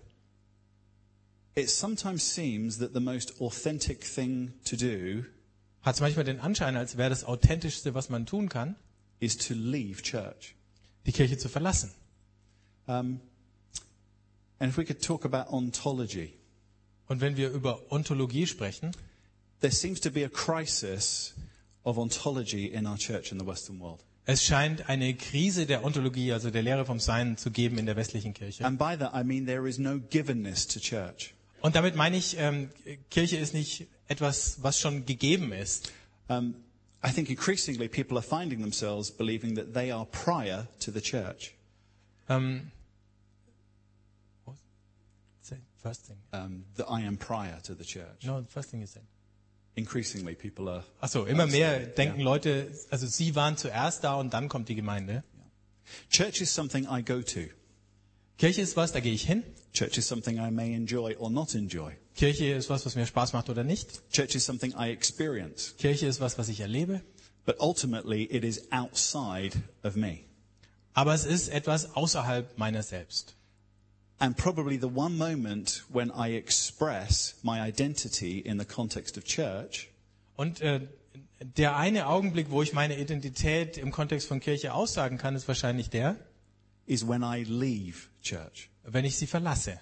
it 1.55 1.69
sometimes 1.69 2.35
seems 2.35 2.77
that 2.79 2.93
the 2.93 2.99
most 2.99 3.39
authentic 3.39 4.01
thing 4.01 4.51
to 4.65 4.75
do 4.75 5.23
hat 5.81 5.95
es 5.95 6.01
manchmal 6.01 6.25
den 6.25 6.41
Anschein, 6.41 6.75
als 6.75 6.97
wäre 6.97 7.09
das 7.09 7.23
Authentischste, 7.23 7.93
was 7.93 8.09
man 8.09 8.25
tun 8.25 8.49
kann, 8.49 8.75
is 9.21 9.37
to 9.37 9.53
leave 9.53 10.01
church. 10.01 10.55
die 11.05 11.13
Kirche 11.13 11.37
zu 11.37 11.47
verlassen. 11.47 11.91
Um, 12.85 13.21
and 14.59 14.69
if 14.71 14.77
we 14.77 14.85
could 14.85 15.01
talk 15.01 15.25
about 15.25 15.51
ontology, 15.53 16.33
Und 17.07 17.21
wenn 17.21 17.37
wir 17.37 17.49
über 17.51 17.89
Ontologie 17.89 18.47
sprechen, 18.47 18.91
there 19.61 19.71
seems 19.71 20.01
to 20.01 20.11
be 20.11 20.25
a 20.25 20.29
crisis 20.29 21.33
of 21.83 21.97
ontology 21.97 22.65
in 22.65 22.85
our 22.85 22.97
church 22.97 23.31
in 23.31 23.39
the 23.39 23.45
Western 23.45 23.79
world. 23.79 24.03
es 24.25 24.43
scheint 24.43 24.89
eine 24.89 25.13
Krise 25.15 25.65
der 25.65 25.85
Ontologie, 25.85 26.33
also 26.33 26.51
der 26.51 26.61
Lehre 26.61 26.85
vom 26.85 26.99
Sein, 26.99 27.37
zu 27.37 27.49
geben 27.49 27.77
in 27.77 27.85
der 27.85 27.95
westlichen 27.95 28.33
Kirche. 28.33 28.65
And 28.65 28.77
by 28.77 28.97
that 28.97 29.13
I 29.13 29.23
mean 29.23 29.45
there 29.45 29.67
is 29.67 29.77
no 29.77 29.99
givenness 29.99 30.67
to 30.67 30.79
church. 30.81 31.33
Und 31.61 31.75
damit 31.75 31.95
meine 31.95 32.17
ich, 32.17 32.35
ähm, 32.37 32.69
Kirche 33.09 33.37
ist 33.37 33.53
nicht 33.53 33.87
etwas, 34.07 34.61
was 34.61 34.79
schon 34.79 35.05
gegeben 35.05 35.53
ist. 35.53 35.91
Um, 36.27 36.55
I 37.05 37.11
think 37.11 37.29
increasingly 37.29 37.87
people 37.87 38.17
are 38.17 38.23
finding 38.23 38.59
themselves 38.59 39.11
believing 39.11 39.55
that 39.55 39.73
they 39.73 39.91
are 39.91 40.05
prior 40.05 40.67
to 40.79 40.91
the 40.91 41.01
church. 41.01 41.53
Ähm, 42.27 42.71
what? 44.43 44.57
Thing. 45.95 46.17
Um, 46.33 46.65
that 46.75 46.87
I 46.89 47.05
am 47.05 47.17
prior 47.17 47.59
to 47.63 47.73
the 47.75 47.83
church. 47.85 48.23
No, 48.25 48.41
the 48.41 48.47
first 48.47 48.69
thing 48.69 48.81
you 48.81 48.87
said. 48.87 49.03
Increasingly 49.75 50.35
people 50.35 50.67
are. 50.69 50.83
Achso, 51.01 51.25
immer 51.25 51.45
mehr 51.47 51.79
Yeah. 51.79 51.87
denken 51.95 52.21
Leute, 52.21 52.71
also 52.89 53.05
sie 53.07 53.35
waren 53.35 53.57
zuerst 53.57 54.03
da 54.03 54.15
und 54.15 54.33
dann 54.33 54.49
kommt 54.49 54.69
die 54.69 54.75
Gemeinde. 54.75 55.23
Church 56.09 56.41
is 56.41 56.53
something 56.53 56.85
I 56.89 57.03
go 57.03 57.21
to. 57.21 57.41
Kirche 58.37 58.61
ist 58.61 58.75
was, 58.75 58.91
da 58.91 58.99
gehe 58.99 59.13
ich 59.13 59.25
hin. 59.25 59.43
Church 59.73 59.97
is 59.97 60.07
something 60.07 60.37
I 60.37 60.51
may 60.51 60.73
enjoy 60.73 61.15
or 61.17 61.29
not 61.29 61.55
enjoy. 61.55 61.93
Kirche 62.15 62.53
ist 62.53 62.69
was, 62.69 62.85
was 62.85 62.95
mir 62.95 63.05
Spaß 63.05 63.33
macht 63.33 63.49
oder 63.49 63.63
nicht. 63.63 64.09
Church 64.11 64.35
is 64.35 64.45
something 64.45 64.73
I 64.77 64.91
experience. 64.91 65.75
Kirche 65.77 66.07
ist 66.07 66.19
was, 66.19 66.37
was 66.37 66.49
ich 66.49 66.59
erlebe. 66.59 67.01
But 67.45 67.57
ultimately, 67.59 68.23
it 68.25 68.43
is 68.43 68.71
outside 68.71 69.51
of 69.83 69.95
me. 69.95 70.19
Aber 70.93 71.13
es 71.13 71.25
ist 71.25 71.49
etwas 71.49 71.95
außerhalb 71.95 72.57
meiner 72.57 72.83
selbst. 72.83 73.36
And 74.19 74.35
probably 74.35 74.77
the 74.79 74.87
one 74.87 75.15
moment 75.17 75.83
when 75.89 76.11
I 76.11 76.35
express 76.35 77.35
my 77.43 77.61
identity 77.67 78.39
in 78.39 78.57
the 78.59 78.65
context 78.65 79.17
of 79.17 79.25
church 79.25 79.89
Und 80.37 80.61
äh, 80.61 80.87
der 81.57 81.75
eine 81.77 82.07
Augenblick, 82.07 82.49
wo 82.51 82.61
ich 82.61 82.73
meine 82.73 82.97
Identität 82.99 83.77
im 83.77 83.91
Kontext 83.91 84.27
von 84.27 84.39
Kirche 84.39 84.73
aussagen 84.73 85.17
kann, 85.17 85.35
ist 85.35 85.47
wahrscheinlich 85.47 85.89
der, 85.89 86.15
is 86.85 87.07
when 87.07 87.23
I 87.23 87.43
leave 87.43 88.07
church. 88.21 88.69
wenn 88.83 89.03
ich 89.03 89.17
sie 89.17 89.27
verlasse. 89.27 89.79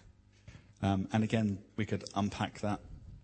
Um, 0.81 1.07
and 1.11 1.23
again, 1.23 1.57
we 1.77 1.86
could 1.86 2.03
unpack 2.15 2.59
that 2.61 2.79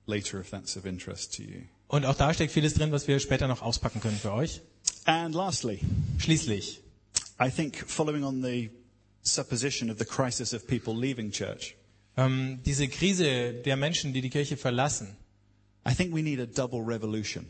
later 0.07 0.39
if 0.39 0.49
that's 0.51 0.78
of 0.78 0.86
interest 0.86 1.36
to 1.36 1.43
you. 1.43 1.62
Und 1.88 2.05
auch 2.05 2.16
da 2.16 2.34
steckt 2.34 2.53
vieles 2.53 2.74
drin, 2.74 2.91
was 2.91 3.07
wir 3.07 3.20
später 3.20 3.47
noch 3.47 3.62
auspacken 3.62 3.99
können 4.01 4.18
für 4.18 4.32
euch. 4.34 4.62
And 5.05 5.36
lastly, 5.36 5.80
Schließlich, 6.20 6.82
I 7.39 7.49
think 7.49 7.78
following 7.88 8.24
on 8.24 8.41
the 8.41 8.70
supposition 9.24 9.89
of 9.89 9.99
the 9.99 10.05
crisis 10.05 10.53
of 10.53 10.67
people 10.67 10.93
leaving 10.95 11.32
church, 11.32 11.76
ähm, 12.17 12.59
diese 12.65 12.88
Krise 12.88 13.53
der 13.53 13.78
Menschen, 13.78 14.13
die 14.13 14.22
die 14.22 14.30
Kirche 14.30 14.57
verlassen, 14.57 15.15
I 15.88 15.93
think 15.93 16.13
we 16.13 16.22
need 16.22 16.39
a 16.39 16.45
double 16.45 16.82
revolution. 16.82 17.45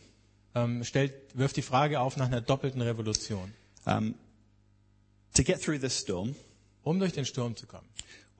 ähm, 0.55 0.83
stellt, 0.83 1.13
wirft 1.33 1.57
die 1.57 1.61
Frage 1.61 1.99
auf 1.99 2.17
nach 2.17 2.27
einer 2.27 2.41
doppelten 2.41 2.81
Revolution. 2.81 3.53
Um, 3.85 4.15
to 5.33 5.43
get 5.43 5.61
through 5.61 5.79
this 5.79 5.99
storm, 5.99 6.35
Um 6.83 6.99
durch 6.99 7.13
den 7.13 7.25
Sturm 7.25 7.55
zu 7.55 7.67
kommen, 7.67 7.87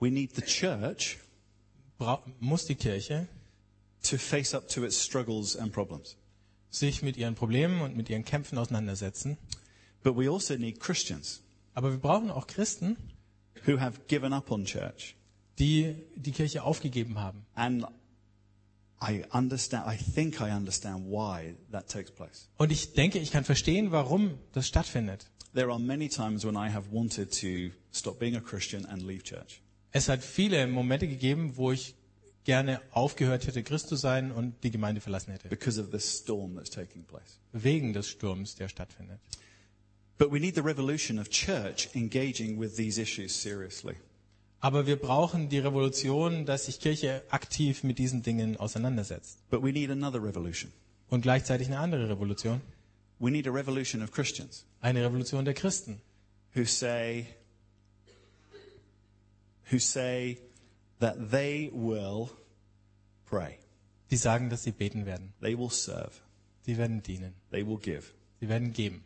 we 0.00 0.10
need 0.10 0.34
the 0.34 0.42
church 0.42 1.18
bra 1.98 2.22
muss 2.40 2.66
die 2.66 2.74
Kirche 2.74 3.28
to 4.02 4.18
face 4.18 4.54
up 4.54 4.68
to 4.68 4.84
its 4.84 5.02
struggles 5.02 5.56
and 5.56 5.72
problems. 5.72 6.16
sich 6.70 7.02
mit 7.02 7.16
ihren 7.16 7.34
Problemen 7.34 7.82
und 7.82 7.96
mit 7.96 8.08
ihren 8.08 8.24
Kämpfen 8.24 8.58
auseinandersetzen. 8.58 9.36
But 10.02 10.16
we 10.16 10.28
also 10.30 10.56
need 10.56 10.80
Christians 10.80 11.42
Aber 11.74 11.90
wir 11.90 11.98
brauchen 11.98 12.30
auch 12.30 12.46
Christen, 12.46 12.96
who 13.66 13.78
have 13.78 14.00
given 14.08 14.32
up 14.32 14.50
on 14.50 14.64
church. 14.64 15.16
die 15.58 15.94
die 16.16 16.32
Kirche 16.32 16.62
aufgegeben 16.62 17.18
haben. 17.18 17.44
And 17.54 17.84
I 19.00 19.24
understand, 19.32 19.86
I 19.86 19.96
think 19.96 20.40
I 20.40 20.50
understand 20.52 21.06
why 21.10 21.54
that 21.72 21.88
takes 21.88 22.10
place. 22.10 22.48
Und 22.56 22.70
ich 22.70 22.92
denke, 22.92 23.18
ich 23.18 23.32
kann 23.32 23.44
verstehen, 23.44 23.90
warum 23.90 24.38
das 24.52 24.66
stattfindet. 24.68 25.26
There 25.54 25.70
are 25.70 25.78
many 25.78 26.08
times 26.08 26.44
when 26.44 26.54
I 26.54 26.72
have 26.72 26.90
wanted 26.92 27.30
to 27.40 27.74
stop 27.92 28.18
being 28.18 28.36
a 28.36 28.40
Christian 28.40 28.86
and 28.86 29.02
leave 29.02 29.22
church. 29.22 29.60
Es 29.90 30.08
hat 30.08 30.22
viele 30.22 30.66
Momente 30.66 31.06
gegeben, 31.06 31.56
wo 31.56 31.72
ich 31.72 31.94
gerne 32.44 32.80
aufgehört 32.92 33.46
hätte, 33.46 33.62
Christ 33.62 33.88
zu 33.88 33.96
sein 33.96 34.32
und 34.32 34.64
die 34.64 34.70
Gemeinde 34.70 35.00
verlassen 35.00 35.32
hätte. 35.32 35.48
because 35.48 35.80
of 35.80 35.90
this 35.90 36.20
storm 36.20 36.54
that's 36.56 36.70
taking 36.70 37.04
place. 37.04 37.38
Wegen 37.52 37.92
des 37.92 38.08
Sturms, 38.08 38.54
der 38.54 38.68
stattfindet. 38.68 39.20
But 40.18 40.30
we 40.30 40.38
need 40.38 40.54
the 40.54 40.62
revolution 40.62 41.18
of 41.18 41.28
church 41.30 41.88
engaging 41.94 42.58
with 42.60 42.76
these 42.76 43.00
issues 43.00 43.32
seriously. 43.34 43.94
Aber 44.60 44.86
wir 44.86 44.96
brauchen 44.96 45.48
die 45.48 45.58
Revolution, 45.58 46.46
dass 46.46 46.66
sich 46.66 46.78
Kirche 46.78 47.22
aktiv 47.30 47.82
mit 47.82 47.98
diesen 47.98 48.22
Dingen 48.22 48.56
auseinandersetzt. 48.56 49.38
But 49.50 49.62
we 49.62 49.72
need 49.72 49.90
another 49.90 50.22
revolution. 50.22 50.70
Und 51.08 51.22
gleichzeitig 51.22 51.66
eine 51.66 51.78
andere 51.78 52.08
Revolution. 52.08 52.60
We 53.18 53.30
need 53.30 53.46
a 53.46 53.50
revolution 53.50 54.02
of 54.02 54.12
Christians 54.12 54.64
Eine 54.80 55.04
Revolution 55.04 55.44
der 55.44 55.54
Christen, 55.54 56.00
who 56.54 56.64
say, 56.64 57.26
who 59.70 59.78
say 59.78 60.38
that 61.00 61.30
they 61.30 61.70
will 61.72 62.30
pray, 63.28 63.58
die 64.10 64.16
sagen, 64.16 64.50
dass 64.50 64.62
sie 64.64 64.72
beten 64.72 65.06
werden. 65.06 65.32
they 65.40 65.56
will 65.56 65.70
serve, 65.70 66.12
Sie 66.64 66.76
werden 66.76 67.02
dienen. 67.02 67.34
they 67.50 67.64
will 67.66 67.78
give, 67.78 68.12
Sie 68.40 68.48
werden 68.48 68.72
geben. 68.72 69.02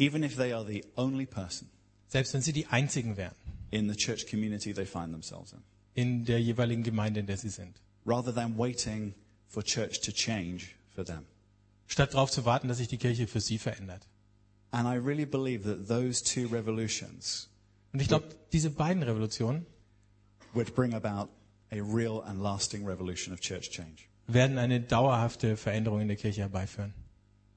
Even 0.00 0.24
if 0.24 0.34
they 0.36 0.52
are 0.52 0.64
the 0.64 0.84
only 0.96 1.26
person 1.26 1.68
Selbst 2.08 2.34
wenn 2.34 2.42
sie 2.42 2.52
die 2.52 2.66
einzigen 2.66 3.16
wären 3.16 3.34
in 3.70 3.88
the 3.88 3.94
church 3.94 4.26
community 4.28 4.72
they 4.74 4.84
find 4.86 5.12
themselves 5.12 5.52
in, 5.52 5.60
in 5.94 6.24
der 6.24 6.40
jeweiligen 6.40 6.82
Gemeinde, 6.82 7.20
in 7.20 7.26
der 7.26 7.36
sie 7.36 7.50
sind. 7.50 7.76
rather 8.04 8.34
than 8.34 8.56
waiting 8.58 9.14
for 9.46 9.62
church 9.62 10.00
to 10.00 10.10
change 10.12 10.74
for 10.94 11.04
them. 11.04 11.24
Statt 11.86 12.14
darauf 12.14 12.30
zu 12.30 12.44
warten, 12.44 12.68
dass 12.68 12.78
sich 12.78 12.88
die 12.88 12.98
Kirche 12.98 13.26
für 13.26 13.40
sie 13.40 13.58
verändert. 13.58 14.06
And 14.72 14.86
I 14.86 14.96
really 14.96 15.26
believe 15.26 15.64
that 15.64 15.88
those 15.88 16.22
two 16.22 16.46
revolutions 16.48 17.48
Und 17.92 18.00
ich 18.00 18.08
glaube, 18.08 18.26
diese 18.52 18.70
beiden 18.70 19.02
Revolutionen 19.02 19.66
would 20.54 20.74
bring 20.76 20.94
about 20.94 21.28
a 21.72 21.80
real 21.82 22.22
and 22.24 22.40
lasting 22.40 22.86
revolution 22.86 23.34
of 23.34 23.40
church 23.40 23.70
change. 23.70 24.04
werden 24.28 24.58
eine 24.58 24.80
dauerhafte 24.80 25.56
Veränderung 25.56 26.00
in 26.00 26.06
der 26.08 26.16
Kirche 26.16 26.42
herbeiführen. 26.42 26.94